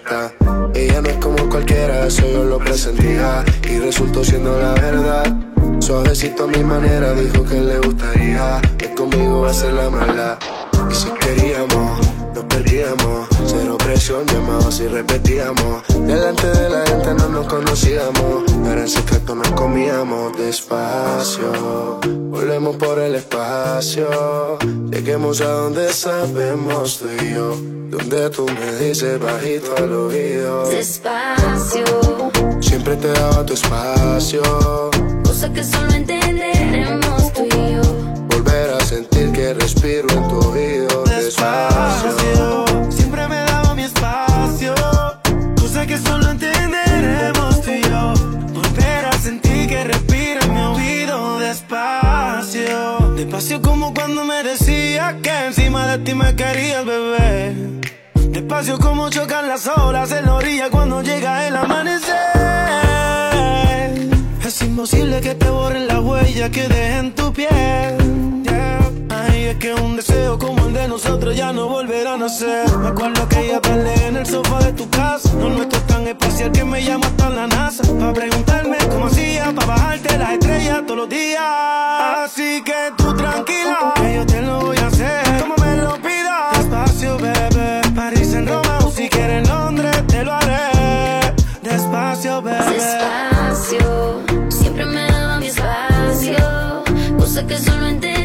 [0.74, 5.36] Ella no es como cualquiera, eso yo lo presentía Y resultó siendo la verdad.
[5.80, 10.40] Suavecito a mi manera, dijo que le gustaría Que conmigo va a ser la mala
[10.90, 12.00] Y si queríamos,
[12.34, 13.35] nos perdíamos
[14.06, 19.50] Presión, llamados y repetíamos Delante de la gente no nos conocíamos Pero en secreto nos
[19.54, 22.00] comíamos despacio
[22.30, 24.60] Volvemos por el espacio
[24.92, 27.56] Lleguemos a donde sabemos tú y yo
[27.90, 31.86] Donde tú me dices bajito al oído Despacio.
[32.62, 34.44] Siempre te daba tu espacio.
[35.24, 37.82] Cosa que solo entenderemos tú y yo.
[38.28, 42.65] Volver a sentir que respiro en tu oído despacio.
[53.16, 53.62] Despacio.
[53.62, 57.56] Como cuando me decía que encima de ti me querías, bebé.
[58.30, 62.16] Despacio como chocan las olas en la orilla cuando llega el amanecer.
[64.46, 68.25] Es imposible que te borren la huella que deje en tu piel.
[69.46, 72.66] Es que un deseo como el de nosotros ya no volverá a nacer.
[72.80, 75.32] Me acuerdo que ella peleé en el sofá de tu casa.
[75.36, 77.84] No nuestro es tan espacial que me llama hasta la NASA.
[78.00, 81.44] Para preguntarme cómo hacía, para bajarte las estrellas todos los días.
[82.26, 85.24] Así que tú tranquila, que yo te lo voy a hacer.
[85.42, 87.82] Como me lo pidas, despacio, bebé.
[87.96, 91.34] París en Roma o si quieres Londres, te lo haré.
[91.62, 92.66] Despacio, bebé.
[92.74, 96.84] Despacio, siempre me daba mi espacio.
[97.20, 98.25] Cosa que solo entenderemos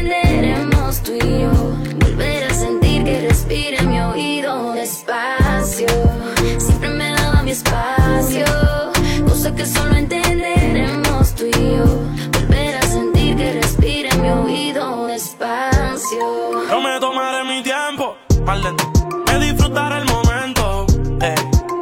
[9.61, 11.85] que solo entenderemos tú y yo.
[12.33, 15.05] Volver a sentir que respira mi oído.
[15.05, 16.67] Despacio.
[16.71, 18.85] Yo me tomaré mi tiempo, ti.
[19.27, 20.87] Me disfrutaré el momento.
[21.21, 21.35] eh.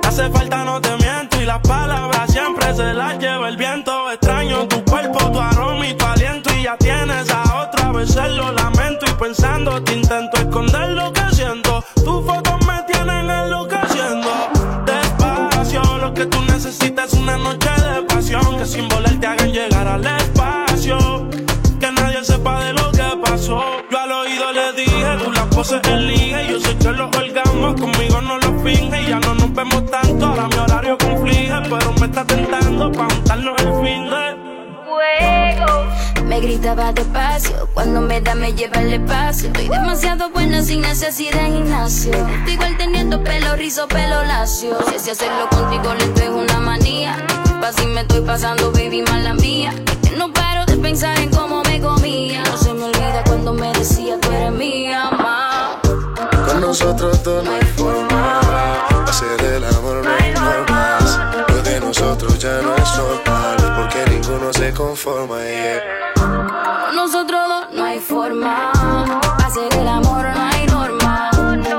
[0.03, 1.41] Hace falta, no te miento.
[1.41, 4.11] Y las palabras siempre se las lleva el viento.
[4.11, 6.49] Extraño tu cuerpo, tu aroma y tu aliento.
[6.59, 9.05] Y ya tienes a otra vez, lo lamento.
[9.09, 11.18] Y pensando, te intento esconder lo que
[18.69, 21.27] sin volar te hagan llegar al espacio.
[21.79, 23.61] Que nadie sepa de lo que pasó.
[23.89, 26.51] Yo al oído le dije, tú las poses elige.
[26.51, 29.09] Yo sé que los orgasmos conmigo no los finge.
[29.09, 31.53] Ya no nos vemos tanto, ahora mi horario conflige.
[31.63, 34.25] Pero me está tentando pa' untarnos el fin de
[34.85, 36.25] fuego.
[36.25, 39.47] Me gritaba despacio, cuando me da me lleva el espacio.
[39.47, 42.11] Estoy demasiado buena sin necesidad de gimnasio.
[42.11, 44.77] Estoy igual teniendo pelo rizo, pelo lacio.
[44.89, 47.17] Si así hacerlo contigo le es una manía.
[47.59, 49.73] Disculpa si me estoy pasando, baby, mala mía.
[50.01, 52.41] Es que no paro de pensar en cómo me comía.
[52.45, 55.77] No se me olvida cuando me decía tú eres mía, ma.
[56.47, 58.39] Con nosotros dos no hay forma.
[59.05, 61.19] Hacer el amor no hay normas.
[61.49, 63.57] Lo de nosotros ya no es normal.
[63.75, 65.39] Porque ninguno se conforma.
[65.43, 65.83] Yeah.
[66.15, 68.71] Con nosotros dos no hay forma.
[69.45, 71.29] Hacer el amor no hay norma.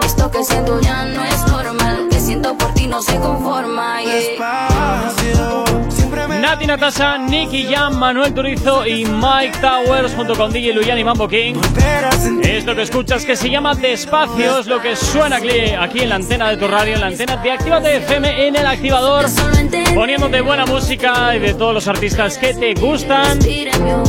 [0.04, 2.02] Esto que siento ya no es normal.
[2.02, 4.02] Lo que siento por ti no se conforma.
[4.02, 5.19] yeah.
[6.50, 11.28] Nati Natasha, Nicky Jam, Manuel Turizo y Mike Towers junto con DJ Luyan y Mambo
[11.28, 11.54] King.
[12.42, 16.08] Es lo que escuchas que se llama Despacio, es lo que suena aquí, aquí en
[16.08, 19.26] la antena de tu radio, en la antena de Actívate FM en el activador,
[19.94, 23.38] poniéndote buena música y de todos los artistas que te gustan.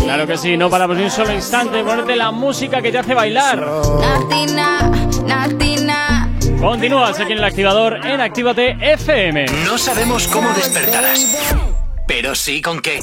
[0.04, 3.14] Claro que sí, no paramos ni un solo instante, ponerte la música que te hace
[3.14, 3.64] bailar.
[4.00, 4.92] Natina,
[5.28, 6.30] Natina.
[6.60, 9.46] Continúas aquí en el activador en Actívate FM.
[9.64, 11.81] No sabemos cómo despertarás,
[12.14, 13.00] pero sí con qué.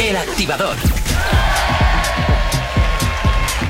[0.00, 0.74] El activador.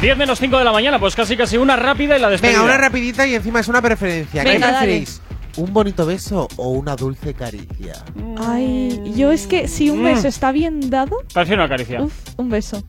[0.00, 2.60] 10 menos 5 de la mañana, pues casi casi una rápida y la despedida.
[2.60, 4.42] Venga, una rapidita y encima es una preferencia.
[4.42, 5.20] ¿Qué Venga, preferís?
[5.58, 7.92] ¿Un bonito beso o una dulce caricia?
[8.38, 10.04] Ay, yo es que si un Mm.
[10.04, 12.00] beso está bien dado, Prefiero una caricia.
[12.00, 12.82] uf, un beso.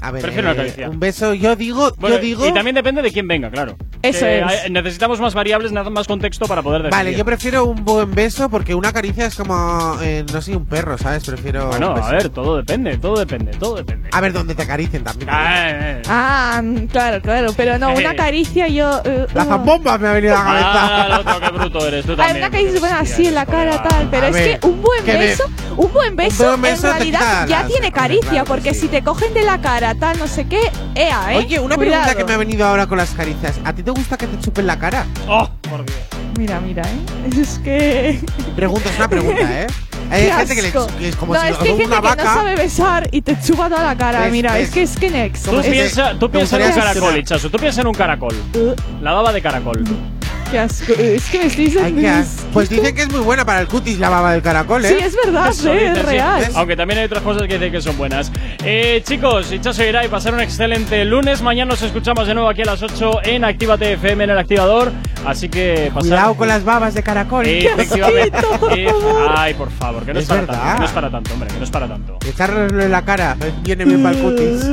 [0.00, 0.88] A ver, Prefiero una eh, caricia.
[0.90, 2.46] un beso, yo digo, Bueno, yo digo.
[2.46, 3.76] Y también depende de quién venga, claro.
[4.02, 4.70] Eso Que es.
[4.70, 6.98] necesitamos más variables, nada más contexto para poder decidir.
[7.04, 10.66] Vale, yo prefiero un buen beso porque una caricia es como, eh, no sé, un
[10.66, 11.22] perro, ¿sabes?
[11.24, 11.68] Prefiero.
[11.68, 12.06] Bueno, un beso.
[12.08, 14.08] a ver, todo depende, todo depende, todo depende.
[14.12, 15.28] A ver, donde te acaricien también.
[15.30, 16.02] Ah, eh, eh.
[16.08, 18.16] Ah, claro, claro, pero no, una Eh.
[18.16, 19.00] caricia yo...
[19.04, 19.48] eh, La uh.
[19.48, 20.72] zambomba me ha venido a la cabeza.
[20.74, 22.36] Ah, otro, qué bruto eres tú también.
[22.38, 25.18] una caricia buena así en la cara, tal, pero es que un buen que me-
[25.18, 25.44] beso,
[25.76, 29.44] un buen beso, buen beso en realidad ya tiene caricia, porque si te cogen de
[29.44, 30.60] la cara, tal, no sé qué,
[30.94, 31.36] ea, ¿eh?
[31.38, 32.02] Oye, una Cuidado.
[32.04, 33.60] pregunta que me ha venido ahora con las caricias.
[33.64, 35.04] ¿A ti te gusta que te chupen la cara?
[35.28, 35.98] Oh, por Dios.
[36.38, 37.30] Mira, mira, ¿eh?
[37.40, 38.20] Es que...
[38.56, 39.66] Pregunta, es una pregunta, ¿eh?
[40.10, 40.86] Hay Qué gente que le asco.
[40.98, 43.22] que es como no, si es que hay gente una que no sabe besar y
[43.22, 44.28] te chupa toda la cara.
[44.28, 45.46] Mira, es que es que next.
[45.48, 47.16] Tú Es- piensa, tú me piensa en un caracol.
[47.16, 47.48] Ichazo.
[47.50, 48.34] Tú piensa en un caracol.
[49.00, 49.82] La baba de caracol.
[50.52, 50.92] Qué asco.
[50.92, 51.86] Es que me estoy diciendo...
[51.86, 54.84] Ay, qué Pues dicen que es muy buena para el cutis la baba del caracol,
[54.84, 54.88] ¿eh?
[54.98, 55.74] Sí, es verdad, Eso ¿eh?
[55.74, 56.04] dicen, es sí.
[56.06, 56.48] real.
[56.54, 58.30] Aunque también hay otras cosas que dicen que son buenas.
[58.64, 61.42] Eh, chicos, Ichazo irá y pasar un excelente lunes.
[61.42, 64.92] Mañana nos escuchamos de nuevo aquí a las 8 en Actívate FM en el activador.
[65.26, 67.46] Así que pasar- Cuidado con las babas de caracol.
[67.46, 68.38] Efectivamente.
[68.76, 68.86] Eh,
[69.36, 70.54] Ay, por favor, que no es, Es para verdad.
[70.58, 70.72] tanto.
[70.74, 72.18] Que no es para tanto, hombre, que no es para tanto.
[72.26, 73.36] Echárnoslo en la cara.
[73.40, 74.64] eh, Viene bien para el cutis.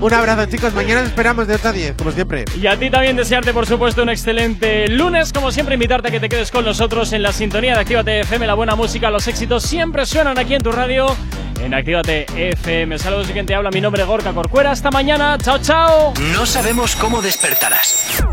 [0.00, 0.72] Un abrazo, chicos.
[0.74, 2.44] Mañana os esperamos de 8 a 10, como siempre.
[2.60, 4.93] Y a ti también desearte, por supuesto, un excelente lunes.
[5.32, 8.46] Como siempre, invitarte a que te quedes con nosotros en la sintonía de Actívate FM.
[8.46, 11.14] La buena música, los éxitos siempre suenan aquí en tu radio.
[11.60, 12.98] En Actívate FM.
[12.98, 13.70] Saludos y quien te habla.
[13.70, 14.70] Mi nombre es Gorka Corcuera.
[14.70, 15.36] Hasta mañana.
[15.42, 16.14] Chao, chao.
[16.32, 18.24] No sabemos cómo despertarás,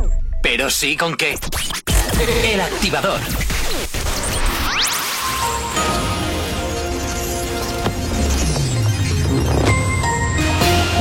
[0.41, 1.35] pero sí con qué.
[2.53, 3.19] El activador.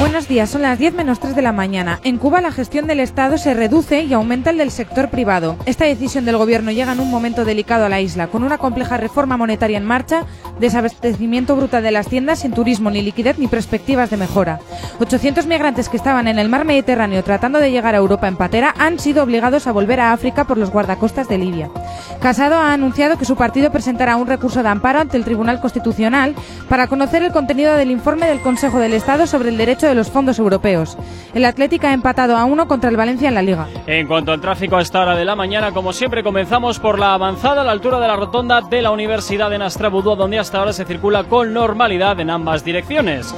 [0.00, 2.00] Buenos días, son las 10 menos 3 de la mañana.
[2.04, 5.56] En Cuba la gestión del Estado se reduce y aumenta el del sector privado.
[5.66, 8.96] Esta decisión del gobierno llega en un momento delicado a la isla, con una compleja
[8.96, 10.24] reforma monetaria en marcha,
[10.58, 14.58] desabastecimiento brutal de las tiendas, sin turismo, ni liquidez, ni perspectivas de mejora.
[15.00, 18.74] 800 migrantes que estaban en el mar Mediterráneo tratando de llegar a Europa en patera
[18.78, 21.68] han sido obligados a volver a África por los guardacostas de Libia.
[22.22, 26.34] Casado ha anunciado que su partido presentará un recurso de amparo ante el Tribunal Constitucional
[26.70, 30.10] para conocer el contenido del informe del Consejo del Estado sobre el derecho de los
[30.10, 30.96] fondos europeos.
[31.34, 33.66] El Atlético ha empatado a uno contra el Valencia en la Liga.
[33.86, 37.14] En cuanto al tráfico a esta hora de la mañana, como siempre, comenzamos por la
[37.14, 40.72] avanzada a la altura de la rotonda de la Universidad de Nastrabudúa, donde hasta ahora
[40.72, 43.34] se circula con normalidad en ambas direcciones.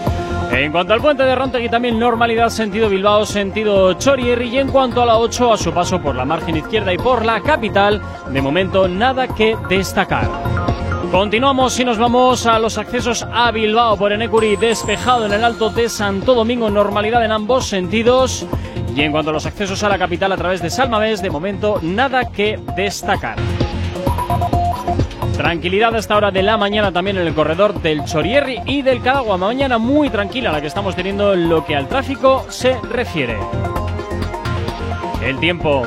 [0.52, 4.50] En cuanto al puente de Rontegui, también normalidad sentido Bilbao, sentido Chorierri.
[4.50, 7.24] Y en cuanto a la 8, a su paso por la margen izquierda y por
[7.24, 10.28] la capital, de momento nada que destacar.
[11.12, 15.68] Continuamos y nos vamos a los accesos a Bilbao por Enecuri, despejado en el Alto
[15.68, 18.46] de Santo Domingo, normalidad en ambos sentidos.
[18.96, 21.80] Y en cuanto a los accesos a la capital a través de Salmavés, de momento
[21.82, 23.36] nada que destacar.
[25.36, 29.02] Tranquilidad a esta hora de la mañana también en el corredor del Chorierri y del
[29.02, 29.36] Cadagua.
[29.36, 33.36] Mañana muy tranquila la que estamos teniendo en lo que al tráfico se refiere.
[35.22, 35.86] El tiempo.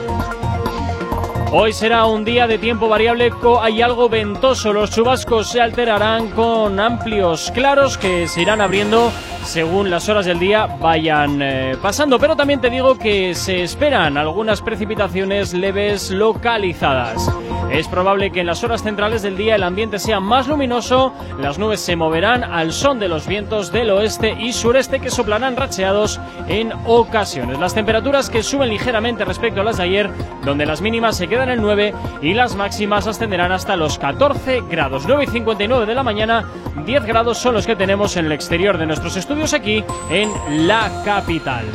[1.58, 4.74] Hoy será un día de tiempo variable, hay algo ventoso.
[4.74, 9.10] Los chubascos se alterarán con amplios claros que se irán abriendo
[9.46, 12.20] según las horas del día vayan eh, pasando.
[12.20, 17.32] Pero también te digo que se esperan algunas precipitaciones leves localizadas.
[17.72, 21.58] Es probable que en las horas centrales del día el ambiente sea más luminoso, las
[21.58, 26.20] nubes se moverán al son de los vientos del oeste y sureste que soplarán racheados
[26.48, 27.60] en ocasiones.
[27.60, 30.10] Las temperaturas que suben ligeramente respecto a las de ayer,
[30.44, 35.06] donde las mínimas se quedan en 9 y las máximas ascenderán hasta los 14 grados.
[35.08, 36.46] 9 y 59 de la mañana,
[36.86, 40.32] 10 grados son los que tenemos en el exterior de nuestros estudios aquí en
[40.68, 41.66] la capital.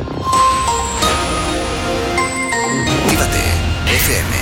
[3.87, 4.41] FM.